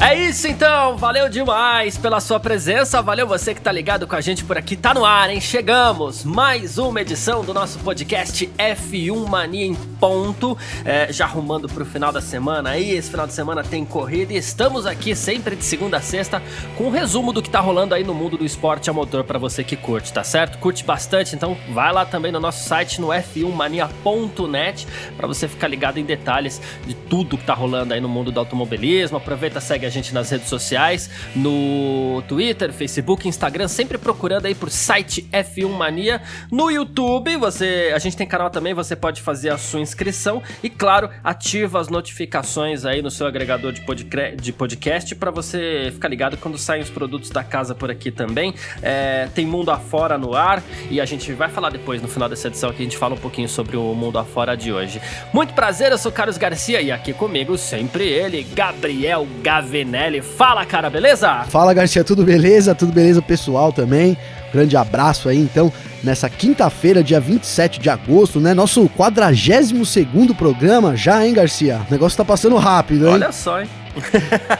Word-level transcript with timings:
É 0.00 0.14
isso 0.14 0.46
então, 0.46 0.96
valeu 0.96 1.28
demais 1.28 1.98
pela 1.98 2.20
sua 2.20 2.38
presença, 2.38 3.02
valeu 3.02 3.26
você 3.26 3.52
que 3.52 3.60
tá 3.60 3.72
ligado 3.72 4.06
com 4.06 4.14
a 4.14 4.20
gente 4.20 4.44
por 4.44 4.56
aqui, 4.56 4.76
tá 4.76 4.94
no 4.94 5.04
ar, 5.04 5.28
hein? 5.28 5.40
Chegamos, 5.40 6.22
mais 6.22 6.78
uma 6.78 7.00
edição 7.00 7.44
do 7.44 7.52
nosso 7.52 7.80
podcast 7.80 8.48
F1 8.56 9.28
Mania 9.28 9.66
em 9.66 9.74
ponto, 9.74 10.56
é, 10.84 11.12
já 11.12 11.24
arrumando 11.24 11.68
pro 11.68 11.84
final 11.84 12.12
da 12.12 12.20
semana 12.20 12.70
aí, 12.70 12.92
esse 12.92 13.10
final 13.10 13.26
de 13.26 13.32
semana 13.32 13.64
tem 13.64 13.84
corrida 13.84 14.32
e 14.32 14.36
estamos 14.36 14.86
aqui 14.86 15.16
sempre 15.16 15.56
de 15.56 15.64
segunda 15.64 15.96
a 15.96 16.00
sexta 16.00 16.40
com 16.76 16.84
um 16.84 16.90
resumo 16.90 17.32
do 17.32 17.42
que 17.42 17.50
tá 17.50 17.58
rolando 17.58 17.92
aí 17.92 18.04
no 18.04 18.14
mundo 18.14 18.38
do 18.38 18.44
esporte 18.44 18.88
a 18.88 18.92
motor 18.92 19.24
para 19.24 19.36
você 19.38 19.64
que 19.64 19.74
curte, 19.74 20.12
tá 20.12 20.22
certo? 20.22 20.58
Curte 20.58 20.84
bastante, 20.84 21.34
então 21.34 21.56
vai 21.72 21.92
lá 21.92 22.06
também 22.06 22.30
no 22.30 22.38
nosso 22.38 22.68
site 22.68 23.00
no 23.00 23.08
f1mania.net 23.08 24.86
para 25.16 25.26
você 25.26 25.48
ficar 25.48 25.66
ligado 25.66 25.98
em 25.98 26.04
detalhes 26.04 26.62
de 26.86 26.94
tudo 26.94 27.36
que 27.36 27.44
tá 27.44 27.52
rolando 27.52 27.92
aí 27.94 28.00
no 28.00 28.08
mundo 28.08 28.30
do 28.30 28.38
automobilismo, 28.38 29.16
aproveita, 29.16 29.60
segue 29.60 29.87
a 29.88 29.90
gente 29.90 30.14
nas 30.14 30.30
redes 30.30 30.48
sociais, 30.48 31.10
no 31.34 32.22
Twitter, 32.28 32.72
Facebook, 32.72 33.26
Instagram, 33.26 33.68
sempre 33.68 33.98
procurando 33.98 34.46
aí 34.46 34.54
por 34.54 34.70
site 34.70 35.28
F1 35.32 35.68
Mania. 35.68 36.22
No 36.50 36.70
YouTube, 36.70 37.36
você, 37.36 37.92
a 37.94 37.98
gente 37.98 38.16
tem 38.16 38.26
canal 38.26 38.50
também, 38.50 38.74
você 38.74 38.94
pode 38.94 39.22
fazer 39.22 39.50
a 39.50 39.58
sua 39.58 39.80
inscrição 39.80 40.42
e, 40.62 40.70
claro, 40.70 41.10
ativa 41.24 41.80
as 41.80 41.88
notificações 41.88 42.84
aí 42.84 43.02
no 43.02 43.10
seu 43.10 43.26
agregador 43.26 43.72
de, 43.72 43.82
de 44.36 44.52
podcast 44.52 45.14
para 45.14 45.30
você 45.30 45.90
ficar 45.92 46.08
ligado 46.08 46.36
quando 46.36 46.58
saem 46.58 46.82
os 46.82 46.90
produtos 46.90 47.30
da 47.30 47.42
casa 47.42 47.74
por 47.74 47.90
aqui 47.90 48.10
também. 48.10 48.54
É, 48.82 49.28
tem 49.34 49.46
Mundo 49.46 49.70
Afora 49.70 50.18
no 50.18 50.34
ar 50.34 50.62
e 50.90 51.00
a 51.00 51.04
gente 51.04 51.32
vai 51.32 51.48
falar 51.48 51.70
depois 51.70 52.02
no 52.02 52.08
final 52.08 52.28
dessa 52.28 52.48
edição 52.48 52.70
que 52.72 52.82
a 52.82 52.84
gente 52.84 52.96
fala 52.96 53.14
um 53.14 53.18
pouquinho 53.18 53.48
sobre 53.48 53.76
o 53.76 53.94
Mundo 53.94 54.18
Afora 54.18 54.56
de 54.56 54.72
hoje. 54.72 55.00
Muito 55.32 55.54
prazer, 55.54 55.92
eu 55.92 55.98
sou 55.98 56.12
Carlos 56.12 56.36
Garcia 56.36 56.80
e 56.80 56.92
aqui 56.92 57.12
comigo 57.12 57.56
sempre 57.56 58.04
ele, 58.04 58.42
Gabriel 58.54 59.26
Gavin. 59.42 59.77
Venelli. 59.78 60.20
Fala, 60.20 60.64
cara, 60.64 60.90
beleza? 60.90 61.44
Fala, 61.48 61.72
Garcia, 61.72 62.02
tudo 62.02 62.24
beleza? 62.24 62.74
Tudo 62.74 62.92
beleza, 62.92 63.22
pessoal 63.22 63.72
também? 63.72 64.16
Grande 64.52 64.76
abraço 64.76 65.28
aí, 65.28 65.38
então, 65.38 65.72
nessa 66.02 66.28
quinta-feira, 66.28 67.02
dia 67.02 67.20
27 67.20 67.78
de 67.78 67.88
agosto, 67.88 68.40
né? 68.40 68.54
Nosso 68.54 68.88
42 68.96 70.02
programa 70.36 70.96
já, 70.96 71.24
hein, 71.24 71.32
Garcia? 71.32 71.80
O 71.88 71.92
negócio 71.92 72.16
tá 72.16 72.24
passando 72.24 72.56
rápido, 72.56 73.06
hein? 73.06 73.14
Olha 73.14 73.30
só, 73.30 73.60
hein? 73.60 73.68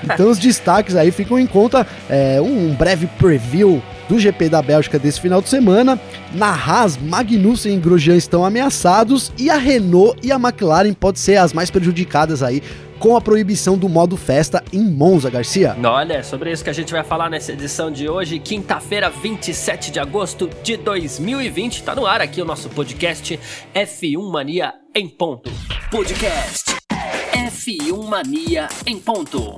então 0.02 0.30
os 0.30 0.38
destaques 0.38 0.96
aí 0.96 1.10
ficam 1.10 1.38
em 1.38 1.46
conta 1.46 1.86
é, 2.08 2.40
um 2.40 2.74
breve 2.74 3.06
preview 3.18 3.82
do 4.08 4.18
GP 4.18 4.48
da 4.48 4.62
Bélgica 4.62 4.98
desse 4.98 5.20
final 5.20 5.42
de 5.42 5.48
semana. 5.48 6.00
Na 6.32 6.50
Haas, 6.50 6.96
Magnussen 6.96 7.76
e 7.76 7.80
Grosjean 7.80 8.16
estão 8.16 8.44
ameaçados 8.44 9.32
e 9.38 9.50
a 9.50 9.56
Renault 9.56 10.18
e 10.22 10.32
a 10.32 10.36
McLaren 10.36 10.92
podem 10.92 11.20
ser 11.20 11.36
as 11.36 11.52
mais 11.52 11.70
prejudicadas 11.70 12.42
aí 12.42 12.62
com 12.98 13.16
a 13.16 13.20
proibição 13.20 13.78
do 13.78 13.88
modo 13.88 14.16
festa 14.16 14.62
em 14.72 14.82
Monza, 14.82 15.30
Garcia. 15.30 15.76
Olha, 15.82 16.14
é 16.14 16.22
sobre 16.22 16.52
isso 16.52 16.64
que 16.64 16.70
a 16.70 16.72
gente 16.74 16.92
vai 16.92 17.04
falar 17.04 17.30
nessa 17.30 17.52
edição 17.52 17.90
de 17.90 18.08
hoje, 18.08 18.38
quinta-feira, 18.38 19.08
27 19.08 19.90
de 19.90 20.00
agosto 20.00 20.50
de 20.62 20.76
2020. 20.76 21.84
Tá 21.84 21.94
no 21.94 22.06
ar 22.06 22.20
aqui 22.20 22.42
o 22.42 22.44
nosso 22.44 22.68
podcast 22.68 23.38
F1 23.74 24.30
Mania 24.30 24.74
em 24.94 25.08
ponto. 25.08 25.50
Podcast 25.90 26.76
F1 27.32 28.08
Mania 28.08 28.68
em 28.86 28.98
ponto. 28.98 29.56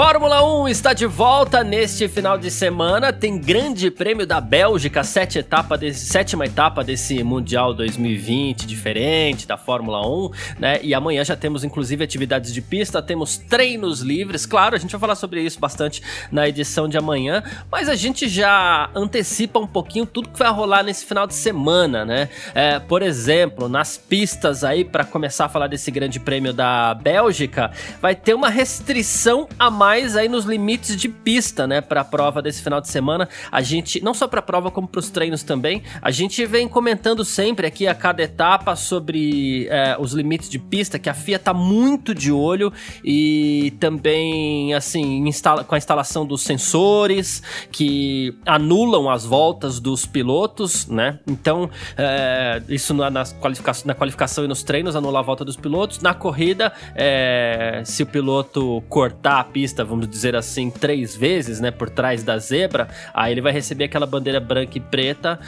Fórmula 0.00 0.44
1 0.62 0.68
está 0.68 0.92
de 0.92 1.06
volta 1.06 1.64
neste 1.64 2.06
final 2.06 2.38
de 2.38 2.52
semana. 2.52 3.12
Tem 3.12 3.36
Grande 3.36 3.90
Prêmio 3.90 4.24
da 4.24 4.40
Bélgica, 4.40 5.02
sete 5.02 5.40
etapa 5.40 5.76
desse, 5.76 6.06
sétima 6.06 6.46
etapa 6.46 6.84
desse 6.84 7.20
Mundial 7.24 7.74
2020, 7.74 8.64
diferente 8.64 9.44
da 9.44 9.56
Fórmula 9.56 10.06
1, 10.06 10.30
né? 10.60 10.78
E 10.84 10.94
amanhã 10.94 11.24
já 11.24 11.34
temos 11.34 11.64
inclusive 11.64 12.04
atividades 12.04 12.54
de 12.54 12.62
pista, 12.62 13.02
temos 13.02 13.38
treinos 13.38 14.00
livres. 14.00 14.46
Claro, 14.46 14.76
a 14.76 14.78
gente 14.78 14.92
vai 14.92 15.00
falar 15.00 15.16
sobre 15.16 15.42
isso 15.42 15.58
bastante 15.58 16.00
na 16.30 16.48
edição 16.48 16.88
de 16.88 16.96
amanhã, 16.96 17.42
mas 17.68 17.88
a 17.88 17.96
gente 17.96 18.28
já 18.28 18.88
antecipa 18.94 19.58
um 19.58 19.66
pouquinho 19.66 20.06
tudo 20.06 20.28
que 20.28 20.38
vai 20.38 20.52
rolar 20.52 20.84
nesse 20.84 21.04
final 21.04 21.26
de 21.26 21.34
semana, 21.34 22.04
né? 22.04 22.28
É, 22.54 22.78
por 22.78 23.02
exemplo, 23.02 23.68
nas 23.68 23.98
pistas 23.98 24.62
aí, 24.62 24.84
para 24.84 25.04
começar 25.04 25.46
a 25.46 25.48
falar 25.48 25.66
desse 25.66 25.90
Grande 25.90 26.20
Prêmio 26.20 26.52
da 26.52 26.94
Bélgica, 26.94 27.72
vai 28.00 28.14
ter 28.14 28.34
uma 28.34 28.48
restrição 28.48 29.48
a 29.58 29.68
mais 29.68 29.87
mais 29.88 30.16
aí 30.16 30.28
nos 30.28 30.44
limites 30.44 30.94
de 30.94 31.08
pista, 31.08 31.66
né, 31.66 31.80
para 31.80 32.02
a 32.02 32.04
prova 32.04 32.42
desse 32.42 32.62
final 32.62 32.78
de 32.78 32.88
semana. 32.88 33.26
A 33.50 33.62
gente, 33.62 34.04
não 34.04 34.12
só 34.12 34.28
para 34.28 34.40
a 34.40 34.42
prova, 34.42 34.70
como 34.70 34.86
para 34.86 34.98
os 34.98 35.08
treinos 35.08 35.42
também, 35.42 35.82
a 36.02 36.10
gente 36.10 36.44
vem 36.44 36.68
comentando 36.68 37.24
sempre 37.24 37.66
aqui 37.66 37.86
a 37.86 37.94
cada 37.94 38.22
etapa 38.22 38.76
sobre 38.76 39.66
é, 39.70 39.96
os 39.98 40.12
limites 40.12 40.50
de 40.50 40.58
pista, 40.58 40.98
que 40.98 41.08
a 41.08 41.14
FIA 41.14 41.38
tá 41.38 41.54
muito 41.54 42.14
de 42.14 42.30
olho 42.30 42.70
e 43.02 43.72
também, 43.80 44.74
assim, 44.74 45.26
instala, 45.26 45.64
com 45.64 45.74
a 45.74 45.78
instalação 45.78 46.26
dos 46.26 46.42
sensores 46.42 47.42
que 47.72 48.36
anulam 48.44 49.08
as 49.08 49.24
voltas 49.24 49.80
dos 49.80 50.04
pilotos, 50.04 50.86
né? 50.86 51.18
Então, 51.26 51.70
é, 51.96 52.60
isso 52.68 52.92
na, 52.92 53.08
na, 53.08 53.24
qualificação, 53.24 53.86
na 53.86 53.94
qualificação 53.94 54.44
e 54.44 54.48
nos 54.48 54.62
treinos 54.62 54.94
anula 54.94 55.20
a 55.20 55.22
volta 55.22 55.46
dos 55.46 55.56
pilotos. 55.56 56.00
Na 56.00 56.12
corrida, 56.12 56.74
é, 56.94 57.80
se 57.86 58.02
o 58.02 58.06
piloto 58.06 58.82
cortar 58.90 59.40
a 59.40 59.44
pista 59.44 59.67
vamos 59.76 60.08
dizer 60.08 60.36
assim, 60.36 60.70
três 60.70 61.16
vezes, 61.16 61.60
né, 61.60 61.70
por 61.70 61.88
trás 61.90 62.22
da 62.22 62.38
zebra, 62.38 62.88
aí 63.14 63.32
ele 63.32 63.40
vai 63.40 63.52
receber 63.52 63.84
aquela 63.84 64.06
bandeira 64.06 64.40
branca 64.40 64.76
e 64.76 64.80
preta 64.80 65.38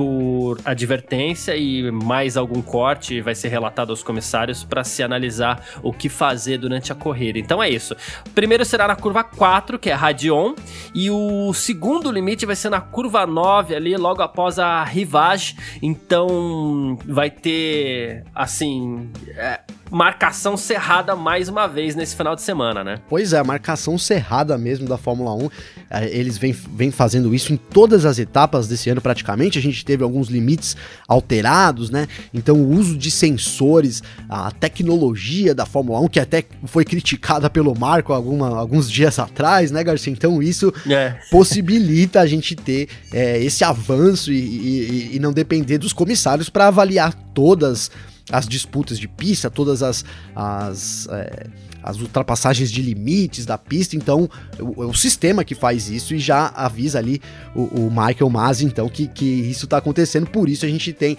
por 0.00 0.58
advertência 0.64 1.54
e 1.56 1.90
mais 1.90 2.36
algum 2.36 2.62
corte 2.62 3.20
vai 3.20 3.34
ser 3.34 3.48
relatado 3.48 3.90
aos 3.90 4.02
comissários 4.02 4.64
para 4.64 4.82
se 4.82 5.02
analisar 5.02 5.62
o 5.82 5.92
que 5.92 6.08
fazer 6.08 6.56
durante 6.56 6.90
a 6.90 6.94
corrida. 6.94 7.38
Então 7.38 7.62
é 7.62 7.68
isso. 7.68 7.94
O 8.26 8.30
primeiro 8.30 8.64
será 8.64 8.88
na 8.88 8.96
curva 8.96 9.22
4, 9.22 9.78
que 9.78 9.90
é 9.90 9.92
Radion, 9.92 10.54
e 10.94 11.10
o 11.10 11.52
segundo 11.52 12.10
limite 12.10 12.46
vai 12.46 12.56
ser 12.56 12.70
na 12.70 12.80
curva 12.80 13.26
9 13.26 13.74
ali, 13.74 13.94
logo 13.96 14.22
após 14.22 14.58
a 14.58 14.82
rivagem. 14.84 15.56
Então 15.82 16.98
vai 17.04 17.30
ter 17.30 18.24
assim, 18.34 19.10
é, 19.36 19.60
marcação 19.90 20.56
cerrada 20.56 21.16
mais 21.16 21.48
uma 21.48 21.66
vez 21.66 21.94
nesse 21.94 22.14
final 22.14 22.36
de 22.36 22.42
semana, 22.42 22.84
né? 22.84 23.00
Pois 23.08 23.32
é, 23.32 23.42
marcação 23.42 23.98
cerrada 23.98 24.56
mesmo 24.56 24.86
da 24.86 24.96
Fórmula 24.96 25.34
1. 25.34 25.50
É, 25.90 26.16
eles 26.16 26.38
vêm, 26.38 26.52
vêm 26.52 26.90
fazendo 26.90 27.34
isso 27.34 27.52
em 27.52 27.56
todas 27.56 28.04
as 28.04 28.18
etapas 28.18 28.68
desse 28.68 28.88
ano 28.88 29.00
praticamente. 29.00 29.58
A 29.58 29.62
gente 29.62 29.84
teve 29.84 30.04
alguns 30.04 30.28
limites 30.28 30.76
alterados, 31.08 31.90
né? 31.90 32.06
Então 32.32 32.56
o 32.56 32.70
uso 32.70 32.96
de 32.96 33.10
sensores, 33.10 34.02
a 34.28 34.50
tecnologia 34.52 35.54
da 35.54 35.66
Fórmula 35.66 36.00
1, 36.00 36.08
que 36.08 36.20
até 36.20 36.44
foi 36.66 36.84
criticada 36.84 37.50
pelo 37.50 37.76
Marco 37.76 38.12
alguma, 38.12 38.56
alguns 38.56 38.90
dias 38.90 39.18
atrás, 39.18 39.70
né, 39.70 39.82
Garcia? 39.82 40.12
Então 40.12 40.40
isso 40.40 40.72
é. 40.88 41.16
possibilita 41.30 42.20
a 42.20 42.26
gente 42.26 42.54
ter 42.54 42.88
é, 43.12 43.42
esse 43.42 43.64
avanço 43.64 44.32
e, 44.32 44.38
e, 44.38 45.16
e 45.16 45.18
não 45.18 45.32
depender 45.32 45.78
dos 45.78 45.92
comissários 45.92 46.48
para 46.48 46.68
avaliar 46.68 47.12
todas 47.34 47.90
as 47.90 48.09
disputas 48.46 48.98
de 48.98 49.08
pista, 49.08 49.50
todas 49.50 49.82
as, 49.82 50.04
as, 50.34 51.08
é, 51.10 51.46
as 51.82 52.00
ultrapassagens 52.00 52.70
de 52.70 52.82
limites 52.82 53.44
da 53.44 53.58
pista. 53.58 53.96
Então, 53.96 54.28
o, 54.58 54.86
o, 54.86 54.94
sistema 54.94 55.44
que 55.44 55.54
faz 55.54 55.88
isso 55.88 56.14
e 56.14 56.18
já 56.18 56.48
avisa 56.48 56.98
ali 56.98 57.20
o, 57.54 57.86
o 57.86 57.90
Michael 57.90 58.30
Masi, 58.30 58.64
então, 58.64 58.88
que, 58.88 59.06
que 59.06 59.24
isso 59.24 59.64
está 59.64 59.78
acontecendo. 59.78 60.26
Por 60.26 60.48
isso 60.48 60.64
a 60.64 60.68
gente 60.68 60.92
tem 60.92 61.16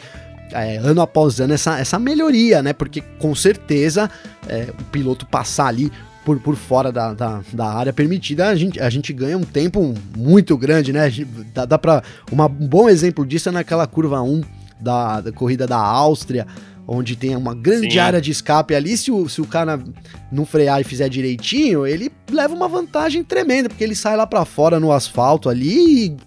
é, 0.51 0.77
ano 0.77 1.01
após 1.01 1.39
ano 1.39 1.53
essa, 1.53 1.79
essa 1.79 1.99
melhoria, 1.99 2.61
né? 2.61 2.73
Porque 2.73 3.01
com 3.19 3.33
certeza 3.35 4.09
é, 4.47 4.69
o 4.79 4.83
piloto 4.85 5.25
passar 5.25 5.67
ali 5.67 5.91
por, 6.23 6.39
por 6.39 6.55
fora 6.55 6.91
da, 6.91 7.13
da, 7.13 7.41
da, 7.51 7.65
área 7.73 7.91
permitida, 7.91 8.47
a 8.47 8.55
gente, 8.55 8.79
a 8.79 8.89
gente 8.89 9.11
ganha 9.11 9.37
um 9.37 9.43
tempo 9.43 9.93
muito 10.15 10.55
grande, 10.57 10.93
né? 10.93 11.11
Dá, 11.53 11.65
dá 11.65 11.77
pra, 11.79 12.03
uma, 12.31 12.45
um 12.45 12.67
bom 12.67 12.87
exemplo 12.87 13.25
disso 13.25 13.49
é 13.49 13.51
naquela 13.51 13.87
curva 13.87 14.21
1 14.21 14.41
da, 14.79 15.21
da 15.21 15.31
corrida 15.31 15.65
da 15.65 15.77
Áustria 15.77 16.45
onde 16.93 17.15
tem 17.15 17.35
uma 17.37 17.55
grande 17.55 17.93
Sim. 17.93 17.99
área 17.99 18.19
de 18.19 18.31
escape 18.31 18.75
ali, 18.75 18.97
se 18.97 19.09
o, 19.11 19.29
se 19.29 19.39
o 19.39 19.47
cara 19.47 19.81
não 20.29 20.45
frear 20.45 20.81
e 20.81 20.83
fizer 20.83 21.07
direitinho, 21.07 21.87
ele 21.87 22.11
leva 22.29 22.53
uma 22.53 22.67
vantagem 22.67 23.23
tremenda, 23.23 23.69
porque 23.69 23.83
ele 23.83 23.95
sai 23.95 24.17
lá 24.17 24.27
para 24.27 24.43
fora 24.43 24.77
no 24.77 24.91
asfalto 24.91 25.47
ali 25.47 26.07
e 26.07 26.17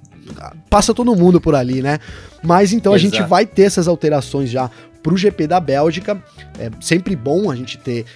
passa 0.70 0.94
todo 0.94 1.14
mundo 1.14 1.38
por 1.38 1.55
ali, 1.55 1.82
né? 1.82 1.99
Mas 2.43 2.72
então 2.72 2.94
Exato. 2.94 3.14
a 3.14 3.19
gente 3.19 3.28
vai 3.28 3.44
ter 3.44 3.62
essas 3.62 3.87
alterações 3.87 4.49
já 4.49 4.70
pro 5.02 5.19
GP 5.19 5.46
da 5.46 5.61
Bélgica. 5.61 6.22
É 6.58 6.70
sempre 6.81 7.14
bom 7.14 7.50
a 7.50 7.56
gente 7.56 7.76
ter, 7.76 8.06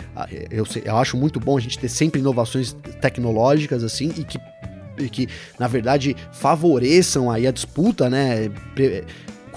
eu, 0.51 0.67
eu 0.83 0.97
acho 0.97 1.19
muito 1.19 1.39
bom 1.39 1.59
a 1.59 1.61
gente 1.61 1.79
ter 1.79 1.89
sempre 1.91 2.21
inovações 2.21 2.75
tecnológicas 3.01 3.85
assim 3.85 4.11
e 4.17 4.25
que 4.25 4.39
que 5.13 5.29
na 5.61 5.69
verdade 5.69 6.17
favoreçam 6.33 7.31
aí 7.31 7.47
a 7.47 7.53
disputa, 7.53 8.11
né? 8.11 8.51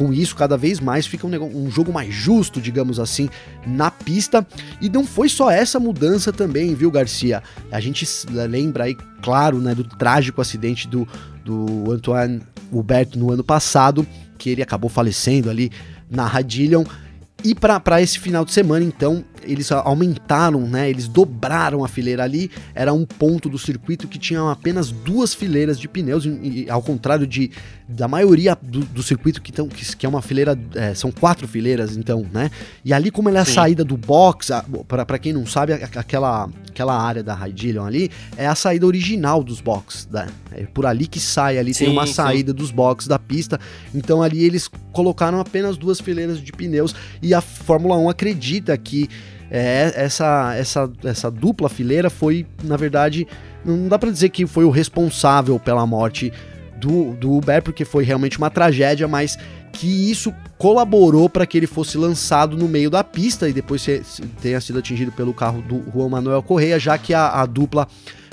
Com 0.01 0.11
isso, 0.11 0.35
cada 0.35 0.57
vez 0.57 0.79
mais 0.79 1.05
fica 1.05 1.27
um, 1.27 1.65
um, 1.65 1.69
jogo 1.69 1.93
mais 1.93 2.11
justo, 2.11 2.59
digamos 2.59 2.99
assim, 2.99 3.29
na 3.67 3.91
pista. 3.91 4.45
E 4.81 4.89
não 4.89 5.05
foi 5.05 5.29
só 5.29 5.51
essa 5.51 5.79
mudança 5.79 6.33
também, 6.33 6.73
viu, 6.73 6.89
Garcia? 6.89 7.43
A 7.71 7.79
gente 7.79 8.07
lembra 8.31 8.85
aí, 8.85 8.97
claro, 9.21 9.59
né, 9.59 9.75
do 9.75 9.83
trágico 9.83 10.41
acidente 10.41 10.87
do, 10.87 11.07
do 11.45 11.91
Antoine 11.91 12.41
Hubert 12.71 13.09
no 13.15 13.31
ano 13.31 13.43
passado, 13.43 14.07
que 14.39 14.49
ele 14.49 14.63
acabou 14.63 14.89
falecendo 14.89 15.51
ali 15.51 15.71
na 16.09 16.25
Radillion. 16.25 16.83
E 17.43 17.53
para 17.53 18.01
esse 18.01 18.17
final 18.17 18.43
de 18.43 18.51
semana, 18.51 18.83
então, 18.83 19.23
eles 19.43 19.71
aumentaram, 19.71 20.67
né? 20.67 20.89
Eles 20.89 21.07
dobraram 21.07 21.83
a 21.83 21.87
fileira 21.87 22.23
ali. 22.23 22.51
Era 22.73 22.93
um 22.93 23.05
ponto 23.05 23.49
do 23.49 23.57
circuito 23.57 24.07
que 24.07 24.19
tinha 24.19 24.51
apenas 24.51 24.91
duas 24.91 25.33
fileiras 25.33 25.79
de 25.79 25.87
pneus, 25.87 26.25
e, 26.25 26.67
ao 26.69 26.81
contrário 26.81 27.25
de, 27.25 27.51
da 27.91 28.07
maioria 28.07 28.57
do, 28.61 28.79
do 28.79 29.03
circuito 29.03 29.41
que, 29.41 29.51
tão, 29.51 29.67
que, 29.67 29.95
que, 29.95 30.05
é 30.05 30.09
uma 30.09 30.21
fileira, 30.21 30.57
é, 30.75 30.93
são 30.93 31.11
quatro 31.11 31.47
fileiras, 31.47 31.97
então, 31.97 32.25
né? 32.33 32.49
E 32.83 32.93
ali, 32.93 33.11
como 33.11 33.29
ela 33.29 33.39
é 33.39 33.41
a 33.41 33.45
Sim. 33.45 33.53
saída 33.53 33.83
do 33.83 33.97
box, 33.97 34.49
para 34.87 35.19
quem 35.19 35.33
não 35.33 35.45
sabe, 35.45 35.73
aquela, 35.73 36.49
aquela 36.69 36.99
área 36.99 37.21
da 37.21 37.33
Raidillion 37.33 37.85
ali 37.85 38.09
é 38.37 38.47
a 38.47 38.55
saída 38.55 38.85
original 38.85 39.43
dos 39.43 39.61
boxes, 39.61 40.07
né? 40.07 40.27
É 40.51 40.65
por 40.65 40.85
ali 40.85 41.07
que 41.07 41.19
sai, 41.19 41.57
ali 41.57 41.73
sim, 41.73 41.85
tem 41.85 41.93
uma 41.93 42.07
saída 42.07 42.51
sim. 42.51 42.57
dos 42.57 42.71
boxes 42.71 43.07
da 43.07 43.19
pista. 43.19 43.59
Então 43.93 44.23
ali 44.23 44.43
eles 44.43 44.69
colocaram 44.91 45.39
apenas 45.39 45.77
duas 45.77 45.99
fileiras 45.99 46.41
de 46.41 46.51
pneus 46.51 46.95
e 47.21 47.33
a 47.33 47.41
Fórmula 47.41 47.97
1 47.97 48.09
acredita 48.09 48.77
que 48.77 49.09
é, 49.49 49.91
essa, 49.95 50.55
essa, 50.55 50.89
essa 51.03 51.29
dupla 51.29 51.67
fileira 51.67 52.09
foi, 52.09 52.47
na 52.63 52.77
verdade, 52.77 53.27
não 53.65 53.89
dá 53.89 53.99
para 53.99 54.09
dizer 54.09 54.29
que 54.29 54.47
foi 54.47 54.63
o 54.63 54.69
responsável 54.69 55.59
pela 55.59 55.85
morte 55.85 56.31
do, 56.81 57.13
do 57.13 57.37
Uber, 57.37 57.61
porque 57.61 57.85
foi 57.85 58.03
realmente 58.03 58.37
uma 58.37 58.49
tragédia, 58.49 59.07
mas 59.07 59.37
que 59.71 60.11
isso 60.11 60.33
colaborou 60.57 61.29
para 61.29 61.45
que 61.45 61.57
ele 61.57 61.67
fosse 61.67 61.97
lançado 61.97 62.57
no 62.57 62.67
meio 62.67 62.89
da 62.89 63.03
pista 63.03 63.47
e 63.47 63.53
depois 63.53 63.85
tenha 64.41 64.59
sido 64.59 64.79
atingido 64.79 65.11
pelo 65.11 65.33
carro 65.33 65.61
do 65.61 65.83
Juan 65.93 66.09
Manuel 66.09 66.43
Correia, 66.43 66.79
já 66.79 66.97
que 66.97 67.13
a, 67.13 67.41
a 67.41 67.45
dupla 67.45 67.87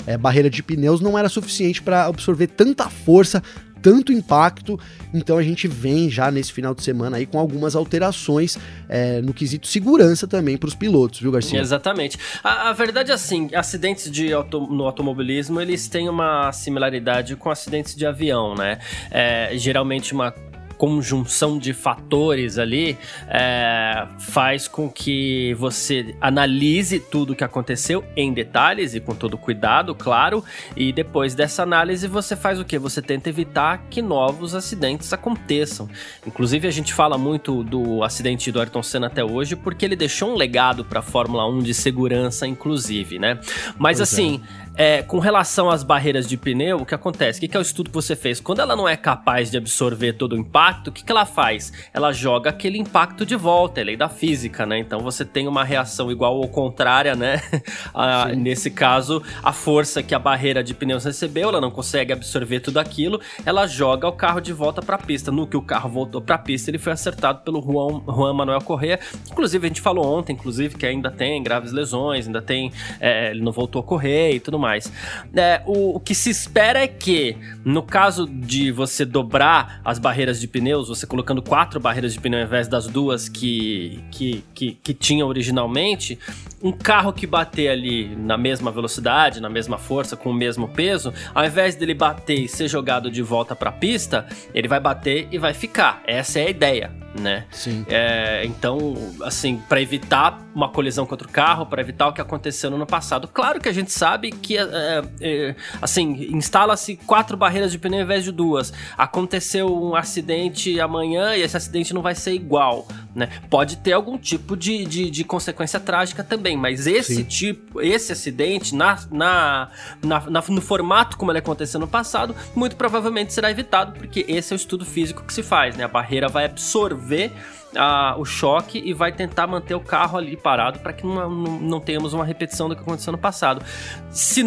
é, 0.05 0.17
barreira 0.17 0.49
de 0.49 0.63
pneus 0.63 0.99
não 0.99 1.17
era 1.17 1.29
suficiente 1.29 1.81
para 1.81 2.05
absorver 2.05 2.47
tanta 2.47 2.89
força 2.89 3.43
tanto 3.81 4.11
impacto, 4.11 4.79
então 5.13 5.37
a 5.37 5.43
gente 5.43 5.67
vem 5.67 6.09
já 6.09 6.31
nesse 6.31 6.51
final 6.51 6.73
de 6.73 6.83
semana 6.83 7.17
aí 7.17 7.25
com 7.25 7.39
algumas 7.39 7.75
alterações 7.75 8.57
é, 8.87 9.21
no 9.21 9.33
quesito 9.33 9.67
segurança 9.67 10.27
também 10.27 10.57
para 10.57 10.67
os 10.67 10.75
pilotos, 10.75 11.19
viu, 11.19 11.31
Garcia? 11.31 11.59
Exatamente. 11.59 12.17
A, 12.43 12.69
a 12.69 12.73
verdade 12.73 13.11
é 13.11 13.13
assim, 13.13 13.49
acidentes 13.53 14.09
de 14.11 14.33
auto, 14.33 14.61
no 14.61 14.85
automobilismo 14.85 15.59
eles 15.61 15.87
têm 15.87 16.09
uma 16.09 16.51
similaridade 16.51 17.35
com 17.35 17.49
acidentes 17.49 17.95
de 17.95 18.05
avião, 18.05 18.55
né? 18.55 18.79
É, 19.11 19.51
geralmente 19.55 20.13
uma 20.13 20.33
conjunção 20.79 21.59
de 21.59 21.73
fatores 21.73 22.57
ali 22.57 22.97
é, 23.27 24.07
faz 24.17 24.65
com 24.65 24.89
que 24.89 25.53
você 25.55 26.15
analise 26.21 27.01
tudo 27.01 27.33
o 27.33 27.35
que 27.35 27.43
aconteceu 27.43 28.01
em 28.15 28.31
detalhes 28.31 28.95
e 28.95 29.01
com 29.01 29.13
todo 29.13 29.37
cuidado, 29.37 29.93
claro, 29.93 30.41
e 30.77 30.93
depois 30.93 31.35
dessa 31.35 31.63
análise 31.63 32.07
você 32.07 32.33
faz 32.33 32.61
o 32.61 32.63
que? 32.63 32.79
Você 32.79 33.01
tenta 33.01 33.27
evitar 33.27 33.87
que 33.89 34.01
novos 34.01 34.55
acidentes 34.55 35.11
aconteçam. 35.11 35.89
Inclusive 36.25 36.65
a 36.65 36.71
gente 36.71 36.93
fala 36.93 37.17
muito 37.17 37.61
do 37.61 38.01
acidente 38.01 38.49
do 38.49 38.61
Ayrton 38.61 38.81
Senna 38.81 39.07
até 39.07 39.23
hoje 39.23 39.57
porque 39.57 39.83
ele 39.83 39.97
deixou 39.97 40.31
um 40.31 40.37
legado 40.37 40.85
para 40.85 40.99
a 40.99 41.03
Fórmula 41.03 41.45
1 41.49 41.59
de 41.59 41.73
segurança, 41.73 42.47
inclusive, 42.47 43.19
né? 43.19 43.37
Mas 43.77 43.97
pois 43.97 44.01
assim, 44.01 44.41
é. 44.65 44.68
É, 44.75 45.01
com 45.03 45.19
relação 45.19 45.69
às 45.69 45.83
barreiras 45.83 46.27
de 46.27 46.37
pneu, 46.37 46.77
o 46.77 46.85
que 46.85 46.95
acontece? 46.95 47.37
O 47.37 47.49
que, 47.49 47.55
é 47.55 47.59
o 47.59 47.61
estudo 47.61 47.89
que 47.89 47.95
você 47.95 48.15
fez? 48.15 48.39
Quando 48.39 48.59
ela 48.59 48.75
não 48.75 48.87
é 48.87 48.95
capaz 48.95 49.51
de 49.51 49.57
absorver 49.57 50.13
todo 50.13 50.33
o 50.33 50.37
impacto, 50.37 50.87
o 50.87 50.91
que, 50.91 51.03
que 51.03 51.11
ela 51.11 51.25
faz? 51.25 51.73
Ela 51.93 52.11
joga 52.11 52.49
aquele 52.49 52.77
impacto 52.77 53.25
de 53.25 53.35
volta, 53.35 53.81
é 53.81 53.83
lei 53.83 53.97
da 53.97 54.07
física, 54.07 54.65
né? 54.65 54.79
Então 54.79 54.99
você 54.99 55.25
tem 55.25 55.47
uma 55.47 55.63
reação 55.63 56.11
igual 56.11 56.37
ou 56.37 56.47
contrária, 56.47 57.15
né? 57.15 57.41
a, 57.93 58.27
nesse 58.27 58.71
caso, 58.71 59.21
a 59.43 59.51
força 59.51 60.01
que 60.03 60.15
a 60.15 60.19
barreira 60.19 60.63
de 60.63 60.73
pneus 60.73 61.03
recebeu, 61.03 61.49
ela 61.49 61.61
não 61.61 61.71
consegue 61.71 62.13
absorver 62.13 62.59
tudo 62.59 62.79
aquilo, 62.79 63.19
ela 63.45 63.67
joga 63.67 64.07
o 64.07 64.13
carro 64.13 64.39
de 64.39 64.53
volta 64.53 64.81
para 64.81 64.95
a 64.95 64.99
pista. 64.99 65.31
No 65.31 65.47
que 65.47 65.57
o 65.57 65.61
carro 65.61 65.89
voltou 65.89 66.21
para 66.21 66.35
a 66.35 66.39
pista, 66.39 66.69
ele 66.69 66.77
foi 66.77 66.93
acertado 66.93 67.39
pelo 67.41 67.61
Juan, 67.61 68.01
Juan 68.05 68.33
Manuel 68.33 68.61
Correa. 68.61 68.99
Inclusive, 69.31 69.65
a 69.65 69.67
gente 69.67 69.81
falou 69.81 70.05
ontem, 70.05 70.33
inclusive, 70.33 70.75
que 70.75 70.85
ainda 70.85 71.09
tem 71.09 71.41
graves 71.41 71.71
lesões, 71.71 72.27
ainda 72.27 72.41
tem. 72.41 72.71
É, 72.99 73.31
ele 73.31 73.41
não 73.41 73.51
voltou 73.51 73.81
a 73.81 73.83
correr 73.83 74.35
e 74.35 74.39
tudo 74.39 74.58
mais. 74.59 74.91
É, 75.33 75.61
o, 75.65 75.95
o, 75.95 75.99
que 75.99 76.13
se 76.13 76.29
espera 76.29 76.79
é 76.79 76.87
que, 76.87 77.35
no 77.65 77.81
caso 77.81 78.27
de 78.27 78.71
você 78.71 79.05
dobrar 79.05 79.81
as 79.83 79.97
barreiras 79.97 80.39
de 80.39 80.47
pneus, 80.47 80.87
você 80.87 81.07
colocando 81.07 81.41
quatro 81.41 81.79
barreiras 81.79 82.13
de 82.13 82.19
pneu 82.19 82.39
ao 82.39 82.45
invés 82.45 82.67
das 82.67 82.87
duas 82.87 83.27
que, 83.29 84.03
que, 84.11 84.43
que, 84.53 84.77
que 84.83 84.93
tinha 84.93 85.25
originalmente, 85.25 86.19
um 86.61 86.71
carro 86.71 87.13
que 87.13 87.25
bater 87.25 87.69
ali 87.69 88.15
na 88.15 88.37
mesma 88.37 88.71
velocidade, 88.71 89.39
na 89.39 89.49
mesma 89.49 89.77
força, 89.77 90.17
com 90.17 90.29
o 90.29 90.33
mesmo 90.33 90.67
peso, 90.67 91.13
ao 91.33 91.45
invés 91.45 91.75
dele 91.75 91.93
bater 91.93 92.39
e 92.39 92.47
ser 92.47 92.67
jogado 92.67 93.09
de 93.09 93.21
volta 93.21 93.55
para 93.55 93.69
a 93.69 93.73
pista, 93.73 94.27
ele 94.53 94.67
vai 94.67 94.79
bater 94.79 95.27
e 95.31 95.37
vai 95.37 95.53
ficar. 95.53 96.03
Essa 96.05 96.39
é 96.39 96.47
a 96.47 96.49
ideia, 96.49 96.91
né? 97.13 97.45
Sim. 97.51 97.85
É, 97.89 98.43
então, 98.45 98.95
assim, 99.23 99.61
para 99.67 99.81
evitar 99.81 100.39
uma 100.53 100.69
colisão 100.69 101.05
contra 101.05 101.27
o 101.27 101.31
carro, 101.31 101.65
para 101.65 101.81
evitar 101.81 102.07
o 102.07 102.13
que 102.13 102.21
aconteceu 102.21 102.69
no 102.69 102.75
ano 102.75 102.85
passado. 102.85 103.27
Claro 103.27 103.59
que 103.59 103.69
a 103.69 103.73
gente 103.73 103.91
sabe 103.91 104.31
que, 104.31 104.57
é, 104.57 104.61
é, 104.61 105.03
é 105.21 105.55
assim, 105.81 106.29
instala-se 106.31 106.97
quatro 106.97 107.37
barreiras 107.37 107.71
de 107.71 107.79
pneu 107.79 107.99
ao 107.99 108.05
invés 108.05 108.23
de 108.23 108.31
duas. 108.31 108.73
Aconteceu 108.97 109.73
um 109.73 109.95
acidente 109.95 110.79
amanhã 110.79 111.35
e 111.35 111.41
esse 111.41 111.55
acidente 111.55 111.93
não 111.93 112.01
vai 112.01 112.15
ser 112.15 112.33
igual, 112.33 112.87
né? 113.15 113.29
Pode 113.49 113.77
ter 113.77 113.93
algum 113.93 114.17
tipo 114.17 114.55
de, 114.55 114.85
de, 114.85 115.09
de 115.09 115.23
consequência 115.23 115.79
trágica 115.79 116.23
também, 116.23 116.55
mas 116.55 116.87
esse 116.87 117.15
Sim. 117.15 117.23
tipo, 117.23 117.81
esse 117.81 118.11
acidente, 118.11 118.75
na, 118.75 118.99
na, 119.11 119.69
na, 120.03 120.19
na, 120.29 120.43
no 120.47 120.61
formato 120.61 121.17
como 121.17 121.31
ele 121.31 121.39
aconteceu 121.39 121.79
no 121.79 121.87
passado, 121.87 122.35
muito 122.55 122.75
provavelmente 122.75 123.33
será 123.33 123.49
evitado, 123.49 123.93
porque 123.93 124.25
esse 124.27 124.53
é 124.53 124.55
o 124.55 124.57
estudo 124.57 124.85
físico 124.85 125.23
que 125.23 125.33
se 125.33 125.43
faz, 125.43 125.75
né? 125.75 125.83
A 125.83 125.87
barreira 125.87 126.27
vai 126.27 126.45
absorver 126.45 127.31
a, 127.75 128.15
o 128.17 128.25
choque 128.25 128.81
e 128.83 128.93
vai 128.93 129.11
tentar 129.11 129.47
manter 129.47 129.75
o 129.75 129.79
carro 129.79 130.17
ali 130.17 130.35
parado 130.35 130.79
para 130.79 130.93
que 130.93 131.05
não, 131.05 131.29
não, 131.29 131.59
não, 131.59 131.79
tenhamos 131.79 132.13
uma 132.13 132.25
repetição 132.25 132.67
do 132.67 132.75
que 132.75 132.81
aconteceu 132.81 133.11
no 133.11 133.17
passado. 133.17 133.63
Se 134.11 134.43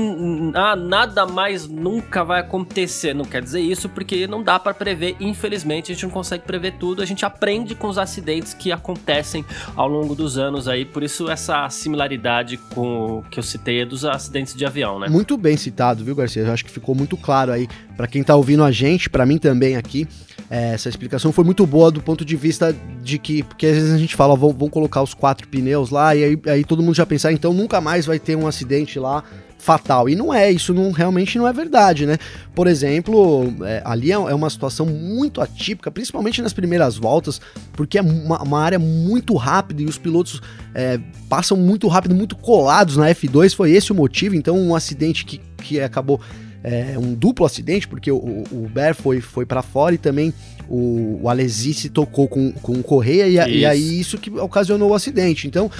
ah, 0.54 0.76
nada 0.76 1.26
mais 1.26 1.68
nunca 1.68 2.24
vai 2.24 2.40
acontecer, 2.40 3.14
não 3.14 3.24
quer 3.24 3.42
dizer 3.42 3.60
isso, 3.60 3.88
porque 3.88 4.26
não 4.26 4.42
dá 4.42 4.58
para 4.58 4.74
prever, 4.74 5.16
infelizmente, 5.20 5.92
a 5.92 5.94
gente 5.94 6.04
não 6.04 6.10
consegue 6.10 6.44
prever 6.44 6.72
tudo, 6.78 7.02
a 7.02 7.06
gente 7.06 7.24
aprende 7.24 7.74
com 7.74 7.88
os 7.88 7.98
acidentes 7.98 8.54
que 8.54 8.72
acontecem 8.72 9.44
ao 9.76 9.88
longo 9.88 10.14
dos 10.14 10.38
anos 10.38 10.68
aí, 10.68 10.84
por 10.84 11.02
isso 11.02 11.30
essa 11.30 11.68
similaridade 11.70 12.56
com 12.74 13.18
o 13.18 13.22
que 13.30 13.38
eu 13.38 13.42
citei 13.42 13.84
dos 13.84 14.04
acidentes 14.04 14.54
de 14.54 14.64
avião, 14.64 14.98
né? 14.98 15.08
Muito 15.08 15.36
bem 15.36 15.56
citado, 15.56 16.04
viu, 16.04 16.14
Garcia? 16.14 16.42
Eu 16.42 16.52
acho 16.52 16.64
que 16.64 16.70
ficou 16.70 16.94
muito 16.94 17.16
claro 17.16 17.52
aí 17.52 17.68
para 17.96 18.06
quem 18.06 18.22
tá 18.22 18.34
ouvindo 18.34 18.64
a 18.64 18.70
gente, 18.70 19.08
para 19.08 19.24
mim 19.24 19.38
também 19.38 19.76
aqui. 19.76 20.08
É, 20.54 20.74
essa 20.74 20.86
explicação 20.86 21.32
foi 21.32 21.44
muito 21.44 21.66
boa 21.66 21.90
do 21.90 22.02
ponto 22.02 22.26
de 22.26 22.36
vista 22.36 22.76
de 23.02 23.18
que, 23.18 23.42
porque 23.42 23.68
às 23.68 23.72
vezes 23.72 23.90
a 23.90 23.96
gente 23.96 24.14
fala, 24.14 24.36
vão, 24.36 24.52
colocar 24.68 25.00
os 25.00 25.14
quatro 25.14 25.48
pneus 25.48 25.88
lá, 25.88 26.14
e 26.14 26.22
aí, 26.22 26.38
aí 26.46 26.62
todo 26.62 26.82
mundo 26.82 26.94
já 26.94 27.06
pensar, 27.06 27.30
ah, 27.30 27.32
então 27.32 27.54
nunca 27.54 27.80
mais 27.80 28.04
vai 28.04 28.18
ter 28.18 28.36
um 28.36 28.46
acidente 28.46 28.98
lá 28.98 29.24
fatal. 29.56 30.10
E 30.10 30.14
não 30.14 30.34
é, 30.34 30.50
isso 30.50 30.74
não 30.74 30.90
realmente 30.90 31.38
não 31.38 31.48
é 31.48 31.54
verdade, 31.54 32.04
né? 32.04 32.18
Por 32.54 32.66
exemplo, 32.66 33.50
é, 33.62 33.80
ali 33.82 34.12
é, 34.12 34.14
é 34.14 34.34
uma 34.34 34.50
situação 34.50 34.84
muito 34.84 35.40
atípica, 35.40 35.90
principalmente 35.90 36.42
nas 36.42 36.52
primeiras 36.52 36.98
voltas, 36.98 37.40
porque 37.72 37.96
é 37.96 38.02
uma, 38.02 38.42
uma 38.42 38.60
área 38.60 38.78
muito 38.78 39.34
rápida 39.36 39.80
e 39.80 39.86
os 39.86 39.96
pilotos 39.96 40.42
é, 40.74 41.00
passam 41.30 41.56
muito 41.56 41.88
rápido, 41.88 42.14
muito 42.14 42.36
colados 42.36 42.98
na 42.98 43.08
F2. 43.08 43.54
Foi 43.54 43.70
esse 43.70 43.90
o 43.90 43.94
motivo. 43.94 44.34
Então, 44.34 44.58
um 44.58 44.74
acidente 44.74 45.24
que, 45.24 45.40
que 45.62 45.80
acabou 45.80 46.20
é, 46.64 46.96
um 46.98 47.14
duplo 47.14 47.44
acidente, 47.44 47.88
porque 47.88 48.10
o, 48.10 48.44
o 48.50 48.68
Ber 48.72 48.94
foi, 48.94 49.20
foi 49.20 49.44
para 49.44 49.62
fora 49.62 49.94
e 49.94 49.98
também 49.98 50.32
o, 50.68 51.20
o 51.22 51.28
Alesi 51.28 51.74
se 51.74 51.88
tocou 51.88 52.28
com, 52.28 52.52
com 52.52 52.72
o 52.72 52.82
Correia 52.82 53.26
e, 53.26 53.58
e, 53.58 53.66
aí 53.66 54.00
isso 54.00 54.16
que 54.18 54.30
ocasionou 54.30 54.90
o 54.90 54.94
acidente. 54.94 55.46
Então, 55.46 55.70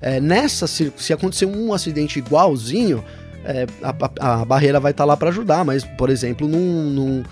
é, 0.00 0.20
nessa, 0.20 0.66
se, 0.66 0.92
se 0.96 1.12
acontecer 1.12 1.46
um 1.46 1.72
acidente 1.72 2.18
igualzinho, 2.18 3.04
é, 3.44 3.66
a, 3.82 4.40
a, 4.40 4.44
barreira 4.44 4.80
vai 4.80 4.90
estar 4.90 5.04
tá 5.04 5.06
lá 5.06 5.16
para 5.16 5.30
ajudar, 5.30 5.64
mas, 5.64 5.84
por 5.84 6.10
exemplo, 6.10 6.48
num, 6.48 6.90
num 6.90 7.22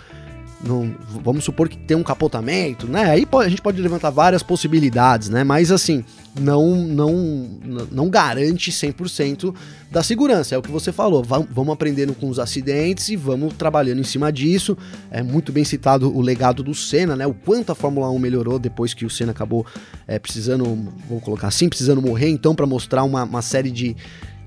não, 0.63 0.95
vamos 1.23 1.45
supor 1.45 1.71
que 1.71 1.77
tem 1.77 1.97
um 1.97 2.03
capotamento, 2.03 2.87
né? 2.87 3.05
Aí 3.11 3.27
a 3.33 3.49
gente 3.49 3.63
pode 3.63 3.81
levantar 3.81 4.11
várias 4.11 4.43
possibilidades, 4.43 5.31
né? 5.31 5.43
Mas 5.43 5.73
assim, 5.73 6.05
não 6.39 6.77
não 6.77 7.49
não 7.91 8.11
garante 8.11 8.71
100% 8.71 9.55
da 9.91 10.03
segurança. 10.03 10.55
É 10.55 10.59
o 10.59 10.63
que 10.63 10.71
você 10.71 10.93
falou. 10.93 11.25
Vamos 11.25 11.73
aprendendo 11.73 12.13
com 12.15 12.29
os 12.29 12.39
acidentes 12.39 13.09
e 13.09 13.17
vamos 13.17 13.55
trabalhando 13.55 14.01
em 14.01 14.05
cima 14.05 14.31
disso. 14.31 14.77
É 15.11 15.23
muito 15.23 15.51
bem 15.51 15.65
citado 15.65 16.15
o 16.15 16.21
legado 16.21 16.63
do 16.63 16.75
Senna, 16.75 17.17
né? 17.17 17.27
O 17.27 17.33
quanto 17.33 17.73
a 17.73 17.75
Fórmula 17.75 18.11
1 18.11 18.19
melhorou 18.19 18.59
depois 18.59 18.93
que 18.93 19.07
o 19.07 19.11
Senna 19.11 19.33
acabou 19.33 19.65
é, 20.07 20.19
precisando, 20.19 20.65
vou 21.09 21.21
colocar 21.21 21.49
assim, 21.49 21.71
precisando 21.71 22.03
morrer, 22.03 22.29
então 22.29 22.55
para 22.55 22.67
mostrar 22.67 23.03
uma, 23.05 23.25
uma 23.25 23.43
série 23.43 23.71
de, 23.71 23.97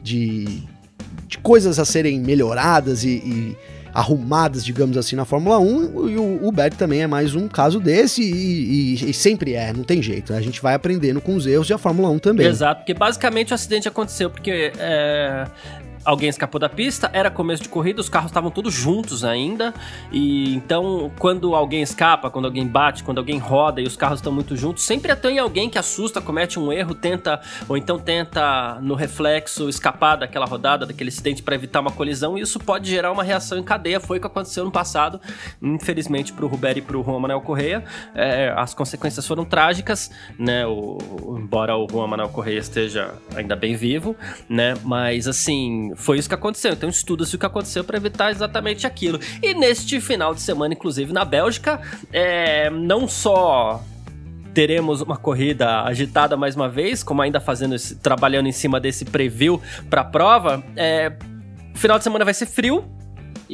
de, 0.03 0.62
de 1.27 1.39
coisas 1.39 1.79
a 1.79 1.86
serem 1.86 2.20
melhoradas 2.20 3.03
e, 3.03 3.10
e 3.10 3.58
arrumadas, 3.94 4.66
digamos 4.66 4.98
assim, 4.98 5.16
na 5.16 5.26
Fórmula 5.26 5.60
1, 5.60 6.10
e 6.10 6.18
o, 6.18 6.48
o 6.48 6.54
também 6.78 7.02
é 7.02 7.08
mais 7.08 7.36
um 7.36 7.48
caso 7.48 7.80
desse, 7.80 8.22
e, 8.24 8.96
e, 8.96 9.10
e, 9.10 9.14
sempre 9.14 9.54
é, 9.54 9.72
não 9.72 9.84
tem 9.84 10.02
jeito. 10.02 10.34
Né? 10.34 10.40
A 10.40 10.42
gente 10.42 10.62
vai 10.62 10.74
aprendendo 10.74 11.22
com 11.22 11.36
os 11.36 11.46
erros 11.46 11.70
e 11.70 11.74
a 11.74 11.78
Fórmula 11.78 12.10
1 12.10 12.20
também. 12.20 12.48
Exato, 12.48 12.82
porque 12.82 12.94
basicamente 12.94 13.52
o 13.52 13.56
acidente 13.56 13.88
aconteceu 13.88 14.30
porque 14.30 14.72
é, 14.78 15.46
alguém 16.05 16.29
escapou 16.29 16.60
da 16.60 16.69
pista, 16.69 17.10
era 17.13 17.29
começo 17.31 17.63
de 17.63 17.69
corrida, 17.69 18.01
os 18.01 18.10
carros 18.10 18.29
estavam 18.29 18.51
todos 18.51 18.74
juntos 18.74 19.24
ainda, 19.24 19.74
e 20.12 20.53
então 20.55 21.12
quando 21.17 21.55
alguém 21.55 21.81
escapa, 21.81 22.29
quando 22.29 22.45
alguém 22.45 22.67
bate, 22.67 23.03
quando 23.03 23.19
alguém 23.19 23.38
roda 23.38 23.81
e 23.81 23.86
os 23.86 23.95
carros 23.95 24.19
estão 24.19 24.31
muito 24.31 24.55
juntos, 24.55 24.83
sempre 24.83 25.15
tem 25.15 25.39
alguém 25.39 25.69
que 25.69 25.77
assusta, 25.77 26.19
comete 26.22 26.60
um 26.60 26.72
erro, 26.72 26.93
tenta, 26.93 27.41
ou 27.67 27.77
então 27.77 27.98
tenta 27.98 28.79
no 28.81 28.95
reflexo 28.95 29.69
escapar 29.69 30.17
daquela 30.17 30.45
rodada, 30.45 30.86
daquele 30.86 31.10
acidente 31.10 31.41
para 31.41 31.55
evitar 31.55 31.79
uma 31.79 31.91
colisão, 31.91 32.38
e 32.38 32.41
isso 32.41 32.60
pode 32.60 32.89
gerar 32.89 33.12
uma 33.12 33.24
reação 33.24 33.57
em 33.57 33.63
cadeia, 33.63 34.00
foi 34.00 34.17
o 34.17 34.22
que 34.22 34.27
aconteceu 34.27 34.65
no 34.65 34.72
passado, 34.72 35.22
infelizmente 35.62 36.33
pro 36.33 36.48
Ruberi 36.48 36.79
e 36.79 36.81
pro 36.81 37.03
Juan 37.03 37.19
Manuel 37.19 37.41
Correia, 37.41 37.83
é, 38.13 38.53
as 38.55 38.74
consequências 38.74 39.25
foram 39.25 39.45
trágicas, 39.45 40.12
né, 40.38 40.65
o, 40.65 40.98
embora 41.38 41.75
o 41.77 41.88
Juan 41.89 42.07
Manuel 42.07 42.29
Correia 42.29 42.60
esteja 42.60 43.13
ainda 43.36 43.55
bem 43.55 43.75
vivo, 43.75 44.15
né, 44.50 44.74
mas 44.83 45.27
assim, 45.27 45.93
foi 45.96 46.18
isso 46.18 46.28
que 46.28 46.36
aconteceu. 46.36 46.74
Então 46.74 46.90
estuda-se 46.90 47.36
o 47.36 47.40
que 47.40 47.46
aconteceu 47.46 47.84
para 47.84 47.98
evitar 47.98 48.32
exatamente 48.32 48.86
aquilo. 48.88 49.20
E 49.42 49.54
neste 49.54 50.00
final 50.00 50.34
de 50.34 50.42
semana, 50.42 50.74
inclusive 50.74 51.14
na 51.14 51.26
Bélgica, 51.26 51.82
é, 52.12 52.70
não 52.70 53.08
só 53.08 53.84
teremos 54.54 55.02
uma 55.02 55.18
corrida 55.18 55.82
agitada 55.82 56.38
mais 56.38 56.56
uma 56.56 56.70
vez, 56.70 57.04
como 57.04 57.22
ainda 57.22 57.40
fazendo 57.40 57.76
esse, 57.76 57.96
trabalhando 57.96 58.48
em 58.48 58.52
cima 58.52 58.80
desse 58.80 59.04
preview 59.04 59.62
para 59.90 60.02
a 60.02 60.06
prova. 60.06 60.64
É, 60.76 61.12
final 61.74 61.98
de 61.98 62.04
semana 62.04 62.24
vai 62.24 62.34
ser 62.34 62.46
frio, 62.46 62.86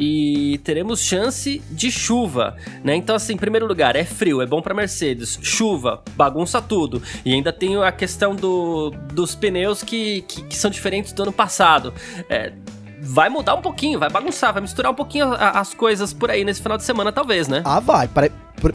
e 0.02 0.58
teremos 0.60 1.02
chance 1.02 1.62
de 1.70 1.92
chuva, 1.92 2.56
né? 2.82 2.96
Então, 2.96 3.18
assim, 3.18 3.34
em 3.34 3.38
primeiro 3.38 3.68
lugar, 3.68 3.98
é 3.98 4.06
frio, 4.06 4.42
é 4.42 4.46
bom 4.46 4.62
para 4.62 4.74
Mercedes. 4.74 5.38
Chuva, 5.42 6.02
bagunça 6.16 6.62
tudo. 6.62 7.04
E 7.26 7.34
ainda 7.34 7.52
tem 7.52 7.76
a 7.84 7.92
questão 7.92 8.34
do, 8.34 8.92
dos 9.14 9.36
pneus 9.36 9.84
que, 9.84 10.22
que, 10.22 10.44
que 10.44 10.56
são 10.56 10.72
diferentes 10.72 11.12
do 11.12 11.24
ano 11.24 11.34
passado. 11.34 11.94
É, 12.30 12.54
vai 13.02 13.28
mudar 13.28 13.56
um 13.56 13.62
pouquinho, 13.62 14.00
vai 14.00 14.10
bagunçar, 14.10 14.54
vai 14.54 14.62
misturar 14.62 14.90
um 14.90 14.96
pouquinho 14.96 15.34
as 15.34 15.74
coisas 15.74 16.14
por 16.14 16.32
aí 16.32 16.46
nesse 16.46 16.62
final 16.62 16.78
de 16.78 16.86
semana, 16.86 17.12
talvez, 17.12 17.50
né? 17.50 17.62
Ah, 17.66 17.82
vai. 17.82 18.10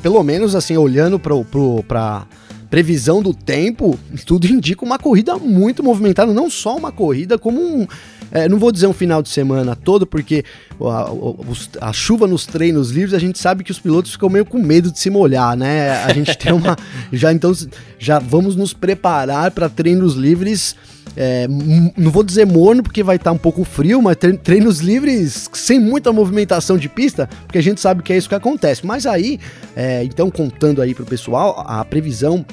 Pelo 0.03 0.23
menos, 0.23 0.55
assim, 0.55 0.77
olhando 0.77 1.19
pro, 1.19 1.43
pro, 1.43 1.83
pra 1.85 2.27
previsão 2.75 3.23
do 3.23 3.33
tempo, 3.33 3.97
tudo 4.27 4.49
indica 4.49 4.85
uma 4.85 4.99
corrida 4.99 5.37
muito 5.37 5.81
movimentada. 5.81 6.35
Não 6.35 6.51
só 6.51 6.77
uma 6.77 6.91
corrida, 6.91 7.39
como 7.39 7.61
um 7.61 7.87
é, 8.33 8.49
não 8.49 8.59
vou 8.59 8.73
dizer 8.73 8.89
um 8.89 8.93
final 8.93 9.23
de 9.23 9.29
semana 9.29 9.77
todo, 9.77 10.05
porque 10.05 10.45
a, 10.81 11.85
a, 11.85 11.91
a, 11.91 11.93
chuva 11.93 12.27
nos 12.27 12.47
treinos 12.47 12.91
livres, 12.91 13.15
a 13.15 13.19
gente 13.21 13.39
sabe 13.39 13.63
que 13.63 13.71
os 13.71 13.79
pilotos 13.79 14.11
ficam 14.11 14.29
meio 14.29 14.45
com 14.45 14.59
medo 14.59 14.91
de 14.91 14.99
se 14.99 15.09
molhar, 15.09 15.57
né? 15.57 16.03
A 16.03 16.13
gente 16.13 16.37
tem 16.37 16.53
uma. 16.53 16.77
já 17.13 17.33
então, 17.33 17.53
já 17.97 18.19
vamos 18.19 18.57
nos 18.57 18.73
preparar 18.73 19.53
para 19.53 19.69
treinos 19.69 20.15
livres. 20.15 20.75
É, 21.17 21.47
não 21.97 22.11
vou 22.11 22.23
dizer 22.23 22.45
morno 22.45 22.83
porque 22.83 23.03
vai 23.03 23.17
estar 23.17 23.31
tá 23.31 23.33
um 23.33 23.39
pouco 23.39 23.65
frio, 23.65 24.03
mas 24.03 24.17
treinos 24.43 24.81
livres 24.81 25.49
sem 25.53 25.79
muita 25.79 26.13
movimentação 26.13 26.77
de 26.77 26.89
pista, 26.89 27.29
porque 27.47 27.59
a 27.59 27.63
gente 27.63 27.81
sabe 27.81 28.03
que 28.03 28.13
é 28.13 28.17
isso 28.17 28.29
que 28.29 28.35
acontece. 28.35 28.85
Mas 28.85 29.07
aí, 29.07 29.39
é, 29.77 30.05
então 30.05 30.31
contando 30.31 30.83
aí 30.83 30.95
pro 30.95 31.05
pessoal, 31.05 31.65
a 31.67 31.85
previsão 31.85 32.45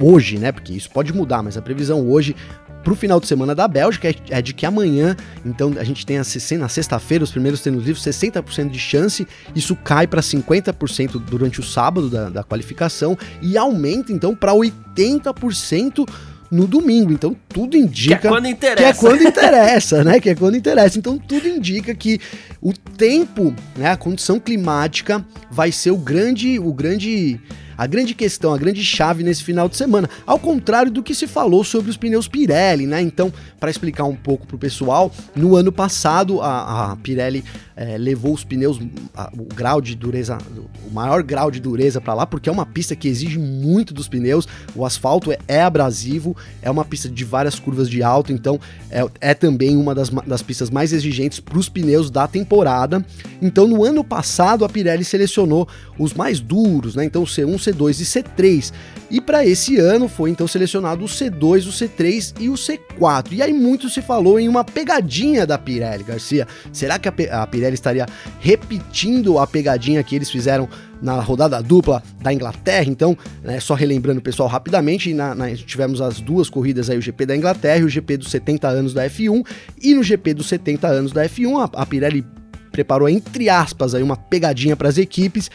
hoje, 0.00 0.38
né? 0.38 0.52
Porque 0.52 0.72
isso 0.72 0.90
pode 0.90 1.12
mudar, 1.12 1.42
mas 1.42 1.56
a 1.56 1.62
previsão 1.62 2.08
hoje 2.08 2.34
para 2.82 2.92
o 2.92 2.96
final 2.96 3.20
de 3.20 3.26
semana 3.26 3.54
da 3.54 3.66
Bélgica 3.66 4.08
é, 4.08 4.14
é, 4.30 4.40
de 4.40 4.54
que 4.54 4.64
amanhã, 4.64 5.16
então 5.44 5.74
a 5.78 5.84
gente 5.84 6.06
tem 6.06 6.16
a, 6.16 6.22
na 6.58 6.68
sexta-feira 6.68 7.24
os 7.24 7.30
primeiros 7.30 7.60
treinos 7.60 7.84
livres, 7.84 8.04
60% 8.04 8.70
de 8.70 8.78
chance, 8.78 9.26
isso 9.54 9.76
cai 9.76 10.06
para 10.06 10.20
50% 10.20 11.22
durante 11.28 11.60
o 11.60 11.62
sábado 11.62 12.08
da, 12.08 12.30
da 12.30 12.42
qualificação 12.42 13.18
e 13.42 13.58
aumenta 13.58 14.12
então 14.12 14.34
para 14.34 14.52
80% 14.52 16.08
no 16.50 16.66
domingo. 16.66 17.12
Então 17.12 17.36
tudo 17.48 17.76
indica 17.76 18.18
que 18.18 18.26
é 18.26 18.30
quando 18.30 18.46
interessa, 18.46 18.76
que 18.76 18.84
é 18.84 18.94
quando 18.94 19.22
interessa, 19.22 20.04
né? 20.04 20.20
Que 20.20 20.30
é 20.30 20.34
quando 20.34 20.56
interessa. 20.56 20.98
Então 20.98 21.18
tudo 21.18 21.46
indica 21.48 21.94
que 21.94 22.20
o 22.60 22.72
tempo, 22.72 23.54
né, 23.76 23.90
a 23.90 23.96
condição 23.96 24.40
climática 24.40 25.24
vai 25.50 25.70
ser 25.72 25.90
o 25.90 25.98
grande 25.98 26.58
o 26.58 26.72
grande 26.72 27.40
a 27.78 27.86
grande 27.86 28.12
questão, 28.12 28.52
a 28.52 28.58
grande 28.58 28.84
chave 28.84 29.22
nesse 29.22 29.44
final 29.44 29.68
de 29.68 29.76
semana, 29.76 30.10
ao 30.26 30.36
contrário 30.36 30.90
do 30.90 31.00
que 31.00 31.14
se 31.14 31.28
falou 31.28 31.62
sobre 31.62 31.88
os 31.90 31.96
pneus 31.96 32.26
Pirelli, 32.26 32.88
né? 32.88 33.00
Então, 33.00 33.32
para 33.60 33.70
explicar 33.70 34.04
um 34.04 34.16
pouco 34.16 34.44
pro 34.48 34.58
pessoal, 34.58 35.12
no 35.36 35.54
ano 35.54 35.70
passado 35.70 36.40
a, 36.42 36.90
a 36.90 36.96
Pirelli 36.96 37.44
é, 37.76 37.96
levou 37.96 38.34
os 38.34 38.42
pneus, 38.42 38.80
a, 39.16 39.30
o 39.32 39.44
grau 39.54 39.80
de 39.80 39.94
dureza, 39.94 40.36
o 40.84 40.92
maior 40.92 41.22
grau 41.22 41.48
de 41.48 41.60
dureza 41.60 42.00
para 42.00 42.12
lá, 42.12 42.26
porque 42.26 42.48
é 42.48 42.52
uma 42.52 42.66
pista 42.66 42.96
que 42.96 43.06
exige 43.06 43.38
muito 43.38 43.94
dos 43.94 44.08
pneus, 44.08 44.48
o 44.74 44.84
asfalto 44.84 45.30
é, 45.30 45.38
é 45.46 45.62
abrasivo, 45.62 46.36
é 46.60 46.68
uma 46.68 46.84
pista 46.84 47.08
de 47.08 47.24
várias 47.24 47.56
curvas 47.56 47.88
de 47.88 48.02
alto, 48.02 48.32
então 48.32 48.58
é, 48.90 49.06
é 49.20 49.34
também 49.34 49.76
uma 49.76 49.94
das, 49.94 50.08
das 50.08 50.42
pistas 50.42 50.70
mais 50.70 50.92
exigentes 50.92 51.38
para 51.38 51.56
os 51.56 51.68
pneus 51.68 52.10
da 52.10 52.26
temporada. 52.26 53.04
Então, 53.40 53.68
no 53.68 53.84
ano 53.84 54.02
passado, 54.02 54.64
a 54.64 54.68
Pirelli 54.68 55.04
selecionou 55.04 55.68
os 55.96 56.12
mais 56.12 56.40
duros, 56.40 56.96
né? 56.96 57.04
Então, 57.04 57.22
o 57.22 57.26
C1, 57.26 57.58
C2 57.72 58.00
e 58.00 58.04
C3. 58.04 58.72
E 59.10 59.20
para 59.20 59.46
esse 59.46 59.78
ano 59.78 60.06
foi 60.06 60.30
então 60.30 60.46
selecionado 60.46 61.04
o 61.04 61.08
C2, 61.08 61.66
o 61.66 61.72
C3 61.72 62.34
e 62.38 62.50
o 62.50 62.54
C4. 62.54 63.32
E 63.32 63.42
aí 63.42 63.52
muito 63.52 63.88
se 63.88 64.02
falou 64.02 64.38
em 64.38 64.48
uma 64.48 64.62
pegadinha 64.62 65.46
da 65.46 65.56
Pirelli, 65.56 66.04
Garcia. 66.04 66.46
Será 66.72 66.98
que 66.98 67.08
a, 67.08 67.46
Pirelli 67.46 67.74
estaria 67.74 68.06
repetindo 68.38 69.38
a 69.38 69.46
pegadinha 69.46 70.02
que 70.02 70.14
eles 70.14 70.30
fizeram 70.30 70.68
na 71.00 71.20
rodada 71.20 71.62
dupla 71.62 72.02
da 72.20 72.32
Inglaterra. 72.32 72.86
Então, 72.88 73.16
né, 73.42 73.60
só 73.60 73.74
relembrando 73.74 74.18
o 74.18 74.22
pessoal 74.22 74.48
rapidamente, 74.48 75.14
na, 75.14 75.34
na, 75.34 75.54
tivemos 75.54 76.00
as 76.00 76.20
duas 76.20 76.50
corridas 76.50 76.90
aí, 76.90 76.98
o 76.98 77.02
GP 77.02 77.24
da 77.24 77.36
Inglaterra 77.36 77.78
e 77.78 77.84
o 77.84 77.88
GP 77.88 78.16
dos 78.18 78.30
70 78.30 78.68
anos 78.68 78.92
da 78.92 79.08
F1. 79.08 79.46
E 79.80 79.94
no 79.94 80.02
GP 80.02 80.34
dos 80.34 80.48
70 80.48 80.86
anos 80.88 81.12
da 81.12 81.24
F1, 81.24 81.70
a, 81.72 81.82
a 81.82 81.86
Pirelli 81.86 82.26
preparou, 82.70 83.08
entre 83.08 83.48
aspas, 83.48 83.94
aí 83.94 84.02
uma 84.02 84.16
pegadinha 84.16 84.76
para 84.76 84.88
as 84.88 84.98
equipes 84.98 85.50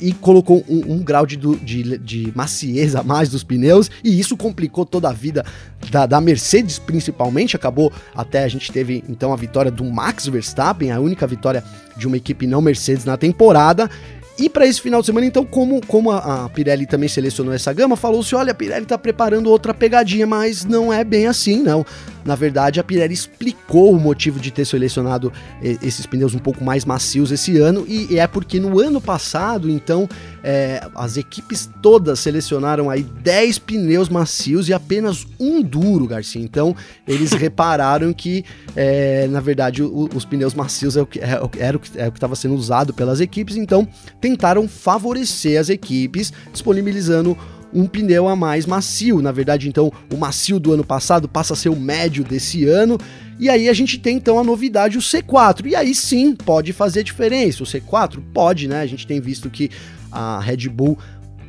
e 0.00 0.12
colocou 0.12 0.64
um, 0.68 0.94
um 0.94 0.98
grau 0.98 1.26
de, 1.26 1.36
de, 1.36 1.98
de, 1.98 2.32
maciez 2.34 2.94
a 2.94 3.02
mais 3.02 3.28
dos 3.28 3.42
pneus, 3.42 3.90
e 4.02 4.18
isso 4.18 4.36
complicou 4.36 4.84
toda 4.86 5.08
a 5.08 5.12
vida 5.12 5.44
da, 5.90 6.06
da, 6.06 6.20
Mercedes, 6.20 6.78
principalmente. 6.78 7.56
Acabou 7.56 7.92
até 8.14 8.44
a 8.44 8.48
gente 8.48 8.70
teve 8.70 9.04
então 9.08 9.32
a 9.32 9.36
vitória 9.36 9.70
do 9.70 9.84
Max 9.84 10.26
Verstappen, 10.26 10.90
a 10.90 11.00
única 11.00 11.26
vitória 11.26 11.64
de 11.96 12.06
uma 12.06 12.16
equipe 12.16 12.46
não 12.46 12.60
Mercedes 12.60 13.04
na 13.04 13.16
temporada. 13.16 13.90
E 14.38 14.48
para 14.48 14.64
esse 14.64 14.80
final 14.80 15.00
de 15.00 15.06
semana, 15.06 15.26
então, 15.26 15.44
como, 15.44 15.84
como 15.84 16.12
a, 16.12 16.44
a 16.44 16.48
Pirelli 16.48 16.86
também 16.86 17.08
selecionou 17.08 17.52
essa 17.52 17.72
gama, 17.72 17.96
falou-se: 17.96 18.36
olha, 18.36 18.52
a 18.52 18.54
Pirelli 18.54 18.84
está 18.84 18.96
preparando 18.96 19.50
outra 19.50 19.74
pegadinha, 19.74 20.28
mas 20.28 20.64
não 20.64 20.92
é 20.92 21.02
bem 21.02 21.26
assim, 21.26 21.60
não. 21.60 21.84
Na 22.28 22.34
verdade, 22.34 22.78
a 22.78 22.84
Pirelli 22.84 23.14
explicou 23.14 23.90
o 23.90 23.98
motivo 23.98 24.38
de 24.38 24.50
ter 24.50 24.66
selecionado 24.66 25.32
esses 25.62 26.04
pneus 26.04 26.34
um 26.34 26.38
pouco 26.38 26.62
mais 26.62 26.84
macios 26.84 27.32
esse 27.32 27.56
ano, 27.56 27.86
e 27.88 28.18
é 28.18 28.26
porque 28.26 28.60
no 28.60 28.78
ano 28.78 29.00
passado, 29.00 29.70
então, 29.70 30.06
é, 30.44 30.86
as 30.94 31.16
equipes 31.16 31.70
todas 31.80 32.20
selecionaram 32.20 32.90
aí 32.90 33.02
10 33.02 33.60
pneus 33.60 34.10
macios 34.10 34.68
e 34.68 34.74
apenas 34.74 35.26
um 35.40 35.62
duro, 35.62 36.06
Garcia. 36.06 36.42
Então, 36.42 36.76
eles 37.06 37.32
repararam 37.38 38.12
que, 38.12 38.44
é, 38.76 39.26
na 39.28 39.40
verdade, 39.40 39.82
o, 39.82 40.06
os 40.14 40.26
pneus 40.26 40.52
macios 40.52 40.98
é 40.98 41.00
o 41.00 41.06
que, 41.06 41.20
é, 41.20 41.40
era 41.56 41.78
o 41.78 41.80
que 41.80 41.98
é 41.98 42.08
estava 42.08 42.36
sendo 42.36 42.56
usado 42.56 42.92
pelas 42.92 43.22
equipes, 43.22 43.56
então 43.56 43.88
tentaram 44.20 44.68
favorecer 44.68 45.58
as 45.58 45.70
equipes, 45.70 46.30
disponibilizando 46.52 47.38
um 47.72 47.86
pneu 47.86 48.28
a 48.28 48.36
mais 48.36 48.66
macio. 48.66 49.20
Na 49.20 49.32
verdade, 49.32 49.68
então, 49.68 49.92
o 50.12 50.16
macio 50.16 50.58
do 50.58 50.72
ano 50.72 50.84
passado 50.84 51.28
passa 51.28 51.52
a 51.52 51.56
ser 51.56 51.68
o 51.68 51.76
médio 51.76 52.24
desse 52.24 52.64
ano. 52.64 52.98
E 53.38 53.48
aí 53.48 53.68
a 53.68 53.72
gente 53.72 53.98
tem 53.98 54.16
então 54.16 54.38
a 54.38 54.44
novidade, 54.44 54.98
o 54.98 55.00
C4. 55.00 55.66
E 55.66 55.76
aí 55.76 55.94
sim 55.94 56.34
pode 56.34 56.72
fazer 56.72 57.02
diferença. 57.02 57.62
O 57.62 57.66
C4 57.66 58.20
pode, 58.32 58.66
né? 58.66 58.80
A 58.80 58.86
gente 58.86 59.06
tem 59.06 59.20
visto 59.20 59.48
que 59.48 59.70
a 60.10 60.40
Red 60.40 60.68
Bull 60.68 60.98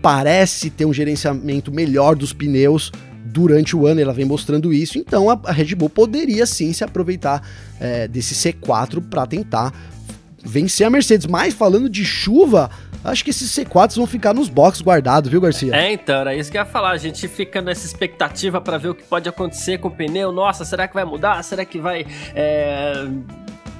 parece 0.01 0.69
ter 0.69 0.85
um 0.85 0.93
gerenciamento 0.93 1.71
melhor 1.71 2.15
dos 2.15 2.31
pneus 2.31 2.91
durante 3.25 3.75
o 3.75 3.85
ano, 3.85 4.01
ela 4.01 4.13
vem 4.13 4.25
mostrando 4.25 4.73
isso. 4.73 4.97
Então 4.97 5.29
a, 5.29 5.51
Red 5.51 5.75
Bull 5.75 5.89
poderia 5.89 6.45
sim 6.45 6.73
se 6.73 6.83
aproveitar 6.83 7.41
é, 7.79 8.07
desse 8.07 8.33
C4 8.33 9.01
para 9.01 9.25
tentar 9.25 9.73
vencer 10.43 10.85
a 10.85 10.89
Mercedes. 10.89 11.27
Mas 11.27 11.53
falando 11.53 11.89
de 11.89 12.03
chuva, 12.03 12.69
Acho 13.03 13.24
que 13.24 13.29
esses 13.29 13.50
C4s 13.51 13.96
vão 13.96 14.06
ficar 14.06 14.34
nos 14.34 14.50
boxes 14.50 14.82
guardados, 14.82 15.29
viu, 15.29 15.39
Garcia? 15.39 15.75
É, 15.75 15.91
então, 15.91 16.20
era 16.20 16.36
isso 16.36 16.51
que 16.51 16.58
eu 16.58 16.62
ia 16.62 16.65
falar. 16.65 16.91
A 16.91 16.98
gente 16.98 17.27
fica 17.27 17.62
nessa 17.62 17.86
expectativa 17.86 18.60
para 18.60 18.77
ver 18.77 18.89
o 18.89 18.96
que 18.96 19.03
pode 19.03 19.27
acontecer 19.27 19.77
com 19.77 19.88
o 19.88 19.91
pneu. 19.91 20.32
Nossa, 20.32 20.65
será 20.65 20.88
que 20.88 20.94
vai 20.94 21.06
mudar? 21.06 21.41
Será 21.44 21.63
que 21.63 21.79
vai. 21.79 22.06
É 22.36 23.08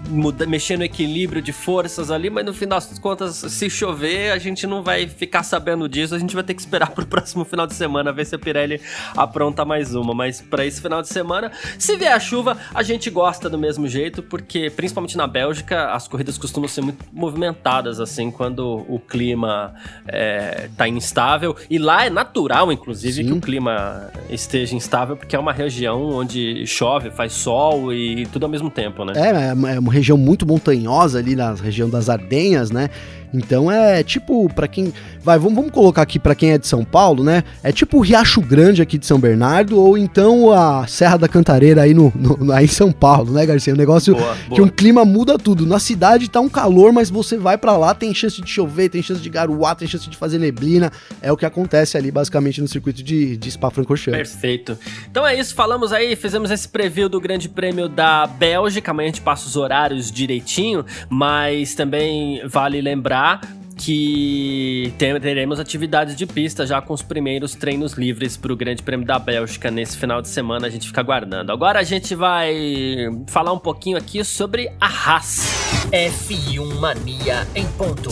muda, 0.10 0.46
mexer 0.46 0.78
no 0.78 0.84
equilíbrio 0.84 1.42
de 1.42 1.54
forças 1.54 2.12
ali, 2.12 2.30
mas 2.30 2.46
no 2.46 2.54
final 2.54 2.80
das 2.80 3.00
contas, 3.00 3.36
se 3.36 3.70
chover, 3.70 4.32
a 4.32 4.38
gente 4.38 4.66
não 4.66 4.84
vai 4.84 5.08
ficar 5.08 5.44
sabendo 5.44 5.88
disso, 5.88 6.16
a 6.16 6.20
gente 6.20 6.34
vai 6.34 6.44
ter 6.44 6.54
que 6.54 6.62
esperar 6.62 6.92
pro 6.92 7.06
próximo 7.06 7.46
final 7.46 7.68
de 7.68 7.74
semana 7.74 8.12
ver 8.12 8.26
se 8.26 8.36
a 8.36 8.40
Pirelli 8.40 8.82
apronta 9.16 9.64
mais 9.64 9.96
uma. 9.96 10.14
Mas 10.14 10.42
para 10.42 10.66
esse 10.66 10.82
final 10.82 11.02
de 11.02 11.08
semana, 11.08 11.52
se 11.78 11.96
vier 11.96 12.14
a 12.14 12.20
chuva, 12.20 12.58
a 12.74 12.84
gente 12.84 13.10
gosta 13.10 13.50
do 13.50 13.58
mesmo 13.58 13.88
jeito, 13.88 14.24
porque 14.24 14.70
principalmente 14.70 15.18
na 15.18 15.28
Bélgica, 15.28 15.92
as 15.92 16.08
corridas 16.08 16.38
costumam 16.38 16.68
ser 16.68 16.82
muito 16.82 17.06
movimentadas, 17.12 18.00
assim, 18.00 18.32
quando 18.32 18.86
o 18.88 19.00
clima 19.00 19.74
é, 20.08 20.70
tá 20.76 20.88
instável. 20.88 21.56
E 21.70 21.78
lá 21.78 22.06
é 22.06 22.10
natural, 22.10 22.72
inclusive, 22.72 23.24
Sim. 23.24 23.26
que 23.26 23.34
o 23.34 23.42
clima 23.42 24.10
esteja 24.30 24.76
instável, 24.76 25.16
porque 25.16 25.36
é 25.36 25.40
uma 25.40 25.54
região 25.54 26.10
onde 26.10 26.66
chove, 26.66 27.12
faz 27.12 27.34
sol 27.34 27.94
e 27.94 28.26
tudo 28.28 28.44
ao 28.44 28.50
mesmo 28.50 28.70
tempo, 28.70 29.06
né? 29.06 29.14
É, 29.16 29.30
é, 29.30 29.76
é 29.76 29.80
uma 29.80 29.99
região 30.00 30.18
muito 30.18 30.46
montanhosa 30.46 31.20
ali 31.20 31.36
na 31.36 31.54
região 31.54 31.90
das 31.90 32.10
Ardenhas, 32.10 32.72
né? 32.72 32.90
Então 33.34 33.72
é 33.72 34.04
tipo, 34.04 34.52
para 34.54 34.68
quem. 34.68 34.94
Vai, 35.22 35.38
vamos, 35.38 35.56
vamos 35.56 35.72
colocar 35.72 36.02
aqui 36.02 36.18
para 36.18 36.34
quem 36.34 36.52
é 36.52 36.58
de 36.58 36.66
São 36.66 36.84
Paulo, 36.84 37.24
né? 37.24 37.44
É 37.64 37.72
tipo 37.72 37.98
o 37.98 38.02
Riacho 38.02 38.42
Grande 38.42 38.82
aqui 38.82 38.98
de 38.98 39.06
São 39.06 39.20
Bernardo, 39.20 39.80
ou 39.80 39.98
então 39.98 40.52
a 40.52 40.88
Serra 40.88 41.18
da 41.18 41.28
Cantareira 41.28 41.84
aí, 41.84 41.94
no, 41.94 42.12
no 42.16 42.52
aí 42.52 42.66
em 42.66 42.68
São 42.68 42.92
Paulo, 42.92 43.32
né, 43.34 43.46
Garcia? 43.46 43.74
Um 43.74 43.78
negócio 43.78 44.16
boa, 44.16 44.36
que 44.36 44.50
boa. 44.50 44.64
um 44.64 44.68
clima 44.68 45.06
muda 45.06 45.38
tudo. 45.38 45.66
Na 45.66 45.80
cidade 45.80 46.30
tá 46.30 46.40
um 46.40 46.50
calor, 46.50 46.92
mas 46.92 47.10
você 47.10 47.38
vai 47.38 47.58
para 47.58 47.78
lá, 47.78 47.94
tem 47.94 48.14
chance 48.14 48.42
de 48.42 48.50
chover, 48.50 48.90
tem 48.90 49.04
chance 49.04 49.22
de 49.22 49.30
garoar, 49.30 49.76
tem 49.76 49.88
chance 49.88 50.10
de 50.10 50.18
fazer 50.18 50.40
neblina. 50.40 50.92
É 51.22 51.32
o 51.32 51.38
que 51.38 51.46
acontece 51.46 51.98
ali, 51.98 52.12
basicamente, 52.12 52.62
no 52.62 52.68
circuito 52.68 53.04
de, 53.04 53.38
de 53.38 53.52
Spa-Francorchamps. 53.52 54.18
Perfeito. 54.18 54.78
Então 55.10 55.28
é 55.28 55.38
isso, 55.38 55.54
falamos 55.54 55.94
aí, 55.94 56.16
fizemos 56.16 56.50
esse 56.50 56.68
preview 56.68 57.08
do 57.10 57.20
Grande 57.20 57.48
Prêmio 57.48 57.88
da 57.88 58.26
Bélgica. 58.26 58.92
Amanhã 58.92 59.10
a 59.10 59.12
gente 59.12 59.22
passa 59.22 59.48
os 59.48 59.56
horários 59.56 60.12
direitinho, 60.12 60.86
mas 61.10 61.76
também 61.76 62.42
vale 62.48 62.82
lembrar 62.82 63.19
que 63.80 64.94
teremos 64.98 65.60
atividades 65.60 66.16
de 66.16 66.26
pista 66.26 66.66
já 66.66 66.82
com 66.82 66.94
os 66.94 67.02
primeiros 67.02 67.56
treinos 67.56 67.94
livres 67.94 68.36
para 68.36 68.52
o 68.52 68.56
Grande 68.56 68.84
Prêmio 68.84 69.08
da 69.08 69.18
Bélgica 69.18 69.72
nesse 69.72 69.98
final 69.98 70.22
de 70.22 70.28
semana. 70.28 70.68
A 70.68 70.70
gente 70.70 70.88
fica 70.88 71.00
aguardando. 71.00 71.52
Agora 71.52 71.80
a 71.80 71.84
gente 71.84 72.14
vai 72.14 72.54
falar 73.28 73.54
um 73.54 73.60
pouquinho 73.60 73.98
aqui 73.98 74.24
sobre 74.24 74.70
a 74.82 74.86
Haas. 74.88 75.48
F1 75.92 76.80
Mania 76.80 77.48
em 77.56 77.66
ponto. 77.70 78.10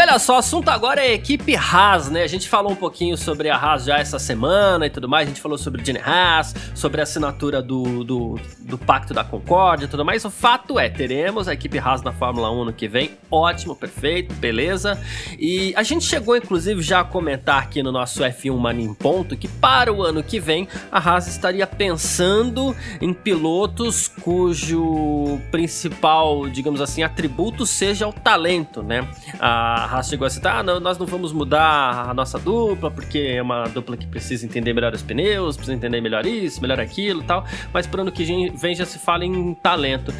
Olha 0.00 0.18
só, 0.18 0.36
o 0.36 0.38
assunto 0.38 0.68
agora 0.70 1.04
é 1.04 1.12
equipe 1.12 1.54
Haas, 1.54 2.08
né? 2.08 2.22
A 2.22 2.26
gente 2.26 2.48
falou 2.48 2.72
um 2.72 2.76
pouquinho 2.76 3.18
sobre 3.18 3.50
a 3.50 3.56
Haas 3.56 3.84
já 3.84 3.98
essa 3.98 4.18
semana 4.18 4.86
e 4.86 4.90
tudo 4.90 5.08
mais. 5.08 5.26
A 5.26 5.28
gente 5.28 5.40
falou 5.40 5.58
sobre 5.58 5.82
o 5.82 5.84
Gene 5.84 5.98
Haas, 5.98 6.54
sobre 6.74 7.00
a 7.00 7.04
assinatura 7.04 7.60
do, 7.60 8.02
do, 8.02 8.40
do 8.60 8.78
Pacto 8.78 9.12
da 9.12 9.22
Concórdia 9.22 9.84
e 9.84 9.88
tudo 9.88 10.04
mais. 10.04 10.24
O 10.24 10.30
fato 10.30 10.78
é, 10.78 10.88
teremos 10.88 11.48
a 11.48 11.52
equipe 11.52 11.78
Haas 11.78 12.02
na 12.02 12.12
Fórmula 12.12 12.50
1 12.50 12.64
no 12.64 12.72
que 12.72 12.88
vem. 12.88 13.10
Ótimo, 13.30 13.76
perfeito, 13.76 14.34
beleza. 14.34 14.98
E 15.38 15.74
a 15.76 15.82
gente 15.82 16.04
chegou, 16.04 16.34
inclusive, 16.34 16.80
já 16.80 17.00
a 17.00 17.04
comentar 17.04 17.62
aqui 17.62 17.82
no 17.82 17.92
nosso 17.92 18.22
F1 18.22 18.56
Mania 18.56 18.86
em 18.86 18.94
Ponto 18.94 19.36
que 19.36 19.48
para 19.48 19.92
o 19.92 20.02
ano 20.02 20.22
que 20.22 20.40
vem 20.40 20.66
a 20.90 20.98
Haas 20.98 21.26
estaria 21.26 21.66
pensando 21.66 22.74
em 23.00 23.12
pilotos 23.12 24.08
cujo 24.08 25.38
principal, 25.50 26.48
digamos 26.48 26.80
assim, 26.80 27.02
atributo 27.02 27.66
seja 27.66 28.08
o 28.08 28.12
talento, 28.12 28.82
né? 28.82 29.06
A 29.38 29.89
Haas 29.90 30.08
chegou 30.08 30.24
a 30.24 30.30
citar, 30.30 30.60
ah, 30.60 30.62
não, 30.62 30.78
nós 30.78 30.96
não 30.98 31.06
vamos 31.06 31.32
mudar 31.32 32.08
a 32.08 32.14
nossa 32.14 32.38
dupla, 32.38 32.90
porque 32.90 33.18
é 33.18 33.42
uma 33.42 33.64
dupla 33.64 33.96
que 33.96 34.06
precisa 34.06 34.46
entender 34.46 34.72
melhor 34.72 34.94
os 34.94 35.02
pneus, 35.02 35.56
precisa 35.56 35.76
entender 35.76 36.00
melhor 36.00 36.24
isso, 36.24 36.62
melhor 36.62 36.78
aquilo 36.78 37.24
tal, 37.24 37.44
mas 37.72 37.88
para 37.88 38.02
ano 38.02 38.12
que 38.12 38.50
vem 38.54 38.74
já 38.74 38.86
se 38.86 39.00
fala 39.00 39.24
em 39.24 39.52
talento. 39.54 40.14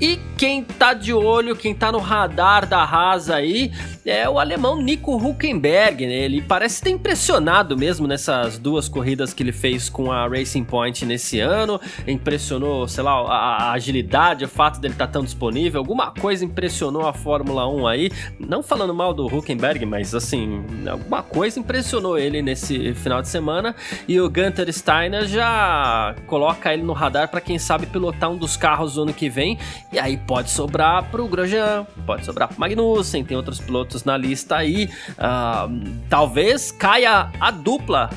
E 0.00 0.18
quem 0.38 0.64
tá 0.64 0.94
de 0.94 1.12
olho, 1.12 1.54
quem 1.54 1.74
tá 1.74 1.92
no 1.92 1.98
radar 1.98 2.66
da 2.66 2.82
Haas 2.82 3.28
aí, 3.28 3.70
é 4.04 4.28
o 4.28 4.38
alemão 4.38 4.80
Nico 4.80 5.16
Huckenberg, 5.16 6.06
né? 6.06 6.14
Ele 6.24 6.40
parece 6.40 6.82
ter 6.82 6.90
impressionado 6.90 7.76
mesmo 7.76 8.06
nessas 8.06 8.58
duas 8.58 8.88
corridas 8.88 9.34
que 9.34 9.42
ele 9.42 9.52
fez 9.52 9.88
com 9.88 10.10
a 10.10 10.26
Racing 10.26 10.64
Point 10.64 11.04
nesse 11.04 11.40
ano. 11.40 11.80
Impressionou, 12.06 12.88
sei 12.88 13.04
lá, 13.04 13.12
a, 13.12 13.64
a 13.64 13.72
agilidade, 13.72 14.44
o 14.44 14.48
fato 14.48 14.80
dele 14.80 14.94
estar 14.94 15.06
tá 15.06 15.12
tão 15.12 15.22
disponível. 15.22 15.80
Alguma 15.80 16.10
coisa 16.10 16.44
impressionou 16.44 17.06
a 17.06 17.12
Fórmula 17.12 17.68
1 17.68 17.86
aí. 17.86 18.10
Não 18.38 18.62
falando 18.62 18.94
mal 18.94 19.12
do 19.12 19.26
Huckenberg, 19.26 19.84
mas 19.84 20.14
assim, 20.14 20.64
alguma 20.88 21.22
coisa 21.22 21.58
impressionou 21.58 22.18
ele 22.18 22.42
nesse 22.42 22.94
final 22.94 23.20
de 23.20 23.28
semana. 23.28 23.74
E 24.08 24.20
o 24.20 24.28
Gunter 24.28 24.72
Steiner 24.72 25.26
já 25.26 26.14
coloca 26.26 26.72
ele 26.72 26.82
no 26.82 26.92
radar 26.92 27.28
para 27.28 27.40
quem 27.40 27.58
sabe 27.58 27.86
pilotar 27.86 28.30
um 28.30 28.36
dos 28.36 28.56
carros 28.56 28.94
do 28.94 29.02
ano 29.02 29.12
que 29.12 29.28
vem 29.28 29.58
e 29.92 29.98
aí 29.98 30.16
pode 30.16 30.50
sobrar 30.50 31.10
pro 31.10 31.26
Grosjean, 31.26 31.86
pode 32.06 32.24
sobrar 32.24 32.48
pro 32.48 32.60
Magnussen, 32.60 33.24
tem 33.24 33.36
outros 33.36 33.60
pilotos 33.60 33.89
na 34.04 34.16
lista 34.16 34.56
aí. 34.56 34.88
Uh, 35.10 35.90
talvez 36.08 36.72
caia 36.72 37.30
a 37.40 37.50
dupla 37.50 38.10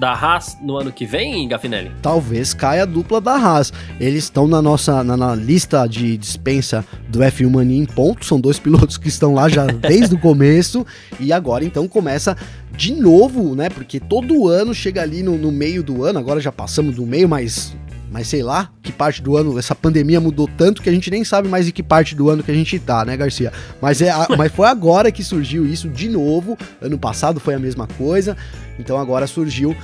da 0.00 0.12
Haas 0.12 0.56
no 0.62 0.78
ano 0.78 0.90
que 0.90 1.04
vem, 1.04 1.46
Gafinelli? 1.46 1.92
Talvez 2.00 2.54
caia 2.54 2.84
a 2.84 2.86
dupla 2.86 3.20
da 3.20 3.34
Haas. 3.34 3.70
Eles 4.00 4.24
estão 4.24 4.48
na 4.48 4.62
nossa 4.62 5.04
na, 5.04 5.14
na, 5.14 5.34
lista 5.34 5.86
de 5.86 6.16
dispensa 6.16 6.82
do 7.08 7.18
F1 7.18 7.50
Mania 7.50 7.82
em 7.82 7.84
ponto. 7.84 8.24
São 8.24 8.40
dois 8.40 8.58
pilotos 8.60 8.96
que 8.96 9.08
estão 9.08 9.34
lá 9.34 9.48
já 9.48 9.66
desde 9.66 10.14
o 10.14 10.18
começo. 10.18 10.86
E 11.20 11.32
agora 11.32 11.64
então 11.64 11.86
começa 11.86 12.34
de 12.74 12.94
novo, 12.94 13.54
né? 13.54 13.68
Porque 13.68 14.00
todo 14.00 14.48
ano 14.48 14.72
chega 14.72 15.02
ali 15.02 15.22
no, 15.22 15.36
no 15.36 15.52
meio 15.52 15.82
do 15.82 16.02
ano. 16.02 16.18
Agora 16.18 16.40
já 16.40 16.50
passamos 16.50 16.96
do 16.96 17.04
meio, 17.04 17.28
mas 17.28 17.76
mas 18.10 18.26
sei 18.26 18.42
lá, 18.42 18.70
que 18.82 18.90
parte 18.90 19.22
do 19.22 19.36
ano 19.36 19.58
essa 19.58 19.74
pandemia 19.74 20.20
mudou 20.20 20.48
tanto 20.56 20.82
que 20.82 20.88
a 20.88 20.92
gente 20.92 21.10
nem 21.10 21.24
sabe 21.24 21.48
mais 21.48 21.68
em 21.68 21.70
que 21.70 21.82
parte 21.82 22.14
do 22.14 22.28
ano 22.28 22.42
que 22.42 22.50
a 22.50 22.54
gente 22.54 22.78
tá, 22.78 23.04
né, 23.04 23.16
Garcia? 23.16 23.52
Mas, 23.80 24.02
é, 24.02 24.12
mas 24.36 24.52
foi 24.52 24.66
agora 24.66 25.12
que 25.12 25.22
surgiu 25.22 25.64
isso 25.64 25.88
de 25.88 26.08
novo. 26.08 26.58
Ano 26.80 26.98
passado 26.98 27.38
foi 27.38 27.54
a 27.54 27.58
mesma 27.58 27.86
coisa, 27.86 28.36
então 28.78 28.98
agora 28.98 29.26
surgiu 29.26 29.76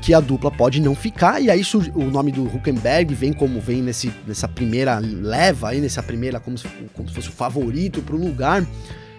que 0.00 0.14
a 0.14 0.20
dupla 0.20 0.50
pode 0.50 0.80
não 0.80 0.94
ficar, 0.94 1.40
e 1.40 1.48
aí 1.48 1.62
o 1.94 2.04
nome 2.04 2.32
do 2.32 2.44
Huckenberg 2.44 3.14
vem 3.14 3.32
como 3.32 3.60
vem 3.60 3.80
nesse, 3.82 4.12
nessa 4.26 4.48
primeira 4.48 4.98
leva 4.98 5.70
aí, 5.70 5.80
nessa 5.80 6.02
primeira, 6.02 6.40
como 6.40 6.58
se, 6.58 6.66
como 6.92 7.08
se 7.08 7.14
fosse 7.14 7.28
o 7.28 7.32
favorito 7.32 8.02
pro 8.02 8.16
lugar. 8.16 8.66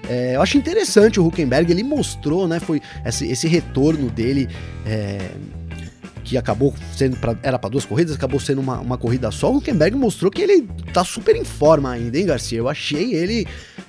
É, 0.09 0.35
eu 0.35 0.41
acho 0.41 0.57
interessante 0.57 1.19
o 1.19 1.25
Huckenberg, 1.25 1.71
ele 1.71 1.83
mostrou, 1.83 2.47
né, 2.47 2.59
foi 2.59 2.81
esse, 3.05 3.25
esse 3.27 3.47
retorno 3.47 4.09
dele. 4.09 4.49
É, 4.85 5.31
que 6.23 6.37
acabou 6.37 6.73
sendo 6.95 7.17
pra, 7.17 7.35
era 7.43 7.59
para 7.59 7.69
duas 7.69 7.85
corridas, 7.85 8.15
acabou 8.15 8.39
sendo 8.39 8.61
uma, 8.61 8.79
uma 8.79 8.97
corrida 8.97 9.29
só. 9.31 9.51
O 9.51 9.57
Huckenberg 9.57 9.95
mostrou 9.95 10.31
que 10.31 10.41
ele 10.41 10.67
tá 10.93 11.03
super 11.03 11.35
em 11.35 11.43
forma 11.43 11.91
ainda, 11.91 12.17
hein, 12.17 12.25
Garcia? 12.25 12.57
Eu 12.57 12.69
achei 12.69 13.13
ele 13.13 13.45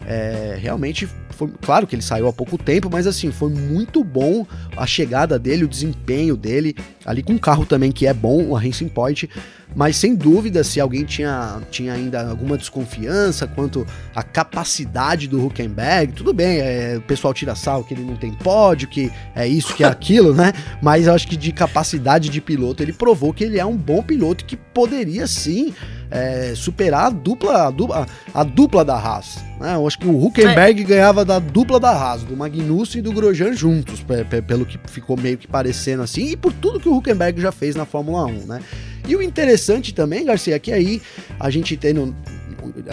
é, 0.06 0.56
realmente. 0.60 1.08
Foi, 1.30 1.50
claro 1.60 1.86
que 1.86 1.96
ele 1.96 2.02
saiu 2.02 2.28
há 2.28 2.32
pouco 2.32 2.56
tempo, 2.56 2.88
mas 2.90 3.06
assim, 3.06 3.32
foi 3.32 3.50
muito 3.50 4.04
bom 4.04 4.46
a 4.76 4.86
chegada 4.86 5.38
dele, 5.38 5.64
o 5.64 5.68
desempenho 5.68 6.36
dele, 6.36 6.76
ali 7.04 7.22
com 7.22 7.32
um 7.32 7.38
carro 7.38 7.66
também 7.66 7.90
que 7.90 8.06
é 8.06 8.14
bom, 8.14 8.56
a 8.56 8.60
Racing 8.60 8.88
Point. 8.88 9.28
Mas 9.74 9.96
sem 9.96 10.14
dúvida, 10.14 10.62
se 10.62 10.80
alguém 10.80 11.04
tinha, 11.04 11.60
tinha 11.70 11.92
ainda 11.92 12.28
alguma 12.28 12.56
desconfiança 12.56 13.46
quanto 13.46 13.86
à 14.14 14.22
capacidade 14.22 15.28
do 15.28 15.44
Huckenberg, 15.44 16.12
tudo 16.12 16.32
bem, 16.32 16.58
é, 16.58 16.96
o 16.96 17.02
pessoal 17.02 17.34
tira 17.34 17.54
sal 17.54 17.82
que 17.84 17.94
ele 17.94 18.04
não 18.04 18.16
tem 18.16 18.32
pódio, 18.32 18.88
que 18.88 19.10
é 19.34 19.46
isso, 19.46 19.74
que 19.74 19.84
é 19.84 19.86
aquilo, 19.86 20.34
né? 20.34 20.52
Mas 20.80 21.06
eu 21.06 21.14
acho 21.14 21.26
que 21.26 21.36
de 21.36 21.52
capacidade 21.52 22.28
de 22.28 22.40
piloto, 22.40 22.82
ele 22.82 22.92
provou 22.92 23.32
que 23.32 23.44
ele 23.44 23.58
é 23.58 23.64
um 23.64 23.76
bom 23.76 24.02
piloto 24.02 24.44
que 24.44 24.56
poderia 24.56 25.26
sim 25.26 25.74
é, 26.10 26.52
superar 26.54 27.06
a 27.06 27.10
dupla, 27.10 27.66
a 27.66 27.70
dupla, 27.70 28.06
a 28.32 28.44
dupla 28.44 28.84
da 28.84 28.94
Haas. 28.94 29.38
Né? 29.60 29.74
Eu 29.74 29.86
acho 29.86 29.98
que 29.98 30.06
o 30.06 30.24
Huckenberg 30.24 30.82
é. 30.82 30.84
ganhava 30.84 31.24
da 31.24 31.38
dupla 31.38 31.80
da 31.80 31.90
Haas, 31.90 32.22
do 32.22 32.36
Magnussen 32.36 33.00
e 33.00 33.02
do 33.02 33.12
Grosjean 33.12 33.52
juntos, 33.52 34.04
pelo 34.46 34.64
que 34.64 34.78
ficou 34.86 35.16
meio 35.16 35.36
que 35.36 35.48
parecendo 35.48 36.02
assim, 36.02 36.30
e 36.30 36.36
por 36.36 36.52
tudo 36.52 36.78
que 36.78 36.88
o 36.88 36.96
Huckenberg 36.96 37.40
já 37.40 37.50
fez 37.50 37.74
na 37.74 37.84
Fórmula 37.84 38.26
1, 38.26 38.46
né? 38.46 38.60
E 39.06 39.14
o 39.16 39.22
interessante 39.22 39.92
também, 39.92 40.24
Garcia, 40.24 40.56
é 40.56 40.58
que 40.58 40.72
aí 40.72 41.00
a 41.38 41.50
gente 41.50 41.76
tem 41.76 41.92
no, 41.92 42.14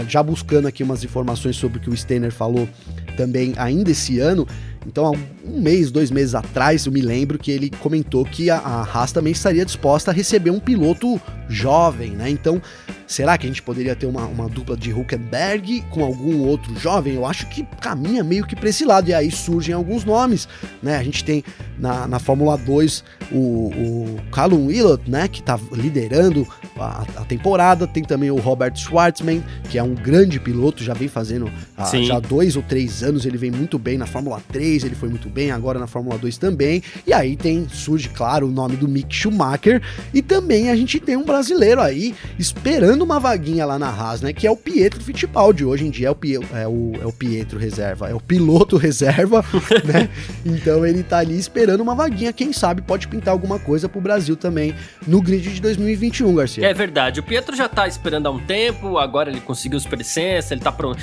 já 0.08 0.22
buscando 0.22 0.68
aqui 0.68 0.84
umas 0.84 1.04
informações 1.04 1.56
sobre 1.56 1.78
o 1.78 1.82
que 1.82 1.90
o 1.90 1.96
Steiner 1.96 2.32
falou 2.32 2.68
também 3.16 3.54
ainda 3.58 3.92
esse 3.92 4.20
ano, 4.20 4.48
então, 4.86 5.14
um 5.46 5.62
mês, 5.62 5.92
dois 5.92 6.12
meses 6.12 6.36
atrás, 6.36 6.86
eu 6.86 6.92
me 6.92 7.02
lembro 7.02 7.38
que 7.38 7.52
ele 7.52 7.70
comentou 7.80 8.26
que 8.26 8.50
a, 8.50 8.58
a 8.58 8.82
Haas 8.84 9.12
também 9.12 9.32
estaria 9.32 9.66
disposta 9.66 10.12
a 10.12 10.14
receber 10.14 10.52
um 10.52 10.60
piloto 10.60 11.20
jovem, 11.50 12.12
né? 12.12 12.30
Então, 12.30 12.62
será 13.06 13.38
que 13.38 13.46
a 13.46 13.50
gente 13.50 13.62
poderia 13.62 13.96
ter 13.96 14.06
uma, 14.06 14.26
uma 14.26 14.48
dupla 14.48 14.78
de 14.78 14.94
Huckenberg 14.94 15.82
com 15.90 16.04
algum 16.04 16.40
outro 16.48 16.78
jovem? 16.80 17.16
Eu 17.16 17.26
acho 17.26 17.48
que 17.48 17.64
caminha 17.82 18.24
meio 18.24 18.46
que 18.46 18.56
para 18.56 18.70
esse 18.70 18.86
lado, 18.86 19.10
e 19.10 19.14
aí 19.14 19.30
surgem 19.30 19.76
alguns 19.76 20.06
nomes, 20.06 20.48
né? 20.82 20.98
A 20.98 21.04
gente 21.04 21.24
tem 21.24 21.44
na, 21.78 22.08
na 22.08 22.20
Fórmula 22.20 22.58
2 22.58 23.04
o, 23.32 23.38
o 23.38 24.20
Callum 24.32 24.68
Willott, 24.68 25.10
né? 25.10 25.28
Que 25.28 25.44
tá 25.44 25.60
liderando 25.74 26.48
a, 26.78 27.02
a, 27.18 27.26
temporada. 27.26 27.86
Tem 27.86 28.04
também 28.04 28.32
o 28.32 28.38
Robert 28.38 28.76
Schwartzman, 28.76 29.44
que 29.70 29.78
é 29.78 29.84
um 29.84 29.94
grande 29.94 30.40
piloto, 30.40 30.84
já 30.84 30.94
vem 30.94 31.08
fazendo 31.08 31.52
há 31.78 31.86
já 32.02 32.20
dois 32.20 32.56
ou 32.56 32.64
três 32.64 33.04
anos, 33.04 33.26
ele 33.26 33.38
vem 33.38 33.52
muito 33.52 33.78
bem 33.78 33.98
na 33.98 34.06
Fórmula 34.06 34.42
3, 34.52 34.84
ele 34.84 34.96
foi 34.96 35.10
muito 35.10 35.30
bem 35.32 35.52
agora 35.52 35.80
na 35.80 35.88
Fórmula 35.88 36.18
2 36.18 36.38
também. 36.38 36.84
E 37.08 37.14
aí 37.14 37.36
tem, 37.36 37.68
surge, 37.70 38.10
claro, 38.10 38.48
o 38.48 38.52
nome 38.52 38.76
do 38.76 38.88
Mick 38.88 39.16
Schumacher. 39.16 39.82
E 40.14 40.22
também 40.22 40.70
a 40.70 40.76
gente 40.76 41.00
tem 41.00 41.16
um 41.16 41.24
brasileiro 41.24 41.82
aí 41.82 42.14
esperando 42.38 43.02
uma 43.02 43.20
vaguinha 43.20 43.66
lá 43.66 43.80
na 43.80 43.90
Haas, 43.90 44.22
né? 44.22 44.34
Que 44.34 44.46
é 44.46 44.52
o 44.52 44.58
Pietro 44.58 45.02
Fittipaldi. 45.02 45.66
Hoje 45.66 45.88
em 45.88 45.90
dia 45.90 46.10
é 46.10 46.12
o, 46.12 46.18
é 46.54 46.68
o, 46.68 46.92
é 47.02 47.06
o 47.06 47.12
Pietro 47.12 47.58
reserva, 47.58 48.10
é 48.10 48.14
o 48.14 48.20
piloto 48.20 48.78
reserva, 48.78 49.44
né? 49.86 50.10
Então 50.46 50.86
ele 50.86 51.04
tá 51.04 51.20
ali 51.20 51.38
esperando 51.38 51.82
uma 51.82 51.96
vaguinha, 51.96 52.34
quem 52.34 52.52
sabe 52.52 52.82
pode 52.82 53.08
pintar 53.08 53.32
alguma 53.32 53.60
coisa 53.60 53.88
pro 53.88 54.02
Brasil 54.02 54.36
também 54.36 54.76
no 55.08 55.22
grid 55.22 55.54
de 55.54 55.62
2021, 55.62 56.36
Garcia. 56.36 56.68
É 56.68 56.74
verdade, 56.74 57.20
o 57.20 57.24
Pietro 57.24 57.56
já 57.56 57.70
tá 57.70 57.88
esperando 57.88 58.28
há 58.28 58.32
um 58.32 58.40
tempo, 58.40 58.98
agora 58.98 59.30
ele 59.30 59.40
conseguiu 59.40 59.80
superlicença, 59.80 60.54
ele 60.54 60.62
tá 60.62 60.72
pronto, 60.72 61.00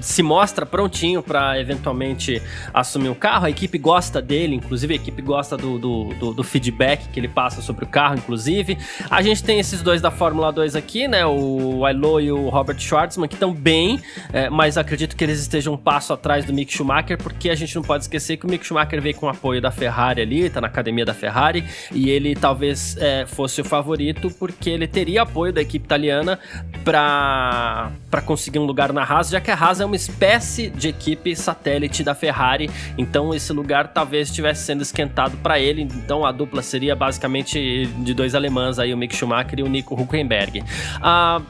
se 0.00 0.22
mostra 0.22 0.64
prontinho 0.64 1.22
para 1.22 1.58
eventualmente 1.60 2.42
assumir 2.72 3.08
o 3.08 3.14
carro, 3.14 3.46
a 3.46 3.50
equipe 3.50 3.71
gosta 3.78 4.20
dele, 4.20 4.54
inclusive 4.54 4.94
a 4.94 4.96
equipe 4.96 5.22
gosta 5.22 5.56
do, 5.56 5.78
do, 5.78 6.04
do, 6.14 6.34
do 6.34 6.44
feedback 6.44 7.08
que 7.08 7.18
ele 7.18 7.28
passa 7.28 7.62
sobre 7.62 7.84
o 7.84 7.88
carro, 7.88 8.16
inclusive. 8.16 8.78
A 9.10 9.22
gente 9.22 9.42
tem 9.42 9.58
esses 9.58 9.82
dois 9.82 10.00
da 10.00 10.10
Fórmula 10.10 10.52
2 10.52 10.76
aqui, 10.76 11.08
né, 11.08 11.24
o 11.26 11.84
Ailo 11.84 12.20
e 12.20 12.30
o 12.30 12.48
Robert 12.48 12.78
Schwartzman, 12.78 13.28
que 13.28 13.34
estão 13.34 13.52
bem, 13.52 14.00
é, 14.32 14.48
mas 14.50 14.76
acredito 14.76 15.16
que 15.16 15.24
eles 15.24 15.40
estejam 15.40 15.74
um 15.74 15.76
passo 15.76 16.12
atrás 16.12 16.44
do 16.44 16.52
Mick 16.52 16.72
Schumacher, 16.72 17.18
porque 17.18 17.50
a 17.50 17.54
gente 17.54 17.74
não 17.74 17.82
pode 17.82 18.04
esquecer 18.04 18.36
que 18.36 18.46
o 18.46 18.50
Mick 18.50 18.64
Schumacher 18.64 19.00
veio 19.00 19.14
com 19.14 19.26
o 19.26 19.28
apoio 19.28 19.60
da 19.60 19.70
Ferrari 19.70 20.20
ali, 20.20 20.50
tá 20.50 20.60
na 20.60 20.66
academia 20.66 21.04
da 21.04 21.14
Ferrari, 21.14 21.64
e 21.90 22.10
ele 22.10 22.34
talvez 22.34 22.96
é, 22.98 23.24
fosse 23.26 23.60
o 23.60 23.64
favorito, 23.64 24.30
porque 24.38 24.70
ele 24.70 24.86
teria 24.86 25.22
apoio 25.22 25.52
da 25.52 25.62
equipe 25.62 25.84
italiana 25.84 26.38
para 26.84 27.90
conseguir 28.24 28.58
um 28.58 28.64
lugar 28.64 28.92
na 28.92 29.02
Haas, 29.02 29.30
já 29.30 29.40
que 29.40 29.50
a 29.50 29.54
Haas 29.54 29.80
é 29.80 29.84
uma 29.84 29.96
espécie 29.96 30.70
de 30.70 30.88
equipe 30.88 31.34
satélite 31.34 32.02
da 32.02 32.14
Ferrari, 32.14 32.70
então 32.98 33.34
esse 33.34 33.52
lugar 33.52 33.61
talvez 33.94 34.28
estivesse 34.28 34.64
sendo 34.64 34.82
esquentado 34.82 35.36
para 35.38 35.58
ele, 35.58 35.82
então 35.82 36.24
a 36.24 36.32
dupla 36.32 36.62
seria 36.62 36.94
basicamente 36.94 37.86
de 37.86 38.14
dois 38.14 38.34
alemães 38.34 38.78
aí, 38.78 38.92
o 38.92 38.96
Mick 38.96 39.14
Schumacher 39.14 39.60
e 39.60 39.62
o 39.62 39.68
Nico 39.68 39.94
Huckenberg. 40.00 40.62
Ah, 41.00 41.40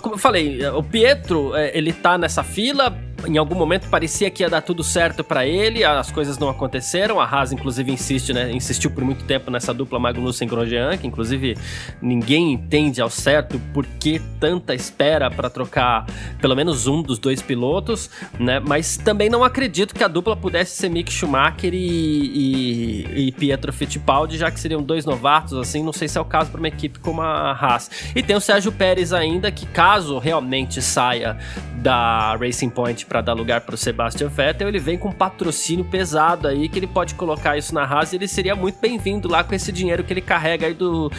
como 0.00 0.14
eu 0.14 0.18
falei, 0.18 0.64
o 0.66 0.82
Pietro, 0.82 1.54
é, 1.54 1.76
ele 1.76 1.92
tá 1.92 2.16
nessa 2.16 2.42
fila, 2.42 2.96
em 3.26 3.36
algum 3.36 3.54
momento 3.54 3.88
parecia 3.88 4.30
que 4.30 4.42
ia 4.42 4.50
dar 4.50 4.62
tudo 4.62 4.82
certo 4.82 5.22
para 5.22 5.46
ele, 5.46 5.84
as 5.84 6.10
coisas 6.10 6.38
não 6.38 6.48
aconteceram. 6.48 7.20
A 7.20 7.24
Haas, 7.24 7.52
inclusive, 7.52 7.92
insiste, 7.92 8.32
né? 8.32 8.50
Insistiu 8.50 8.90
por 8.90 9.04
muito 9.04 9.24
tempo 9.24 9.50
nessa 9.50 9.72
dupla 9.72 9.98
Magnussen 9.98 10.48
Grosjean, 10.48 10.96
que 10.96 11.06
inclusive 11.06 11.56
ninguém 12.00 12.52
entende 12.52 13.00
ao 13.00 13.10
certo 13.10 13.60
por 13.72 13.86
que 13.86 14.20
tanta 14.40 14.74
espera 14.74 15.30
para 15.30 15.48
trocar 15.48 16.06
pelo 16.40 16.56
menos 16.56 16.86
um 16.86 17.02
dos 17.02 17.18
dois 17.18 17.40
pilotos, 17.40 18.10
né? 18.38 18.60
Mas 18.60 18.96
também 18.96 19.28
não 19.28 19.44
acredito 19.44 19.94
que 19.94 20.02
a 20.02 20.08
dupla 20.08 20.36
pudesse 20.36 20.76
ser 20.76 20.88
Mick 20.88 21.12
Schumacher 21.12 21.72
e, 21.72 21.76
e, 21.76 23.28
e 23.28 23.32
Pietro 23.32 23.72
Fittipaldi, 23.72 24.36
já 24.36 24.50
que 24.50 24.58
seriam 24.58 24.82
dois 24.82 25.04
novatos, 25.04 25.54
assim. 25.54 25.82
Não 25.82 25.92
sei 25.92 26.08
se 26.08 26.18
é 26.18 26.20
o 26.20 26.24
caso 26.24 26.50
para 26.50 26.58
uma 26.58 26.68
equipe 26.68 26.98
como 26.98 27.22
a 27.22 27.52
Haas. 27.52 27.90
E 28.14 28.22
tem 28.22 28.36
o 28.36 28.40
Sérgio 28.40 28.72
Pérez 28.72 29.12
ainda, 29.12 29.50
que 29.50 29.66
caso 29.66 30.18
realmente 30.18 30.80
saia 30.82 31.36
da 31.82 32.36
Racing 32.36 32.70
Point 32.70 33.04
para 33.12 33.20
dar 33.20 33.34
lugar 33.34 33.60
para 33.60 33.74
o 33.74 33.76
Sebastian 33.76 34.28
Vettel, 34.28 34.68
ele 34.68 34.78
vem 34.78 34.96
com 34.96 35.10
um 35.10 35.12
patrocínio 35.12 35.84
pesado 35.84 36.48
aí 36.48 36.66
que 36.66 36.78
ele 36.78 36.86
pode 36.86 37.14
colocar 37.14 37.58
isso 37.58 37.74
na 37.74 37.84
Haas 37.84 38.10
e 38.14 38.16
ele 38.16 38.26
seria 38.26 38.56
muito 38.56 38.80
bem-vindo 38.80 39.28
lá 39.28 39.44
com 39.44 39.54
esse 39.54 39.70
dinheiro 39.70 40.02
que 40.02 40.14
ele 40.14 40.22
carrega 40.22 40.66
aí 40.66 40.72
do 40.72 41.12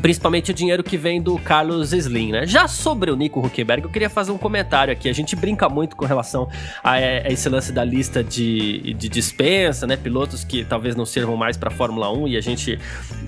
principalmente 0.00 0.50
o 0.50 0.54
dinheiro 0.54 0.82
que 0.82 0.96
vem 0.96 1.20
do 1.20 1.38
Carlos 1.38 1.92
Slim, 1.92 2.32
né? 2.32 2.46
Já 2.46 2.68
sobre 2.68 3.10
o 3.10 3.16
Nico 3.16 3.44
Huckenberg, 3.44 3.84
eu 3.84 3.90
queria 3.90 4.10
fazer 4.10 4.30
um 4.32 4.38
comentário 4.38 4.92
aqui. 4.92 5.08
A 5.08 5.12
gente 5.12 5.34
brinca 5.34 5.68
muito 5.68 5.96
com 5.96 6.04
relação 6.04 6.48
a, 6.82 6.92
a 6.92 7.30
esse 7.30 7.48
lance 7.48 7.72
da 7.72 7.84
lista 7.84 8.22
de, 8.22 8.94
de 8.94 9.08
dispensa, 9.08 9.86
né? 9.86 9.96
Pilotos 9.96 10.44
que 10.44 10.64
talvez 10.64 10.94
não 10.94 11.04
sirvam 11.04 11.36
mais 11.36 11.56
para 11.56 11.70
Fórmula 11.70 12.12
1 12.12 12.28
e 12.28 12.36
a 12.36 12.40
gente, 12.40 12.78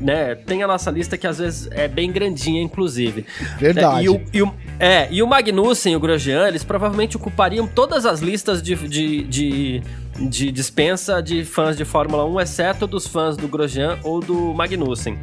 né, 0.01 0.35
tem 0.35 0.63
a 0.63 0.67
nossa 0.67 0.91
lista 0.91 1.17
que 1.17 1.27
às 1.27 1.39
vezes 1.39 1.69
é 1.73 1.89
bem 1.89 2.11
grandinha, 2.13 2.63
inclusive. 2.63 3.27
Verdade. 3.59 4.01
É, 4.01 4.03
e, 4.05 4.09
o, 4.09 4.23
e 4.33 4.43
o, 4.43 4.55
é, 4.79 5.09
e 5.11 5.23
o 5.23 5.27
Magnussen 5.27 5.93
e 5.93 5.97
o 5.97 6.01
Grosjean, 6.01 6.49
eles 6.49 6.65
provavelmente 6.65 7.17
ocupariam 7.17 7.67
todas 7.67 8.07
as 8.07 8.21
listas 8.21 8.63
de, 8.63 8.75
de, 8.89 9.23
de 9.25 9.83
de 10.19 10.53
dispensa 10.53 11.23
de 11.23 11.45
fãs 11.45 11.77
de 11.77 11.85
Fórmula 11.85 12.25
1, 12.25 12.41
exceto 12.41 12.87
dos 12.87 13.07
fãs 13.07 13.37
do 13.37 13.49
Grosjean 13.49 13.99
ou 14.03 14.21
do 14.21 14.55
Magnussen. 14.55 15.19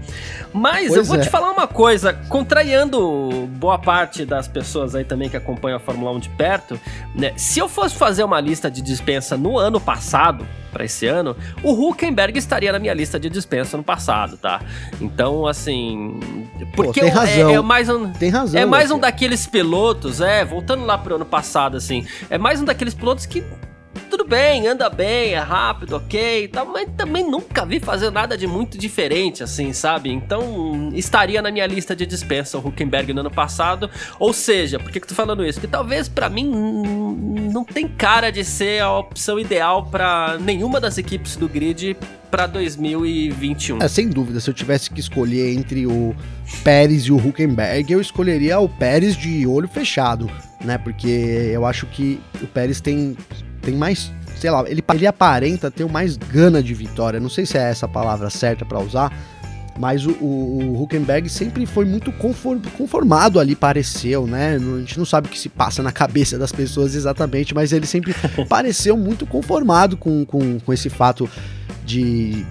Mas 0.54 0.88
pois 0.88 0.98
eu 0.98 1.04
vou 1.04 1.18
é. 1.18 1.20
te 1.20 1.30
falar 1.30 1.52
uma 1.52 1.68
coisa, 1.68 2.14
contrariando 2.14 3.48
boa 3.54 3.78
parte 3.78 4.26
das 4.26 4.48
pessoas 4.48 4.96
aí 4.96 5.04
também 5.04 5.30
que 5.30 5.38
acompanham 5.38 5.78
a 5.78 5.80
Fórmula 5.80 6.12
1 6.12 6.20
de 6.20 6.30
perto, 6.30 6.80
né? 7.16 7.34
Se 7.36 7.60
eu 7.60 7.70
fosse 7.70 7.96
fazer 7.96 8.24
uma 8.24 8.40
lista 8.40 8.70
de 8.70 8.82
dispensa 8.82 9.38
no 9.38 9.58
ano 9.58 9.80
passado, 9.80 10.46
para 10.72 10.86
esse 10.86 11.08
ano, 11.08 11.36
o 11.64 11.72
Huckenberg 11.72 12.38
estaria 12.38 12.72
na 12.72 12.80
minha 12.80 12.94
lista 12.94 13.20
de 13.20 13.30
dispensa 13.30 13.76
no 13.76 13.84
passado, 13.84 14.38
tá? 14.38 14.62
Então, 15.02 15.48
assim, 15.48 16.20
porque 16.76 17.00
Pô, 17.00 17.06
tem 17.06 17.10
razão. 17.10 17.50
É, 17.50 17.54
é, 17.54 17.62
mais 17.62 17.90
um 17.90 18.12
tem 18.12 18.30
razão, 18.30 18.62
é 18.62 18.66
mais 18.66 18.92
um 18.92 19.00
daqueles 19.00 19.48
pilotos, 19.48 20.22
é, 20.22 20.46
voltando 20.46 20.86
lá 20.86 20.98
pro 20.98 21.16
ano 21.16 21.26
passado 21.26 21.78
assim, 21.78 22.06
é 22.30 22.38
mais 22.38 22.62
um 22.62 22.66
daqueles 22.66 22.94
pilotos 22.94 23.26
que 23.26 23.44
tudo 24.20 24.28
bem, 24.28 24.68
anda 24.68 24.90
bem, 24.90 25.32
é 25.34 25.40
rápido, 25.40 25.96
ok, 25.96 26.50
tá, 26.50 26.66
mas 26.66 26.90
também 26.98 27.24
nunca 27.24 27.66
vi 27.66 27.80
fazer 27.80 28.12
nada 28.12 28.38
de 28.38 28.46
muito 28.46 28.78
diferente, 28.78 29.42
assim, 29.42 29.72
sabe? 29.72 30.12
Então, 30.12 30.90
estaria 30.94 31.42
na 31.42 31.50
minha 31.50 31.66
lista 31.66 31.96
de 31.96 32.06
dispensa 32.06 32.58
o 32.58 32.68
Huckenberg 32.68 33.14
no 33.14 33.22
ano 33.22 33.32
passado. 33.32 33.90
Ou 34.20 34.34
seja, 34.34 34.78
por 34.78 34.92
que, 34.92 35.00
que 35.00 35.08
tô 35.08 35.16
falando 35.16 35.46
isso? 35.46 35.62
Porque 35.62 35.72
talvez 35.72 36.10
para 36.10 36.28
mim 36.30 36.52
não 37.50 37.64
tem 37.64 37.88
cara 37.88 38.30
de 38.30 38.44
ser 38.44 38.82
a 38.82 38.92
opção 38.92 39.40
ideal 39.40 39.86
para 39.86 40.38
nenhuma 40.38 40.82
das 40.82 40.98
equipes 40.98 41.38
do 41.38 41.48
grid 41.48 41.96
para 42.30 42.46
2021. 42.46 43.82
É, 43.82 43.88
sem 43.88 44.10
dúvida, 44.10 44.42
se 44.42 44.50
eu 44.50 44.54
tivesse 44.54 44.90
que 44.90 45.00
escolher 45.00 45.54
entre 45.58 45.88
o 45.88 46.14
Pérez 46.62 47.04
e 47.04 47.12
o 47.14 47.16
Huckenberg, 47.16 47.94
eu 47.94 48.02
escolheria 48.02 48.60
o 48.60 48.68
Pérez 48.68 49.16
de 49.16 49.48
olho 49.48 49.70
fechado, 49.70 50.30
né? 50.62 50.78
Porque 50.78 51.08
eu 51.08 51.66
acho 51.66 51.86
que 51.86 52.20
o 52.42 52.48
Pérez 52.48 52.82
tem 52.82 53.16
tem 53.62 53.76
mais, 53.76 54.12
sei 54.38 54.50
lá, 54.50 54.64
ele, 54.68 54.84
ele 54.94 55.08
aparenta 55.08 55.70
ter 55.70 55.86
mais 55.88 56.18
gana 56.18 56.62
de 56.62 56.74
vitória. 56.74 57.20
Não 57.20 57.30
sei 57.30 57.46
se 57.46 57.58
é 57.58 57.70
essa 57.70 57.86
a 57.86 57.90
palavra 57.90 58.30
certa 58.30 58.66
para 58.66 58.80
usar, 58.80 59.12
mas 59.80 60.06
o, 60.06 60.12
o, 60.12 60.60
o, 60.62 60.84
Huckenberg 60.84 61.30
sempre 61.30 61.66
foi 61.66 61.86
muito 61.86 62.12
conformado 62.12 63.40
ali, 63.40 63.56
pareceu, 63.56 64.28
né? 64.28 64.56
A 64.56 64.80
gente 64.80 64.98
não 64.98 65.06
sabe 65.06 65.28
o 65.28 65.32
que 65.32 65.40
se 65.40 65.48
passa 65.48 65.82
na 65.82 65.92
cabeça 65.92 66.38
das 66.38 66.52
pessoas 66.52 66.96
exatamente, 66.96 67.56
mas 67.56 67.72
ele 67.72 67.86
sempre 67.86 68.14
pareceu 68.50 68.98
muito 68.98 69.26
conformado 69.26 69.96
com, 69.96 70.26
com, 70.26 70.60
com 70.60 70.74
esse 70.74 70.90
fato 70.90 71.30
de 71.86 72.46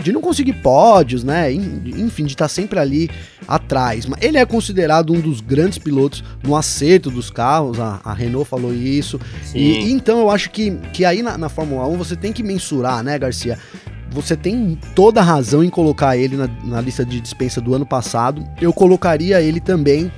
de 0.00 0.12
não 0.12 0.20
conseguir 0.20 0.54
pódios, 0.54 1.22
né? 1.22 1.52
Enfim, 1.52 2.24
de 2.24 2.32
estar 2.32 2.46
tá 2.46 2.48
sempre 2.48 2.78
ali 2.78 3.10
atrás. 3.46 4.06
Mas 4.06 4.22
ele 4.22 4.38
é 4.38 4.46
considerado 4.46 5.12
um 5.12 5.20
dos 5.20 5.40
grandes 5.40 5.78
pilotos 5.78 6.24
no 6.42 6.56
acerto 6.56 7.10
dos 7.10 7.30
carros, 7.30 7.78
a, 7.78 8.00
a 8.04 8.12
Renault 8.12 8.48
falou 8.48 8.74
isso. 8.74 9.20
E, 9.54 9.80
e, 9.80 9.92
então 9.92 10.20
eu 10.20 10.30
acho 10.30 10.50
que, 10.50 10.70
que 10.92 11.04
aí 11.04 11.22
na, 11.22 11.36
na 11.36 11.48
Fórmula 11.48 11.86
1 11.86 11.96
você 11.96 12.16
tem 12.16 12.32
que 12.32 12.42
mensurar, 12.42 13.02
né, 13.02 13.18
Garcia? 13.18 13.58
Você 14.10 14.36
tem 14.36 14.78
toda 14.94 15.20
a 15.20 15.24
razão 15.24 15.62
em 15.62 15.70
colocar 15.70 16.16
ele 16.16 16.36
na, 16.36 16.48
na 16.64 16.80
lista 16.80 17.04
de 17.04 17.20
dispensa 17.20 17.60
do 17.60 17.74
ano 17.74 17.86
passado. 17.86 18.44
Eu 18.60 18.72
colocaria 18.72 19.40
ele 19.40 19.60
também. 19.60 20.10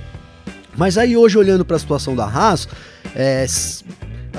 Mas 0.75 0.97
aí 0.97 1.15
hoje, 1.15 1.37
olhando 1.37 1.63
para 1.63 1.75
a 1.75 1.79
situação 1.79 2.15
da 2.15 2.25
Haas, 2.25 2.67
é, 3.15 3.45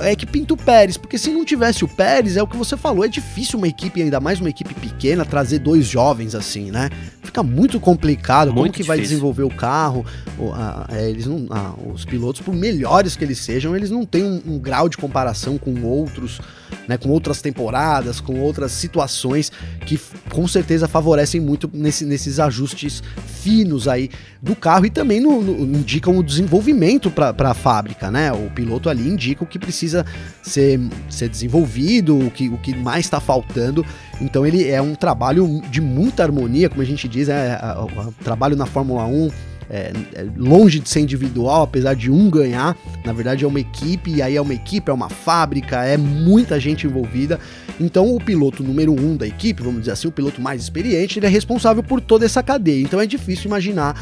é 0.01 0.17
que 0.17 0.27
pinta 0.27 0.55
o 0.55 0.57
Pérez, 0.57 0.97
porque 0.97 1.17
se 1.17 1.31
não 1.31 1.45
tivesse 1.45 1.85
o 1.85 1.89
Pérez, 1.89 2.37
é 2.37 2.43
o 2.43 2.47
que 2.47 2.57
você 2.57 2.77
falou, 2.77 3.05
é 3.05 3.09
difícil 3.09 3.59
uma 3.59 3.69
equipe, 3.69 4.03
ainda 4.03 4.21
mais 4.21 4.41
uma 4.41 4.49
equipe 4.49 4.75
pequena, 4.75 5.25
trazer 5.25 5.61
dois 5.61 5.87
jovens 5.87 6.35
assim, 6.35 6.71
né? 6.71 6.91
Fica 7.23 7.43
muito 7.43 7.79
complicado, 7.79 8.47
muito 8.47 8.57
como 8.57 8.65
que 8.67 8.79
difícil. 8.79 8.89
vai 8.89 8.99
desenvolver 8.99 9.43
o 9.43 9.51
carro, 9.51 10.05
a, 10.53 10.87
é, 10.91 11.09
eles 11.09 11.27
não, 11.27 11.47
a, 11.51 11.75
os 11.93 12.05
pilotos, 12.05 12.41
por 12.41 12.55
melhores 12.55 13.17
que 13.17 13.25
eles 13.25 13.39
sejam, 13.39 13.75
eles 13.77 13.91
não 13.91 14.05
têm 14.05 14.25
um, 14.25 14.43
um 14.47 14.59
grau 14.59 14.89
de 14.89 14.97
comparação 14.97 15.59
com 15.59 15.83
outros, 15.83 16.41
né, 16.89 16.97
com 16.97 17.09
outras 17.09 17.41
temporadas, 17.41 18.21
com 18.21 18.41
outras 18.41 18.73
situações 18.73 19.51
que 19.87 20.01
com 20.31 20.47
certeza 20.47 20.89
favorecem 20.89 21.41
muito 21.41 21.71
nesse, 21.73 22.05
nesses 22.05 22.39
ajustes 22.39 23.03
finos 23.27 23.89
aí 23.89 24.11
do 24.41 24.55
carro 24.55 24.87
e 24.87 24.91
também 24.91 25.21
no, 25.21 25.43
no, 25.43 25.79
indicam 25.79 26.17
o 26.17 26.23
desenvolvimento 26.23 27.11
para 27.11 27.51
a 27.51 27.55
fábrica, 27.55 28.11
né? 28.11 28.33
O 28.33 28.51
piloto 28.51 28.89
ali 28.89 29.09
indica 29.09 29.45
o 29.45 29.47
que 29.47 29.59
precisa 29.59 30.05
ser, 30.43 30.81
ser 31.09 31.29
desenvolvido, 31.29 32.19
o 32.19 32.31
que, 32.31 32.49
o 32.49 32.59
que 32.59 32.75
mais 32.77 33.07
está 33.07 33.21
faltando. 33.21 33.85
Então 34.21 34.47
ele 34.47 34.69
é 34.69 34.81
um 34.81 34.95
trabalho 34.95 35.63
de 35.71 35.81
muita 35.81 36.23
harmonia, 36.23 36.69
como 36.69 36.83
a 36.83 36.87
gente 36.87 37.09
diz, 37.09 37.29
é, 37.29 37.59
o 37.79 38.13
trabalho 38.23 38.57
na 38.57 38.67
Fórmula 38.67 39.05
1 39.07 39.31
é, 39.71 39.93
é, 40.15 40.27
longe 40.37 40.79
de 40.79 40.89
ser 40.89 41.01
individual, 41.01 41.63
apesar 41.63 41.95
de 41.95 42.11
um 42.11 42.31
ganhar. 42.31 42.77
Na 43.05 43.13
verdade, 43.13 43.45
é 43.45 43.49
uma 43.49 43.61
equipe, 43.61 44.11
e 44.11 44.23
aí 44.23 44.37
é 44.37 44.41
uma 44.41 44.55
equipe, 44.55 44.91
é 44.91 44.95
uma 44.95 45.09
fábrica, 45.09 45.85
é 45.85 45.97
muita 45.97 46.59
gente 46.61 46.87
envolvida. 46.87 47.39
Então, 47.81 48.15
o 48.15 48.21
piloto 48.21 48.63
número 48.63 48.93
um 48.93 49.17
da 49.17 49.27
equipe, 49.27 49.63
vamos 49.63 49.81
dizer 49.81 49.93
assim, 49.93 50.09
o 50.09 50.13
piloto 50.13 50.41
mais 50.41 50.63
experiente, 50.63 51.19
ele 51.19 51.27
é 51.27 51.31
responsável 51.31 51.83
por 51.83 52.01
toda 52.01 52.25
essa 52.25 52.43
cadeia. 52.43 52.83
Então, 52.83 53.01
é 53.01 53.07
difícil 53.07 53.47
imaginar 53.47 53.97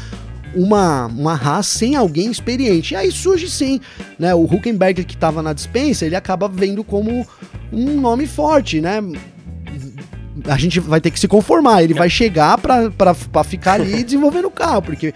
uma, 0.55 1.07
uma 1.07 1.33
Haas 1.33 1.67
sem 1.67 1.95
alguém 1.95 2.29
experiente. 2.29 2.93
E 2.93 2.97
aí 2.97 3.11
surge 3.11 3.49
sim, 3.49 3.79
né? 4.17 4.33
O 4.33 4.43
Huckenberg 4.43 5.03
que 5.03 5.15
estava 5.15 5.41
na 5.41 5.53
dispensa, 5.53 6.05
ele 6.05 6.15
acaba 6.15 6.47
vendo 6.47 6.83
como 6.83 7.25
um 7.71 7.99
nome 7.99 8.27
forte, 8.27 8.79
né? 8.79 9.01
A 10.45 10.57
gente 10.57 10.79
vai 10.79 10.99
ter 10.99 11.11
que 11.11 11.19
se 11.19 11.27
conformar, 11.27 11.83
ele 11.83 11.93
vai 11.93 12.09
chegar 12.09 12.57
para 12.57 13.43
ficar 13.43 13.73
ali 13.73 14.01
desenvolvendo 14.03 14.45
o 14.45 14.51
carro, 14.51 14.81
porque 14.81 15.13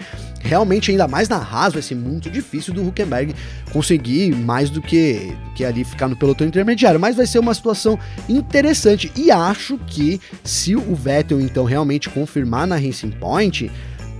realmente, 0.47 0.91
ainda 0.91 1.07
mais 1.07 1.27
na 1.27 1.37
Haas, 1.37 1.73
vai 1.73 1.81
ser 1.81 1.95
muito 1.95 2.29
difícil 2.29 2.73
do 2.73 2.87
Huckenberg 2.87 3.35
conseguir 3.71 4.33
mais 4.33 4.69
do 4.69 4.81
que, 4.81 5.35
que 5.53 5.65
ali 5.65 5.83
ficar 5.83 6.07
no 6.07 6.15
pelotão 6.15 6.47
intermediário. 6.47 6.99
Mas 6.99 7.15
vai 7.15 7.27
ser 7.27 7.39
uma 7.39 7.53
situação 7.53 7.99
interessante. 8.29 9.11
E 9.15 9.29
acho 9.29 9.77
que 9.85 10.21
se 10.43 10.75
o 10.75 10.95
Vettel, 10.95 11.41
então, 11.41 11.65
realmente 11.65 12.09
confirmar 12.09 12.65
na 12.65 12.77
Racing 12.77 13.11
Point. 13.11 13.69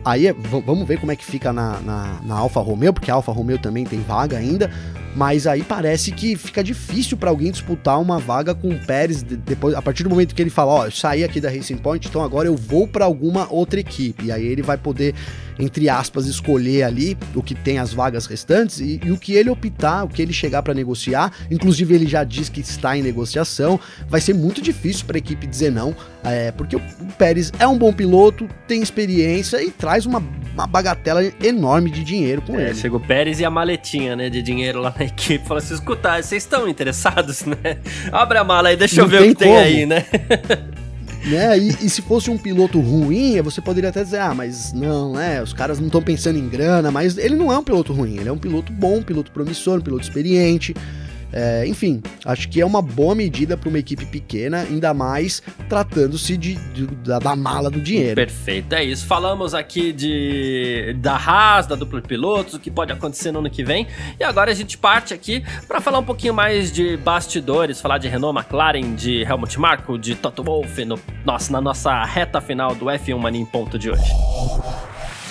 Aí 0.04 0.28
é, 0.28 0.34
vamos 0.34 0.88
ver 0.88 1.00
como 1.00 1.12
é 1.12 1.16
que 1.16 1.26
fica 1.26 1.52
na, 1.52 1.80
na, 1.82 2.22
na 2.24 2.36
Alfa 2.36 2.62
Romeo, 2.62 2.94
porque 2.94 3.12
a 3.12 3.14
Alfa 3.14 3.32
Romeo 3.32 3.58
também 3.58 3.84
tem 3.86 4.00
vaga 4.02 4.38
ainda. 4.38 4.70
Mas 5.16 5.48
aí 5.48 5.64
parece 5.64 6.12
que 6.12 6.36
fica 6.36 6.64
difícil 6.64 7.18
para 7.18 7.30
alguém 7.30 7.52
disputar 7.52 8.00
uma 8.00 8.20
vaga 8.20 8.54
com 8.54 8.70
o 8.70 8.86
Pérez 8.86 9.24
depois, 9.24 9.74
a 9.74 9.82
partir 9.82 10.04
do 10.04 10.10
momento 10.10 10.36
que 10.36 10.42
ele 10.42 10.52
fala, 10.52 10.72
ó, 10.72 10.82
oh, 10.82 10.86
eu 10.86 10.92
saí 10.92 11.24
aqui 11.24 11.42
da 11.42 11.50
Racing 11.50 11.78
Point, 11.78 12.08
então 12.08 12.22
agora 12.22 12.48
eu 12.48 12.56
vou 12.56 12.88
para 12.88 13.04
alguma 13.04 13.52
outra 13.52 13.80
equipe. 13.80 14.26
E 14.26 14.32
aí 14.32 14.46
ele 14.46 14.62
vai 14.62 14.78
poder 14.78 15.16
entre 15.60 15.90
aspas, 15.90 16.28
escolher 16.28 16.84
ali 16.84 17.18
o 17.34 17.42
que 17.42 17.56
tem 17.56 17.80
as 17.80 17.94
vagas 17.94 18.26
restantes 18.26 18.80
e, 18.80 19.00
e 19.04 19.12
o 19.12 19.18
que 19.18 19.34
ele 19.34 19.50
optar, 19.50 20.04
o 20.04 20.08
que 20.08 20.22
ele 20.22 20.34
chegar 20.34 20.62
para 20.64 20.74
negociar. 20.74 21.32
Inclusive, 21.50 21.96
ele 21.96 22.08
já 22.08 22.24
diz 22.24 22.50
que 22.50 22.62
está 22.62 22.98
em 22.98 23.02
negociação. 23.02 23.80
Vai 24.08 24.22
ser 24.22 24.34
muito 24.34 24.62
difícil 24.62 25.06
para 25.06 25.18
a 25.18 25.20
equipe 25.20 25.48
dizer 25.48 25.72
não, 25.72 25.96
é, 26.24 26.52
porque 26.52 26.76
o, 26.76 26.82
Pérez 27.18 27.52
é 27.58 27.68
um 27.68 27.78
bom 27.78 27.94
piloto, 27.94 28.48
tem 28.68 28.82
experiência 28.82 29.64
e 29.64 29.72
traz 29.72 30.06
uma, 30.06 30.22
uma 30.54 30.68
bagatela 30.68 31.24
enorme 31.42 31.90
de 31.90 32.04
dinheiro 32.04 32.42
com 32.42 32.60
é, 32.60 32.66
ele. 32.66 32.76
Chega 32.76 32.96
o 32.96 33.00
Pérez 33.00 33.40
e 33.40 33.46
a 33.46 33.50
maletinha 33.50 34.16
né, 34.16 34.30
de 34.30 34.42
dinheiro 34.42 34.80
lá 34.82 34.94
na 34.98 35.06
equipe. 35.08 35.46
Fala 35.48 35.60
assim: 35.60 35.74
escutar, 35.74 36.22
vocês 36.24 36.44
estão 36.44 36.68
interessados, 36.68 37.44
né? 37.46 37.78
Abre 38.12 38.38
a 38.38 38.44
mala 38.44 38.70
aí, 38.70 38.76
deixa 38.76 38.98
não 38.98 39.06
eu 39.06 39.10
ver 39.10 39.22
o 39.22 39.36
que 39.36 39.36
como. 39.36 39.56
tem 39.56 39.58
aí, 39.58 39.86
né? 39.86 40.06
né? 41.28 41.58
E, 41.58 41.70
e, 41.86 41.90
se 41.90 42.02
fosse 42.02 42.30
um 42.30 42.38
piloto 42.38 42.80
ruim, 42.80 43.42
você 43.42 43.62
poderia 43.62 43.90
até 43.90 44.04
dizer, 44.04 44.20
ah, 44.20 44.34
mas 44.34 44.74
não, 44.74 45.14
né? 45.14 45.42
Os 45.42 45.54
caras 45.54 45.80
não 45.80 45.88
estão 45.88 46.02
pensando 46.02 46.38
em 46.38 46.48
grana, 46.48 46.92
mas 46.92 47.18
ele 47.18 47.36
não 47.36 47.52
é 47.52 47.58
um 47.58 47.64
piloto 47.64 47.94
ruim, 47.94 48.18
ele 48.18 48.30
é 48.30 48.32
um 48.32 48.38
piloto 48.38 48.72
bom, 48.72 48.98
um 48.98 49.04
piloto 49.04 49.32
promissor, 49.32 49.80
um 49.80 49.82
piloto 49.82 50.04
experiente. 50.04 50.74
É, 51.32 51.68
enfim, 51.68 52.02
acho 52.26 52.48
que 52.50 52.62
é 52.62 52.66
uma 52.66 52.82
boa 52.82 53.14
medida 53.14 53.58
para 53.58 53.68
uma 53.68 53.80
equipe 53.80 54.06
pequena, 54.06 54.62
ainda 54.62 54.94
mais 54.94 55.42
tratando-se 55.68 56.38
de, 56.38 56.56
de, 56.56 56.88
da, 56.88 57.20
da, 57.20 57.36
mala 57.36 57.70
do 57.70 57.82
dinheiro. 57.82 58.16
Perfeito, 58.16 58.74
é 58.74 58.84
isso. 58.84 59.06
Falamos 59.06 59.54
aqui 59.54 59.92
de 59.92 60.96
da 61.00 61.16
Haas, 61.16 61.68
da 61.68 61.76
dupla 61.76 62.02
de 62.02 62.08
pilotos, 62.08 62.54
o 62.54 62.60
que 62.60 62.72
pode 62.72 62.92
acontecer 62.92 63.32
no 63.32 63.40
ano 63.40 63.50
que 63.50 63.64
vem. 63.64 63.88
E 64.20 64.24
agora 64.24 64.52
a 64.52 64.54
gente 64.54 64.78
parte 64.78 65.14
aqui 65.14 65.44
para 65.68 65.82
falar 65.82 66.00
um 66.00 66.06
pouquinho 66.06 66.34
mais 66.34 66.72
de 66.72 66.98
bastidores, 66.98 67.82
falar 67.82 67.98
de 67.98 68.08
Renault, 68.08 68.38
McLaren, 68.38 68.96
de 68.96 69.22
Helmut 69.24 69.60
Marko, 69.60 69.98
de 69.98 70.16
Toto 70.16 70.44
Wolff, 70.44 70.84
no, 70.86 71.00
nossa, 71.26 71.52
na 71.52 71.62
nossa 71.62 72.04
reta 72.06 72.40
final 72.40 72.74
do 72.74 72.86
F1 72.86 73.18
Mania 73.18 73.42
em 73.42 73.46
ponto 73.46 73.78
de 73.78 73.90
hoje. 73.90 74.12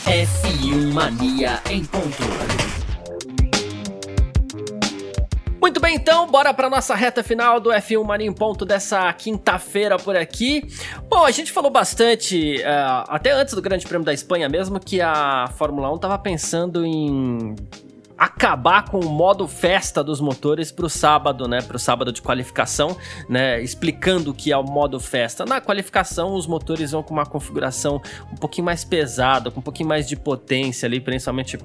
F1 0.07 0.93
Mania 0.93 1.61
em 1.71 1.85
ponto. 1.85 2.66
Muito 5.67 5.81
bem, 5.81 5.97
então, 5.97 6.29
bora 6.29 6.55
para 6.55 6.71
nossa 6.71 6.95
reta 6.95 7.25
final 7.25 7.59
do 7.59 7.71
F1 7.71 8.05
Mania 8.05 8.29
em 8.29 8.33
Ponto 8.33 8.65
dessa 8.65 9.13
quinta-feira 9.13 9.97
por 9.97 10.17
aqui. 10.17 10.63
Bom, 11.09 11.25
a 11.25 11.31
gente 11.33 11.51
falou 11.51 11.73
bastante, 11.73 12.59
uh, 12.59 13.03
até 13.09 13.33
antes 13.33 13.53
do 13.53 13.61
Grande 13.61 13.85
Prêmio 13.85 14.05
da 14.05 14.15
Espanha 14.15 14.49
mesmo, 14.49 14.79
que 14.79 15.01
a 15.01 15.49
Fórmula 15.59 15.91
1 15.91 15.97
estava 15.97 16.17
pensando 16.21 16.87
em 16.87 17.57
acabar 18.17 18.85
com 18.85 18.99
o 18.99 19.09
modo 19.09 19.47
festa 19.47 20.03
dos 20.03 20.21
motores 20.21 20.73
para 20.73 20.87
o 20.87 20.91
sábado, 20.91 21.47
né, 21.47 21.61
para 21.61 21.77
o 21.77 21.79
sábado 21.79 22.13
de 22.13 22.23
qualificação, 22.23 22.97
né, 23.29 23.61
explicando 23.61 24.31
o 24.31 24.35
que 24.35 24.53
é 24.53 24.57
o 24.57 24.63
modo 24.63 24.99
festa. 24.99 25.45
Na 25.45 25.61
qualificação, 25.61 26.35
os 26.35 26.47
motores 26.47 26.93
vão 26.93 27.03
com 27.03 27.13
uma 27.13 27.27
configuração 27.27 28.01
um 28.33 28.37
pouquinho 28.37 28.65
mais 28.65 28.85
pesada, 28.85 29.51
com 29.51 29.61
um 29.61 29.63
pouquinho 29.63 29.89
mais 29.89 30.09
de 30.09 30.17
potência 30.17 30.87
ali, 30.87 31.01
principalmente 31.01 31.59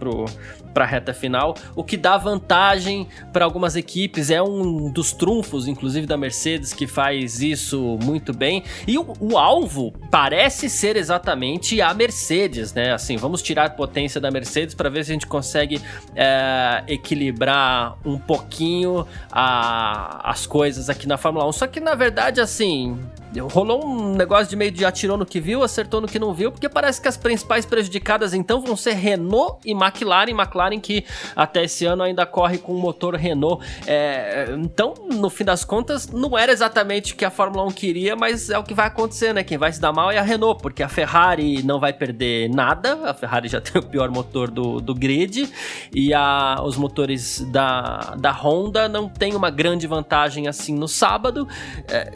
para 0.73 0.83
a 0.83 0.87
reta 0.87 1.13
final, 1.13 1.55
o 1.75 1.83
que 1.83 1.95
dá 1.95 2.17
vantagem 2.17 3.07
para 3.31 3.45
algumas 3.45 3.75
equipes. 3.75 4.29
É 4.29 4.41
um 4.41 4.91
dos 4.91 5.13
trunfos, 5.13 5.67
inclusive 5.67 6.05
da 6.05 6.17
Mercedes, 6.17 6.73
que 6.73 6.87
faz 6.87 7.41
isso 7.41 7.97
muito 8.03 8.33
bem. 8.33 8.63
E 8.87 8.97
o, 8.97 9.13
o 9.19 9.37
alvo 9.37 9.93
parece 10.09 10.69
ser 10.69 10.95
exatamente 10.95 11.81
a 11.81 11.93
Mercedes, 11.93 12.73
né? 12.73 12.91
Assim, 12.93 13.15
vamos 13.15 13.41
tirar 13.41 13.75
potência 13.75 14.19
da 14.19 14.29
Mercedes 14.29 14.75
para 14.75 14.89
ver 14.89 15.05
se 15.05 15.11
a 15.11 15.13
gente 15.13 15.27
consegue 15.27 15.81
é, 16.15 16.40
equilibrar 16.87 17.95
um 18.05 18.17
pouquinho 18.17 19.07
a, 19.31 20.29
as 20.29 20.45
coisas 20.45 20.89
aqui 20.89 21.07
na 21.07 21.17
Fórmula 21.17 21.47
1. 21.47 21.51
Só 21.53 21.67
que 21.67 21.79
na 21.79 21.95
verdade, 21.95 22.41
assim, 22.41 22.99
rolou 23.39 23.85
um 23.85 24.15
negócio 24.15 24.47
de 24.47 24.55
meio 24.55 24.71
de 24.71 24.85
atirou 24.85 25.17
no 25.17 25.25
que 25.25 25.39
viu, 25.39 25.63
acertou 25.63 26.01
no 26.01 26.07
que 26.07 26.19
não 26.19 26.33
viu, 26.33 26.51
porque 26.51 26.67
parece 26.67 27.01
que 27.01 27.07
as 27.07 27.17
principais 27.17 27.65
prejudicadas 27.65 28.33
então 28.33 28.61
vão 28.61 28.75
ser 28.75 28.93
Renault 28.93 29.59
e 29.65 29.71
McLaren. 29.71 30.31
McLaren 30.31 30.79
que 30.79 31.05
até 31.35 31.63
esse 31.63 31.85
ano 31.85 32.03
ainda 32.03 32.25
corre 32.25 32.57
com 32.57 32.73
o 32.73 32.79
motor 32.79 33.15
Renault. 33.15 33.65
É, 33.87 34.47
então, 34.57 34.93
no 35.11 35.29
fim 35.29 35.45
das 35.45 35.63
contas, 35.63 36.07
não 36.07 36.37
era 36.37 36.51
exatamente 36.51 37.13
o 37.13 37.15
que 37.15 37.25
a 37.25 37.31
Fórmula 37.31 37.65
1 37.67 37.71
queria, 37.71 38.15
mas 38.15 38.49
é 38.49 38.57
o 38.57 38.63
que 38.63 38.73
vai 38.73 38.87
acontecer, 38.87 39.33
né? 39.33 39.43
Quem 39.43 39.57
vai 39.57 39.71
se 39.71 39.79
dar 39.79 39.93
mal 39.93 40.11
é 40.11 40.17
a 40.17 40.21
Renault, 40.21 40.61
porque 40.61 40.83
a 40.83 40.89
Ferrari 40.89 41.63
não 41.63 41.79
vai 41.79 41.93
perder 41.93 42.49
nada. 42.49 43.09
A 43.09 43.13
Ferrari 43.13 43.47
já 43.47 43.59
tem 43.61 43.81
o 43.81 43.85
pior 43.85 44.09
motor 44.09 44.49
do, 44.49 44.79
do 44.81 44.93
grid 44.93 45.49
e 45.93 46.13
a, 46.13 46.57
os 46.63 46.75
motores 46.75 47.41
da, 47.51 48.15
da 48.17 48.31
Honda 48.31 48.87
não 48.87 49.07
tem 49.07 49.35
uma 49.35 49.49
grande 49.49 49.87
vantagem 49.87 50.47
assim 50.47 50.73
no 50.75 50.87
sábado. 50.87 51.47
É, 51.87 52.11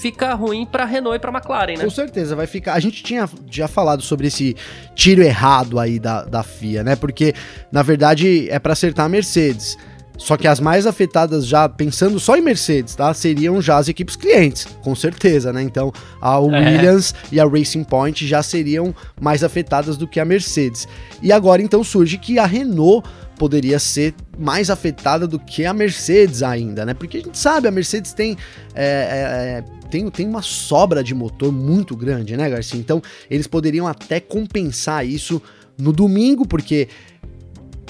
fica 0.00 0.32
ruim 0.34 0.64
para 0.64 0.84
Renault 0.84 1.16
e 1.16 1.18
para 1.18 1.30
McLaren, 1.30 1.76
né? 1.76 1.84
Com 1.84 1.90
certeza, 1.90 2.34
vai 2.34 2.46
ficar. 2.46 2.74
A 2.74 2.80
gente 2.80 3.02
tinha 3.02 3.28
já 3.50 3.68
falado 3.68 4.02
sobre 4.02 4.28
esse 4.28 4.56
tiro 4.94 5.22
errado 5.22 5.78
aí 5.78 5.98
da, 5.98 6.24
da 6.24 6.42
FIA, 6.42 6.82
né? 6.82 6.96
Porque, 6.96 7.34
na 7.70 7.82
verdade, 7.82 8.48
é 8.50 8.58
para 8.58 8.72
acertar 8.72 9.06
a 9.06 9.08
Mercedes. 9.08 9.76
Só 10.16 10.36
que 10.36 10.46
as 10.46 10.60
mais 10.60 10.86
afetadas 10.86 11.46
já, 11.46 11.66
pensando 11.66 12.20
só 12.20 12.36
em 12.36 12.42
Mercedes, 12.42 12.94
tá? 12.94 13.12
Seriam 13.14 13.60
já 13.60 13.78
as 13.78 13.88
equipes 13.88 14.16
clientes, 14.16 14.66
com 14.82 14.94
certeza, 14.94 15.50
né? 15.50 15.62
Então, 15.62 15.90
a 16.20 16.34
é. 16.34 16.38
Williams 16.38 17.14
é. 17.14 17.36
e 17.36 17.40
a 17.40 17.46
Racing 17.46 17.84
Point 17.84 18.26
já 18.26 18.42
seriam 18.42 18.94
mais 19.18 19.42
afetadas 19.42 19.96
do 19.96 20.06
que 20.06 20.20
a 20.20 20.24
Mercedes. 20.24 20.86
E 21.22 21.32
agora, 21.32 21.62
então, 21.62 21.82
surge 21.82 22.18
que 22.18 22.38
a 22.38 22.44
Renault 22.44 23.08
poderia 23.40 23.78
ser 23.78 24.14
mais 24.38 24.68
afetada 24.68 25.26
do 25.26 25.38
que 25.38 25.64
a 25.64 25.72
Mercedes 25.72 26.42
ainda, 26.42 26.84
né? 26.84 26.92
Porque 26.92 27.16
a 27.16 27.20
gente 27.22 27.38
sabe, 27.38 27.66
a 27.66 27.70
Mercedes 27.70 28.12
tem, 28.12 28.36
é, 28.74 28.84
é, 28.84 28.84
é, 28.84 29.88
tem, 29.88 30.10
tem 30.10 30.28
uma 30.28 30.42
sobra 30.42 31.02
de 31.02 31.14
motor 31.14 31.50
muito 31.50 31.96
grande, 31.96 32.36
né, 32.36 32.50
Garcia? 32.50 32.78
Então, 32.78 33.00
eles 33.30 33.46
poderiam 33.46 33.86
até 33.86 34.20
compensar 34.20 35.06
isso 35.06 35.40
no 35.78 35.90
domingo, 35.90 36.46
porque 36.46 36.88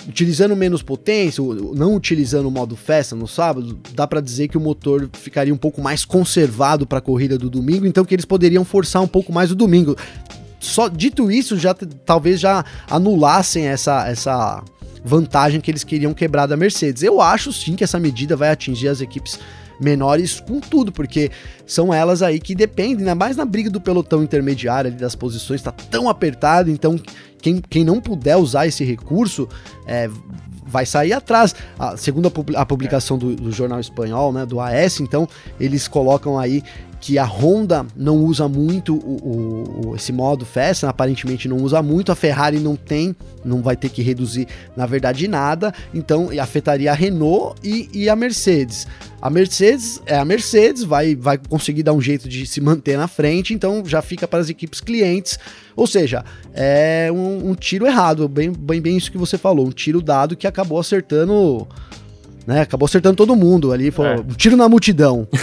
utilizando 0.07 0.55
menos 0.55 0.85
potência, 0.85 1.43
não 1.75 1.97
utilizando 1.97 2.47
o 2.47 2.51
modo 2.51 2.77
festa 2.77 3.17
no 3.17 3.27
sábado, 3.27 3.77
dá 3.93 4.07
para 4.07 4.21
dizer 4.21 4.47
que 4.47 4.57
o 4.57 4.61
motor 4.61 5.11
ficaria 5.15 5.53
um 5.53 5.59
pouco 5.59 5.83
mais 5.83 6.05
conservado 6.05 6.87
para 6.87 6.99
a 6.99 7.03
corrida 7.03 7.37
do 7.37 7.51
domingo, 7.51 7.85
então 7.87 8.05
que 8.05 8.15
eles 8.15 8.25
poderiam 8.25 8.65
forçar 8.65 9.03
um 9.03 9.09
pouco 9.09 9.33
mais 9.33 9.51
o 9.51 9.57
domingo. 9.57 9.97
Só 10.61 10.87
dito 10.87 11.29
isso, 11.29 11.59
já 11.59 11.75
talvez 11.75 12.39
já 12.39 12.65
anulassem 12.89 13.67
essa 13.67 14.07
essa 14.07 14.63
vantagem 15.05 15.61
que 15.61 15.71
eles 15.71 15.85
queriam 15.85 16.13
quebrar 16.13 16.47
da 16.47 16.57
Mercedes. 16.57 17.03
Eu 17.03 17.21
acho 17.21 17.53
sim 17.53 17.77
que 17.77 17.85
essa 17.85 17.99
medida 17.99 18.37
vai 18.37 18.51
atingir 18.51 18.89
as 18.89 19.01
equipes 19.01 19.39
menores 19.81 20.41
com 20.41 20.61
tudo, 20.61 20.93
porque 20.93 21.31
são 21.67 21.93
elas 21.93 22.23
aí 22.23 22.39
que 22.39 22.55
dependem, 22.55 22.99
ainda 22.99 23.15
mais 23.15 23.37
na 23.37 23.45
briga 23.45 23.71
do 23.71 23.81
pelotão 23.81 24.23
intermediário 24.23 24.91
ali 24.91 25.01
das 25.01 25.15
posições, 25.15 25.63
tá 25.63 25.73
tão 25.73 26.09
apertado, 26.09 26.71
então 26.71 27.01
quem, 27.41 27.61
quem 27.61 27.83
não 27.83 28.01
puder 28.01 28.37
usar 28.37 28.67
esse 28.67 28.85
recurso 28.85 29.49
é, 29.87 30.11
vai 30.67 30.87
sair 30.87 31.13
atrás. 31.13 31.55
Segundo 31.97 32.29
a, 32.29 32.61
a 32.61 32.67
publicação 32.67 33.17
do, 33.19 33.35
do, 33.35 33.51
jornal 33.51 33.81
espanhol, 33.81 34.33
né, 34.33 34.45
do 34.45 34.61
AS, 34.61 35.01
então 35.01 35.27
eles 35.59 35.89
colocam 35.89 36.39
aí 36.39 36.63
que 37.01 37.19
a 37.19 37.25
Honda 37.25 37.87
não 37.97 38.19
usa 38.19 38.47
muito 38.47 38.95
o, 38.95 39.89
o, 39.89 39.97
esse 39.97 40.13
modo 40.13 40.45
festa, 40.45 40.89
aparentemente 40.89 41.49
não 41.49 41.57
usa 41.57 41.83
muito, 41.83 42.13
a 42.13 42.15
Ferrari 42.15 42.59
não 42.59 42.77
tem, 42.77 43.17
não 43.43 43.63
vai 43.63 43.75
ter 43.75 43.89
que 43.89 44.03
reduzir, 44.03 44.47
na 44.77 44.85
verdade, 44.85 45.27
nada, 45.27 45.73
então 45.95 46.29
afetaria 46.41 46.91
a 46.93 46.95
Renault 46.95 47.59
e, 47.65 47.89
e 47.93 48.09
a 48.09 48.15
Mercedes. 48.15 48.87
A 49.23 49.31
Mercedes 49.31 50.01
é 50.05 50.17
a 50.17 50.25
Mercedes, 50.25 50.83
vai, 50.83 51.15
vai 51.15 51.39
conseguir 51.39 51.83
dar 51.83 51.93
um 51.93 52.01
jeito 52.01 52.29
de 52.29 52.47
se 52.47 52.61
manter 52.61 52.99
na 52.99 53.09
frente, 53.09 53.55
então 53.55 53.83
já 53.85 54.03
fica 54.03 54.29
para 54.29 54.41
as 54.41 54.49
equipes 54.49 54.81
clientes. 54.81 55.39
Ou 55.77 55.87
seja, 55.87 56.25
é 56.53 57.11
um, 57.13 57.51
um 57.51 57.55
tiro 57.55 57.87
errado, 57.87 58.29
bem, 58.29 58.51
bem, 58.51 58.81
bem 58.81 58.97
isso 58.97 59.11
que 59.11 59.19
você 59.19 59.39
falou, 59.39 59.67
um 59.67 59.73
tiro 59.73 60.03
dado 60.03 60.37
que 60.37 60.47
acabou 60.47 60.79
acertando 60.79 61.67
né? 62.47 62.61
Acabou 62.63 62.87
acertando 62.87 63.17
todo 63.17 63.35
mundo 63.37 63.73
ali, 63.73 63.91
foi 63.91 64.07
É. 64.07 64.15
um 64.17 64.23
tiro 64.29 64.57
na 64.57 64.69
multidão. 64.69 65.27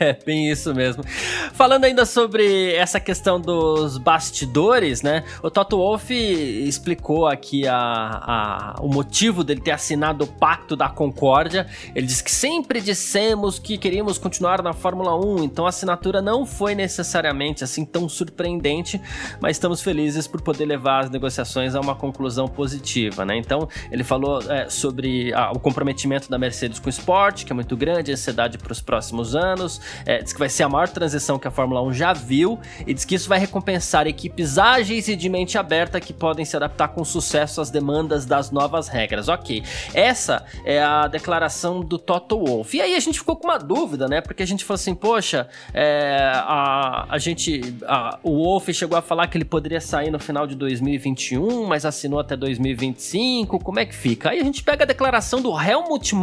É, 0.00 0.16
bem 0.24 0.50
isso 0.50 0.74
mesmo. 0.74 1.04
Falando 1.52 1.84
ainda 1.84 2.04
sobre 2.06 2.72
essa 2.74 2.98
questão 2.98 3.40
dos 3.40 3.98
bastidores, 3.98 5.02
né? 5.02 5.24
O 5.42 5.50
Toto 5.50 5.76
Wolff 5.76 6.12
explicou 6.14 7.26
aqui 7.26 7.66
a, 7.66 7.76
a- 7.76 8.74
o 8.80 8.88
motivo 8.88 9.44
dele 9.44 9.60
ter 9.60 9.72
assinado 9.72 10.24
o 10.24 10.26
Pacto 10.26 10.74
da 10.76 10.88
Concórdia. 10.88 11.66
Ele 11.94 12.06
disse 12.06 12.22
que 12.24 12.30
sempre 12.30 12.80
dissemos 12.80 13.58
que 13.58 13.76
queríamos 13.78 14.18
continuar 14.18 14.62
na 14.62 14.72
Fórmula 14.72 15.14
1, 15.18 15.44
então 15.44 15.66
a 15.66 15.68
assinatura 15.68 16.22
não 16.22 16.46
foi 16.46 16.74
necessariamente 16.74 17.62
assim 17.64 17.84
tão 17.84 18.08
surpreendente, 18.08 19.00
mas 19.40 19.56
estamos 19.56 19.80
felizes 19.82 20.26
por 20.26 20.40
poder 20.40 20.64
levar 20.66 21.04
as 21.04 21.10
negociações 21.10 21.74
a 21.74 21.80
uma 21.80 21.94
conclusão 21.94 22.48
positiva, 22.48 23.24
né? 23.24 23.36
Então 23.36 23.68
ele 23.90 24.02
falou 24.04 24.40
é, 24.50 24.68
sobre 24.68 25.32
ah, 25.34 25.50
o 25.54 25.58
comprometimento 25.58 26.30
da 26.30 26.38
Mercedes 26.40 26.78
com 26.78 26.86
o 26.86 26.90
esporte, 26.90 27.44
que 27.44 27.52
é 27.52 27.54
muito 27.54 27.76
grande, 27.76 28.10
ansiedade 28.12 28.58
para 28.58 28.72
os 28.72 28.80
próximos 28.80 29.36
anos. 29.36 29.80
É, 30.04 30.22
diz 30.22 30.32
que 30.32 30.38
vai 30.38 30.48
ser 30.48 30.64
a 30.64 30.68
maior 30.68 30.88
transição 30.88 31.38
que 31.38 31.46
a 31.46 31.50
Fórmula 31.50 31.82
1 31.82 31.92
já 31.92 32.12
viu 32.12 32.58
e 32.86 32.92
diz 32.94 33.04
que 33.04 33.14
isso 33.14 33.28
vai 33.28 33.38
recompensar 33.38 34.06
equipes 34.06 34.58
ágeis 34.58 35.06
e 35.08 35.14
de 35.14 35.28
mente 35.28 35.58
aberta 35.58 36.00
que 36.00 36.12
podem 36.12 36.44
se 36.44 36.56
adaptar 36.56 36.88
com 36.88 37.04
sucesso 37.04 37.60
às 37.60 37.70
demandas 37.70 38.24
das 38.26 38.50
novas 38.50 38.88
regras. 38.88 39.28
Ok, 39.28 39.62
essa 39.94 40.44
é 40.64 40.82
a 40.82 41.06
declaração 41.06 41.80
do 41.80 41.98
Toto 41.98 42.38
Wolff. 42.44 42.76
E 42.76 42.80
aí 42.80 42.94
a 42.96 43.00
gente 43.00 43.18
ficou 43.18 43.36
com 43.36 43.46
uma 43.48 43.58
dúvida, 43.58 44.08
né? 44.08 44.20
Porque 44.20 44.42
a 44.42 44.46
gente 44.46 44.64
falou 44.64 44.76
assim, 44.76 44.94
poxa, 44.94 45.48
é, 45.74 46.30
a, 46.34 47.06
a 47.08 47.18
gente, 47.18 47.60
a- 47.86 48.18
o 48.22 48.30
Wolff 48.44 48.72
chegou 48.72 48.96
a 48.96 49.02
falar 49.02 49.26
que 49.26 49.36
ele 49.36 49.44
poderia 49.44 49.80
sair 49.80 50.10
no 50.10 50.18
final 50.18 50.46
de 50.46 50.54
2021, 50.54 51.66
mas 51.66 51.84
assinou 51.84 52.18
até 52.18 52.36
2025. 52.36 53.58
Como 53.58 53.78
é 53.78 53.84
que 53.86 53.94
fica? 53.94 54.30
Aí 54.30 54.40
a 54.40 54.44
gente 54.44 54.62
pega 54.62 54.84
a 54.84 54.86
declaração 54.86 55.40
do 55.42 55.50
Helmut 55.60 56.14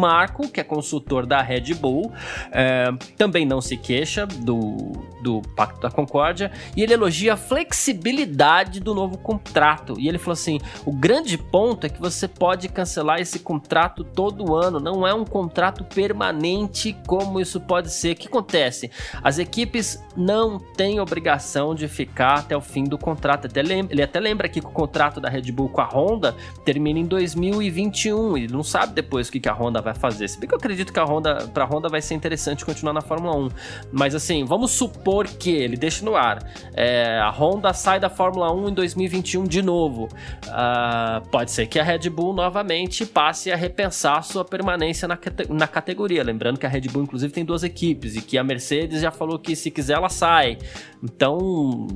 que 0.52 0.60
é 0.60 0.64
consultor 0.64 1.26
da 1.26 1.42
Red 1.42 1.74
Bull, 1.74 2.12
é, 2.52 2.90
também 3.18 3.46
não 3.46 3.62
se 3.62 3.78
queixa 3.78 4.26
do, 4.26 4.92
do 5.22 5.42
Pacto 5.56 5.82
da 5.82 5.90
Concórdia, 5.90 6.52
e 6.76 6.84
ele 6.84 6.94
elogia 6.94 7.34
a 7.34 7.38
flexibilidade 7.38 8.80
do 8.80 8.94
novo 8.94 9.18
contrato. 9.18 9.96
E 10.00 10.08
ele 10.08 10.18
falou 10.18 10.34
assim: 10.34 10.60
o 10.86 10.92
grande 10.92 11.38
ponto 11.38 11.86
é 11.86 11.90
que 11.90 12.00
você 12.00 12.28
pode 12.28 12.70
cancelar 12.70 13.20
esse 13.20 13.40
contrato 13.40 14.04
todo 14.04 14.56
ano, 14.56 14.80
não 14.80 15.06
é 15.06 15.14
um 15.14 15.26
contrato 15.26 15.84
permanente 15.84 16.96
como 17.06 17.40
isso 17.40 17.60
pode 17.60 17.92
ser. 17.92 18.14
O 18.14 18.16
que 18.16 18.28
acontece? 18.28 18.90
As 19.24 19.40
equipes 19.40 20.04
não 20.16 20.60
têm 20.60 21.00
obrigação 21.00 21.76
de 21.76 21.88
ficar 21.88 22.40
até 22.40 22.56
o 22.56 22.62
fim 22.62 22.84
do 22.84 22.98
contrato. 22.98 23.48
Ele 23.56 24.02
até 24.02 24.20
lembra 24.20 24.48
aqui 24.48 24.60
que 24.60 24.68
o 24.68 24.72
contrato 24.72 25.20
da 25.20 25.30
Red 25.30 25.52
Bull 25.52 25.70
com 25.70 25.82
a 25.82 25.86
Honda 25.86 26.36
termina 26.66 27.00
em 27.00 27.06
2021 27.06 28.38
e 28.38 28.44
ele 28.44 28.54
não 28.54 28.64
sabe 28.64 28.94
depois 28.94 29.28
o 29.28 29.32
que 29.32 29.48
a 29.48 29.54
Honda 29.54 29.82
vai 29.82 29.94
fazer. 29.98 30.28
Se 30.28 30.40
bem 30.40 30.48
que 30.48 30.54
eu 30.54 30.58
acredito 30.58 30.94
que 30.94 31.00
a 31.00 31.04
Honda, 31.04 31.48
pra 31.54 31.66
Honda 31.66 31.90
vai 31.90 32.02
ser 32.02 32.14
interessante 32.14 32.66
continuar 32.66 32.94
na 32.94 33.02
Fórmula 33.02 33.36
1. 33.36 33.50
Mas 33.92 34.16
assim, 34.16 34.46
vamos 34.46 34.72
supor 34.72 35.28
que 35.28 35.52
ele 35.52 35.76
deixa 35.76 36.06
no 36.06 36.16
ar. 36.16 36.40
é, 36.74 37.20
a 37.20 37.30
Honda 37.30 37.74
sai 37.74 38.00
da 38.00 38.10
Fórmula 38.10 38.52
1 38.54 38.70
em 38.70 38.74
2021 38.74 39.44
de 39.44 39.62
novo. 39.62 40.08
Ah, 40.50 41.22
pode 41.32 41.52
ser 41.52 41.68
que 41.68 41.80
a 41.80 41.84
Red 41.84 42.10
Bull 42.10 42.34
novamente 42.34 43.06
passe 43.06 43.52
a 43.52 43.56
repensar 43.56 44.24
sua 44.24 44.46
permanência 44.46 45.08
na, 45.08 45.18
na 45.50 45.68
categoria. 45.68 46.24
Lembrando 46.24 46.60
que 46.60 46.66
a 46.66 46.70
Red 46.70 46.82
Bull, 46.82 47.04
inclusive, 47.04 47.34
tem 47.34 47.46
duas 47.46 47.64
equipes 47.64 48.16
e 48.16 48.22
que 48.22 48.38
a 48.38 48.44
Mercedes 48.44 49.02
já 49.02 49.12
falou 49.12 49.40
que 49.40 49.56
se 49.56 49.72
quiser 49.72 49.94
ela 49.94 50.10
sai. 50.10 50.58
Então, 51.04 51.88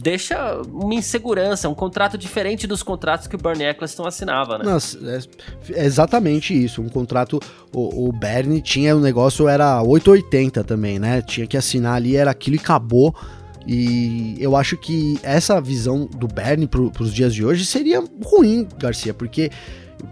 deixa 0.00 0.60
uma 0.68 0.94
insegurança, 0.94 1.68
um 1.68 1.74
contrato 1.74 2.16
diferente 2.16 2.66
dos 2.66 2.82
contratos 2.82 3.26
que 3.26 3.34
o 3.34 3.38
Bernie 3.38 3.66
Eccleston 3.66 4.06
assinava, 4.06 4.58
né? 4.58 4.64
Nossa, 4.64 4.98
é, 4.98 5.80
é 5.80 5.84
exatamente 5.84 6.52
isso. 6.54 6.82
Um 6.82 6.88
contrato. 6.88 7.40
O, 7.72 8.08
o 8.08 8.12
Bernie 8.12 8.60
tinha 8.60 8.96
o 8.96 9.00
negócio, 9.00 9.48
era 9.48 9.82
880 9.82 10.64
também, 10.64 10.98
né? 10.98 11.22
Tinha 11.22 11.46
que 11.46 11.56
assinar 11.56 11.94
ali, 11.94 12.16
era 12.16 12.30
aquilo 12.30 12.56
e 12.56 12.58
acabou. 12.58 13.14
E 13.66 14.36
eu 14.40 14.56
acho 14.56 14.76
que 14.76 15.18
essa 15.22 15.60
visão 15.60 16.06
do 16.06 16.26
Bernie 16.26 16.66
pro, 16.66 16.90
pros 16.90 17.14
dias 17.14 17.34
de 17.34 17.44
hoje 17.44 17.64
seria 17.64 18.02
ruim, 18.24 18.66
Garcia, 18.78 19.14
porque. 19.14 19.50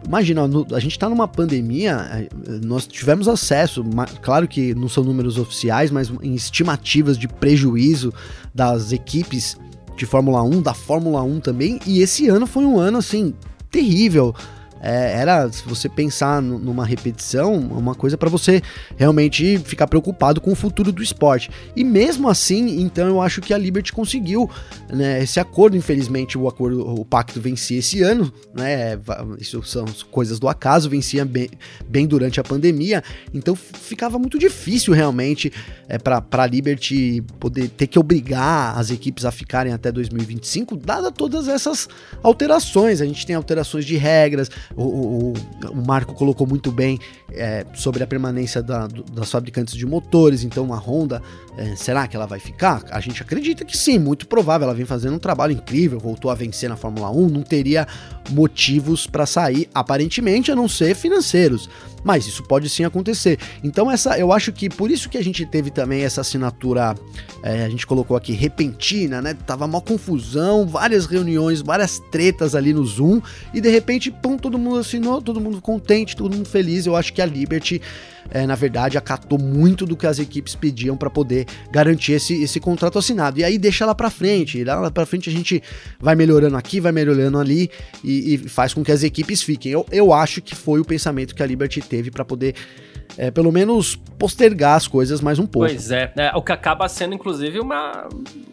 Imagina, 0.07 0.42
a 0.74 0.81
gente 0.81 0.98
tá 0.98 1.09
numa 1.09 1.27
pandemia, 1.27 2.07
eh, 2.12 2.29
nós 2.62 2.87
tivemos 2.87 3.27
acesso, 3.27 3.83
claro 4.20 4.46
que 4.46 4.74
não 4.74 4.87
são 4.87 5.03
números 5.03 5.38
oficiais, 5.38 5.90
mas 5.90 6.12
em 6.22 6.35
estimativas 6.35 7.16
de 7.16 7.27
prejuízo 7.27 8.12
das 8.55 8.92
equipes 8.92 9.57
de 9.96 10.05
Fórmula 10.05 10.42
1, 10.42 10.61
da 10.61 10.74
Fórmula 10.74 11.22
1 11.22 11.40
também, 11.40 11.81
e 11.87 12.03
esse 12.03 12.29
ano 12.29 12.46
foi 12.46 12.66
um 12.66 12.79
ano 12.79 12.98
assim 12.98 13.33
terrível. 13.70 14.35
É, 14.81 15.12
era, 15.21 15.51
se 15.51 15.62
você 15.64 15.88
pensar 15.88 16.41
nu- 16.41 16.59
numa 16.59 16.85
repetição, 16.85 17.55
uma 17.55 17.95
coisa 17.95 18.17
para 18.17 18.29
você 18.29 18.62
realmente 18.97 19.59
ficar 19.59 19.87
preocupado 19.87 20.41
com 20.41 20.53
o 20.53 20.55
futuro 20.55 20.93
do 20.93 21.03
esporte. 21.03 21.51
E 21.75 21.85
mesmo 21.85 22.29
assim, 22.29 22.81
então 22.81 23.09
eu 23.09 23.21
acho 23.21 23.41
que 23.41 23.53
a 23.53 23.59
Liberty 23.59 23.93
conseguiu 23.93 24.51
né, 24.93 25.23
esse 25.23 25.41
acordo. 25.41 25.77
Infelizmente, 25.77 26.38
o 26.38 26.49
acordo, 26.49 26.87
o 26.87 27.05
pacto 27.05 27.41
vencia 27.41 27.79
esse 27.79 28.03
ano, 28.03 28.33
né? 28.55 28.99
Isso 29.38 29.62
são 29.62 29.85
coisas 30.11 30.38
do 30.38 30.49
acaso, 30.49 30.88
vencia 30.88 31.25
bem, 31.25 31.49
bem 31.87 32.07
durante 32.07 32.41
a 32.41 32.45
pandemia. 32.45 33.03
Então 33.33 33.55
ficava 33.55 34.19
muito 34.19 34.38
difícil 34.38 34.93
realmente 34.95 35.53
é, 35.88 35.99
para 35.99 36.25
a 36.31 36.47
Liberty 36.47 37.23
poder 37.38 37.69
ter 37.69 37.87
que 37.87 37.99
obrigar 37.99 38.79
as 38.79 38.91
equipes 38.91 39.25
a 39.25 39.31
ficarem 39.31 39.73
até 39.73 39.91
2025, 39.91 40.77
dada 40.77 41.11
todas 41.11 41.49
essas 41.49 41.88
alterações. 42.23 43.01
A 43.01 43.07
gente 43.07 43.27
tem 43.27 43.35
alterações 43.35 43.85
de 43.85 43.97
regras, 43.97 44.51
o, 44.76 44.83
o- 44.83 45.33
o 45.70 45.87
Marco 45.87 46.14
colocou 46.14 46.46
muito 46.46 46.70
bem 46.72 46.98
é, 47.33 47.64
sobre 47.74 48.02
a 48.02 48.07
permanência 48.07 48.62
da- 48.62 48.87
das 49.12 49.31
fabricantes 49.31 49.74
de 49.74 49.85
motores, 49.87 50.44
então 50.44 50.72
a 50.72 50.76
Honda, 50.78 51.22
é, 51.57 51.76
será 51.76 52.07
que 52.09 52.16
ela 52.16 52.26
vai 52.26 52.38
ficar? 52.40 52.83
A 52.90 53.00
gente 53.00 53.22
acredita 53.22 53.64
que 53.64 53.76
sim, 53.76 53.98
muito 53.98 54.26
provável. 54.26 54.66
Ela 54.66 54.74
vem 54.74 54.87
fazendo 54.87 55.14
um 55.14 55.18
trabalho 55.18 55.52
incrível, 55.52 55.98
voltou 55.98 56.31
a 56.31 56.35
vencer 56.35 56.68
na 56.68 56.76
Fórmula 56.76 57.11
1, 57.11 57.28
não 57.28 57.42
teria 57.42 57.87
motivos 58.31 59.07
para 59.07 59.26
sair, 59.26 59.68
aparentemente, 59.74 60.50
a 60.50 60.57
não 60.57 60.68
ser 60.68 60.94
financeiros. 60.94 61.68
Mas 62.09 62.27
isso 62.27 62.42
pode 62.42 62.71
sim 62.71 62.85
acontecer. 62.85 63.38
Então, 63.62 63.90
essa, 63.90 64.18
eu 64.18 64.33
acho 64.33 64.51
que 64.51 64.71
por 64.71 64.90
isso 64.90 65.11
que 65.11 65.18
a 65.18 65.23
gente 65.23 65.44
teve 65.44 65.71
também 65.71 66.05
essa 66.05 66.23
assinatura, 66.23 66.94
é, 67.42 67.66
a 67.66 67.68
gente 67.68 67.87
colocou 67.87 68.16
aqui, 68.16 68.33
repentina, 68.33 69.21
né? 69.21 69.35
Tava 69.35 69.66
uma 69.66 69.83
confusão, 69.83 70.66
várias 70.66 71.05
reuniões, 71.05 71.61
várias 71.61 71.99
tretas 72.11 72.55
ali 72.55 72.73
no 72.73 72.83
Zoom, 72.83 73.21
e 73.53 73.61
de 73.61 73.68
repente, 73.68 74.11
pum, 74.11 74.38
todo 74.38 74.57
mundo 74.57 74.79
assinou, 74.79 75.21
todo 75.21 75.38
mundo 75.38 75.61
contente, 75.61 76.16
todo 76.16 76.35
mundo 76.35 76.49
feliz. 76.49 76.87
Eu 76.87 76.97
acho 76.97 77.12
que 77.12 77.21
a 77.21 77.27
Liberty, 77.27 77.83
é, 78.31 78.47
na 78.47 78.55
verdade, 78.55 78.97
acatou 78.97 79.38
muito 79.38 79.85
do 79.85 79.94
que 79.94 80.07
as 80.07 80.18
equipes 80.18 80.55
pediam 80.55 80.97
para 80.97 81.11
poder 81.11 81.44
garantir 81.71 82.12
esse, 82.12 82.42
esse 82.42 82.59
contrato 82.59 82.99
assinado. 82.99 83.38
E 83.38 83.44
aí 83.44 83.59
deixa 83.59 83.85
lá 83.85 83.94
para 83.94 84.09
frente, 84.09 84.64
lá, 84.64 84.90
para 84.90 85.05
frente 85.05 85.29
a 85.29 85.33
gente 85.33 85.62
vai 86.01 86.14
melhorando 86.14 86.57
aqui, 86.57 86.81
vai 86.81 86.92
melhorando 86.92 87.38
ali 87.38 87.71
e, 88.03 88.35
e 88.35 88.38
faz 88.38 88.73
com 88.73 88.83
que 88.83 88.92
as 88.92 89.03
equipes 89.03 89.42
fiquem. 89.42 89.73
Eu, 89.73 89.85
eu 89.92 90.11
acho 90.11 90.40
que 90.40 90.55
foi 90.55 90.81
o 90.81 90.85
pensamento 90.85 91.35
que 91.35 91.42
a 91.42 91.47
Liberty 91.47 91.81
teve 91.81 91.97
para 92.11 92.24
poder, 92.24 92.54
é, 93.16 93.30
pelo 93.30 93.50
menos, 93.50 93.96
postergar 94.18 94.76
as 94.76 94.87
coisas 94.87 95.20
mais 95.20 95.38
um 95.38 95.46
pouco. 95.46 95.68
Pois 95.68 95.90
é, 95.90 96.12
é, 96.16 96.32
o 96.37 96.42
que 96.42 96.52
acaba 96.52 96.88
sendo 96.88 97.14
inclusive 97.14 97.61
uma, 97.61 98.08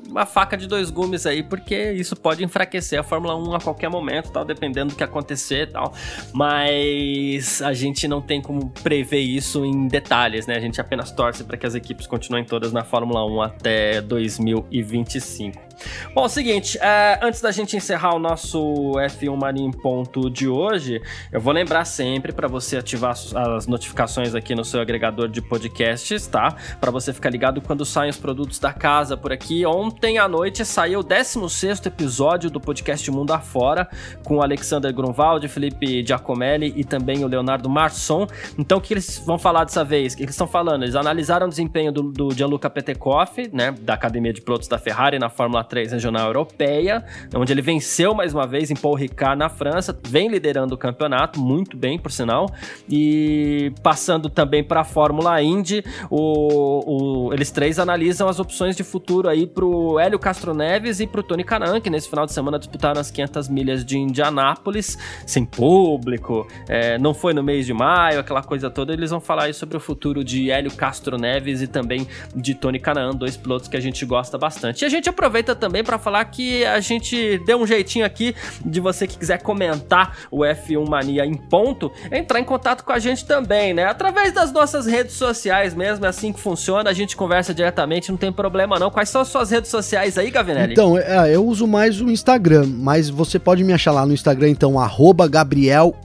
uma 0.07 0.25
faca 0.25 0.55
de 0.55 0.67
dois 0.67 0.89
gumes 0.89 1.25
aí, 1.25 1.43
porque 1.43 1.91
isso 1.93 2.15
pode 2.15 2.43
enfraquecer 2.43 2.99
a 2.99 3.03
Fórmula 3.03 3.35
1 3.35 3.55
a 3.55 3.59
qualquer 3.59 3.89
momento, 3.89 4.31
tal, 4.31 4.45
dependendo 4.45 4.93
do 4.93 4.95
que 4.95 5.03
acontecer 5.03 5.67
e 5.67 5.71
tal. 5.71 5.93
Mas 6.33 7.61
a 7.61 7.73
gente 7.73 8.07
não 8.07 8.21
tem 8.21 8.41
como 8.41 8.69
prever 8.83 9.19
isso 9.19 9.65
em 9.65 9.87
detalhes, 9.87 10.47
né? 10.47 10.55
A 10.55 10.59
gente 10.59 10.79
apenas 10.79 11.11
torce 11.11 11.43
para 11.43 11.57
que 11.57 11.65
as 11.65 11.75
equipes 11.75 12.07
continuem 12.07 12.45
todas 12.45 12.71
na 12.71 12.83
Fórmula 12.83 13.25
1 13.25 13.41
até 13.41 14.01
2025. 14.01 15.64
Bom, 16.13 16.25
é 16.25 16.29
seguinte, 16.29 16.77
é, 16.81 17.19
antes 17.21 17.41
da 17.41 17.51
gente 17.51 17.75
encerrar 17.75 18.15
o 18.15 18.19
nosso 18.19 18.59
F1 18.97 19.35
Mania 19.35 19.65
em 19.65 19.71
ponto 19.71 20.29
de 20.29 20.47
hoje, 20.47 21.01
eu 21.31 21.41
vou 21.41 21.53
lembrar 21.53 21.85
sempre 21.85 22.31
para 22.31 22.47
você 22.47 22.77
ativar 22.77 23.11
as- 23.11 23.65
notificações 23.67 24.33
aqui 24.35 24.53
no 24.55 24.63
seu 24.63 24.79
agregador 24.79 25.27
de 25.27 25.41
podcasts, 25.41 26.27
tá? 26.27 26.55
Para 26.79 26.91
você 26.91 27.11
ficar 27.13 27.29
ligado 27.29 27.61
quando 27.61 27.83
saem 27.85 28.09
os 28.09 28.17
produtos 28.17 28.59
da 28.59 28.71
casa 28.71 29.17
por 29.17 29.31
aqui. 29.33 29.65
Ontem 29.65 30.17
à 30.17 30.27
noite 30.27 30.63
saiu 30.63 30.99
o 30.99 31.03
16º 31.03 31.87
episódio 31.87 32.49
do 32.49 32.59
podcast 32.59 33.09
Mundo 33.11 33.31
Afora, 33.33 33.87
com 34.23 34.41
Alexander 34.41 34.93
Grunwald, 34.93 35.47
Felipe 35.47 36.05
Giacomelli 36.05 36.73
e 36.75 36.83
também 36.83 37.23
o 37.23 37.27
Leonardo 37.27 37.69
Marçom. 37.69 38.27
Então, 38.57 38.77
o 38.77 38.81
que 38.81 38.93
eles 38.93 39.19
vão 39.25 39.37
falar 39.37 39.63
dessa 39.65 39.83
vez? 39.83 40.13
O 40.13 40.17
que 40.17 40.23
eles 40.23 40.35
estão 40.35 40.47
falando? 40.47 40.83
Eles 40.83 40.95
analisaram 40.95 41.47
o 41.47 41.49
desempenho 41.49 41.91
do, 41.91 42.03
do 42.11 42.31
Gianluca 42.33 42.69
Petekoff, 42.69 43.49
né, 43.51 43.73
da 43.81 43.93
Academia 43.93 44.31
de 44.31 44.41
Pilotos 44.41 44.67
da 44.67 44.77
Ferrari 44.77 45.19
na 45.19 45.29
Fórmula 45.29 45.63
3 45.65 45.91
regional 45.91 46.27
europeia, 46.27 47.03
onde 47.35 47.51
ele 47.51 47.61
venceu 47.61 48.13
mais 48.13 48.33
uma 48.33 48.47
vez 48.47 48.71
em 48.71 48.75
Paul 48.75 48.95
Ricard 48.95 49.37
na 49.37 49.49
França, 49.49 49.97
vem 50.07 50.27
liderando 50.27 50.75
o 50.75 50.77
campeonato, 50.77 51.39
muito 51.39 51.75
bem, 51.75 51.99
por 51.99 52.11
sinal. 52.11 52.47
E 52.89 53.73
passando 53.83 54.29
também 54.29 54.63
para 54.63 54.81
a 54.81 54.83
Fórmula 54.83 55.41
Indy, 55.41 55.83
o, 56.09 57.27
o, 57.27 57.33
eles 57.33 57.51
três 57.51 57.79
analisam 57.79 58.27
as 58.27 58.39
opções 58.39 58.75
de 58.75 58.83
futuro 58.83 59.27
aí 59.27 59.47
para 59.47 59.65
o 59.65 59.99
Hélio 59.99 60.19
Castro 60.19 60.53
Neves 60.53 60.99
e 60.99 61.07
para 61.07 61.21
o 61.21 61.23
Tony 61.23 61.43
Canan, 61.43 61.79
que 61.81 61.89
nesse 61.89 62.09
final 62.09 62.25
de 62.25 62.33
semana 62.33 62.59
disputaram 62.59 63.01
as 63.01 63.11
500 63.11 63.49
milhas 63.49 63.83
de 63.83 63.97
Indianápolis, 63.97 64.97
sem 65.25 65.45
público, 65.45 66.47
é, 66.67 66.97
não 66.97 67.13
foi 67.13 67.33
no 67.33 67.43
mês 67.43 67.65
de 67.65 67.73
maio, 67.73 68.19
aquela 68.19 68.43
coisa 68.43 68.69
toda. 68.69 68.93
Eles 68.93 69.09
vão 69.09 69.19
falar 69.19 69.45
aí 69.45 69.53
sobre 69.53 69.77
o 69.77 69.79
futuro 69.79 70.23
de 70.23 70.51
Hélio 70.51 70.71
Castro 70.75 71.17
Neves 71.17 71.61
e 71.61 71.67
também 71.67 72.07
de 72.35 72.53
Tony 72.53 72.79
Canan, 72.79 73.11
dois 73.11 73.37
pilotos 73.37 73.67
que 73.67 73.77
a 73.77 73.79
gente 73.79 74.05
gosta 74.05 74.37
bastante. 74.37 74.83
E 74.83 74.85
a 74.85 74.89
gente 74.89 75.09
aproveita 75.09 75.54
também 75.55 75.83
para 75.83 75.97
falar 75.97 76.25
que 76.25 76.65
a 76.65 76.79
gente 76.79 77.39
deu 77.45 77.59
um 77.59 77.67
jeitinho 77.67 78.05
aqui 78.05 78.35
de 78.65 78.79
você 78.79 79.07
que 79.07 79.17
quiser 79.17 79.41
comentar 79.41 80.17
o 80.29 80.39
F1 80.39 80.87
Mania 80.87 81.25
em 81.25 81.33
ponto, 81.33 81.91
entrar 82.11 82.39
em 82.39 82.43
contato 82.43 82.83
com 82.83 82.91
a 82.91 82.99
gente 82.99 83.25
também, 83.25 83.73
né? 83.73 83.85
Através 83.85 84.33
das 84.33 84.51
nossas 84.51 84.85
redes 84.85 85.15
sociais 85.15 85.73
mesmo, 85.73 86.05
é 86.05 86.09
assim 86.09 86.31
que 86.31 86.39
funciona, 86.39 86.89
a 86.89 86.93
gente 86.93 87.15
conversa 87.15 87.53
diretamente, 87.53 88.11
não 88.11 88.17
tem 88.17 88.31
problema 88.31 88.77
não. 88.79 88.89
Quais 88.89 89.09
são 89.09 89.21
as 89.21 89.27
suas 89.27 89.49
redes 89.49 89.69
sociais 89.69 90.17
aí, 90.17 90.29
Gavinelli? 90.29 90.73
Então, 90.73 90.97
é, 90.97 91.33
eu 91.35 91.45
uso 91.45 91.67
mais 91.67 92.01
o 92.01 92.09
Instagram, 92.09 92.65
mas 92.67 93.09
você 93.09 93.39
pode 93.39 93.63
me 93.63 93.73
achar 93.73 93.91
lá 93.91 94.05
no 94.05 94.13
Instagram, 94.13 94.49
então, 94.49 94.79
arroba 94.79 95.27
Gabriel 95.27 95.95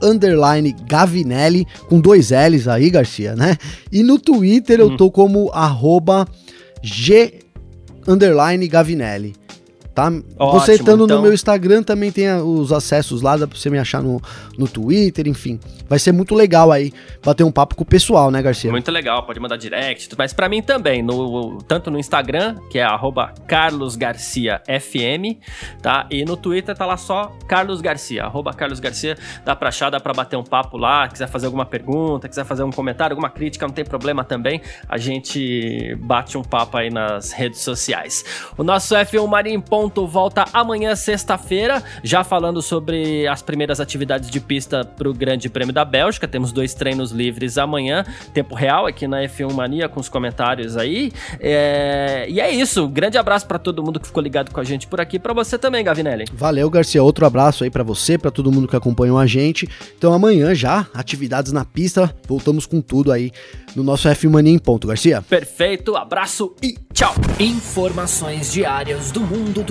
Gavinelli, 0.87 1.67
com 1.87 1.99
dois 1.99 2.31
L's 2.31 2.67
aí, 2.67 2.89
Garcia, 2.89 3.35
né? 3.35 3.57
E 3.91 4.03
no 4.03 4.17
Twitter 4.19 4.79
eu 4.79 4.95
tô 4.95 5.11
como 5.11 5.49
arroba 5.51 6.27
G 6.81 7.39
Gavinelli 8.69 9.33
tá? 9.93 10.07
Ótimo, 10.37 10.59
você 10.59 10.73
estando 10.73 11.05
então... 11.05 11.17
no 11.17 11.23
meu 11.23 11.33
Instagram 11.33 11.83
também 11.83 12.11
tem 12.11 12.31
os 12.33 12.71
acessos 12.71 13.21
lá, 13.21 13.37
dá 13.37 13.47
pra 13.47 13.57
você 13.57 13.69
me 13.69 13.77
achar 13.77 14.01
no, 14.01 14.21
no 14.57 14.67
Twitter, 14.67 15.27
enfim. 15.27 15.59
Vai 15.87 15.99
ser 15.99 16.11
muito 16.11 16.33
legal 16.33 16.71
aí 16.71 16.93
bater 17.23 17.43
um 17.43 17.51
papo 17.51 17.75
com 17.75 17.83
o 17.83 17.85
pessoal, 17.85 18.31
né, 18.31 18.41
Garcia? 18.41 18.71
Muito 18.71 18.89
legal, 18.91 19.23
pode 19.25 19.39
mandar 19.39 19.57
direct, 19.57 20.09
mas 20.17 20.33
para 20.33 20.47
mim 20.47 20.61
também, 20.61 21.03
no, 21.03 21.61
tanto 21.63 21.91
no 21.91 21.99
Instagram, 21.99 22.55
que 22.69 22.79
é 22.79 22.87
carlosgarciafm, 23.47 25.37
tá? 25.81 26.07
E 26.09 26.23
no 26.23 26.37
Twitter 26.37 26.75
tá 26.75 26.85
lá 26.85 26.97
só 26.97 27.35
Carlos 27.47 27.81
Garcia, 27.81 28.23
arroba 28.23 28.53
Carlos 28.53 28.79
Garcia, 28.79 29.17
dá 29.43 29.55
pra 29.55 29.69
achar, 29.69 29.89
dá 29.89 29.99
pra 29.99 30.13
bater 30.13 30.37
um 30.37 30.43
papo 30.43 30.77
lá, 30.77 31.07
quiser 31.07 31.27
fazer 31.27 31.47
alguma 31.47 31.65
pergunta, 31.65 32.29
quiser 32.29 32.45
fazer 32.45 32.63
um 32.63 32.71
comentário, 32.71 33.13
alguma 33.13 33.29
crítica, 33.29 33.67
não 33.67 33.73
tem 33.73 33.83
problema 33.83 34.23
também, 34.23 34.61
a 34.87 34.97
gente 34.97 35.95
bate 35.99 36.37
um 36.37 36.43
papo 36.43 36.77
aí 36.77 36.89
nas 36.89 37.31
redes 37.31 37.59
sociais. 37.59 38.23
O 38.57 38.63
nosso 38.63 38.95
F1 38.95 39.27
Marinho 39.27 39.61
ponto 39.61 39.80
volta 39.89 40.45
amanhã, 40.53 40.95
sexta-feira, 40.95 41.83
já 42.03 42.23
falando 42.23 42.61
sobre 42.61 43.27
as 43.27 43.41
primeiras 43.41 43.79
atividades 43.79 44.29
de 44.29 44.39
pista 44.39 44.83
para 44.83 45.09
o 45.09 45.13
Grande 45.13 45.49
Prêmio 45.49 45.73
da 45.73 45.85
Bélgica. 45.85 46.27
Temos 46.27 46.51
dois 46.51 46.73
treinos 46.73 47.11
livres 47.11 47.57
amanhã, 47.57 48.05
tempo 48.33 48.55
real 48.55 48.85
aqui 48.85 49.07
na 49.07 49.21
F1 49.23 49.53
Mania, 49.53 49.87
com 49.87 49.99
os 49.99 50.09
comentários 50.09 50.77
aí. 50.77 51.11
É... 51.39 52.25
E 52.29 52.39
é 52.39 52.51
isso. 52.51 52.87
Grande 52.87 53.17
abraço 53.17 53.47
para 53.47 53.59
todo 53.59 53.83
mundo 53.83 53.99
que 53.99 54.07
ficou 54.07 54.21
ligado 54.21 54.51
com 54.51 54.59
a 54.59 54.63
gente 54.63 54.87
por 54.87 54.99
aqui, 54.99 55.17
para 55.17 55.33
você 55.33 55.57
também, 55.57 55.83
Gavinelli. 55.83 56.25
Valeu, 56.33 56.69
Garcia. 56.69 57.01
Outro 57.01 57.25
abraço 57.25 57.63
aí 57.63 57.69
para 57.69 57.83
você, 57.83 58.17
para 58.17 58.31
todo 58.31 58.51
mundo 58.51 58.67
que 58.67 58.75
acompanhou 58.75 59.17
a 59.17 59.25
gente. 59.25 59.67
Então 59.97 60.13
amanhã 60.13 60.53
já, 60.53 60.87
atividades 60.93 61.51
na 61.51 61.65
pista, 61.65 62.13
voltamos 62.27 62.65
com 62.65 62.81
tudo 62.81 63.11
aí 63.11 63.31
no 63.75 63.83
nosso 63.83 64.07
F1 64.09 64.29
Mania 64.29 64.53
em 64.53 64.59
ponto, 64.59 64.87
Garcia. 64.87 65.21
Perfeito, 65.21 65.95
abraço 65.95 66.53
e 66.61 66.75
tchau. 66.93 67.13
Informações 67.39 68.51
diárias 68.51 69.11
do 69.11 69.21
mundo 69.21 69.63
do 69.63 69.70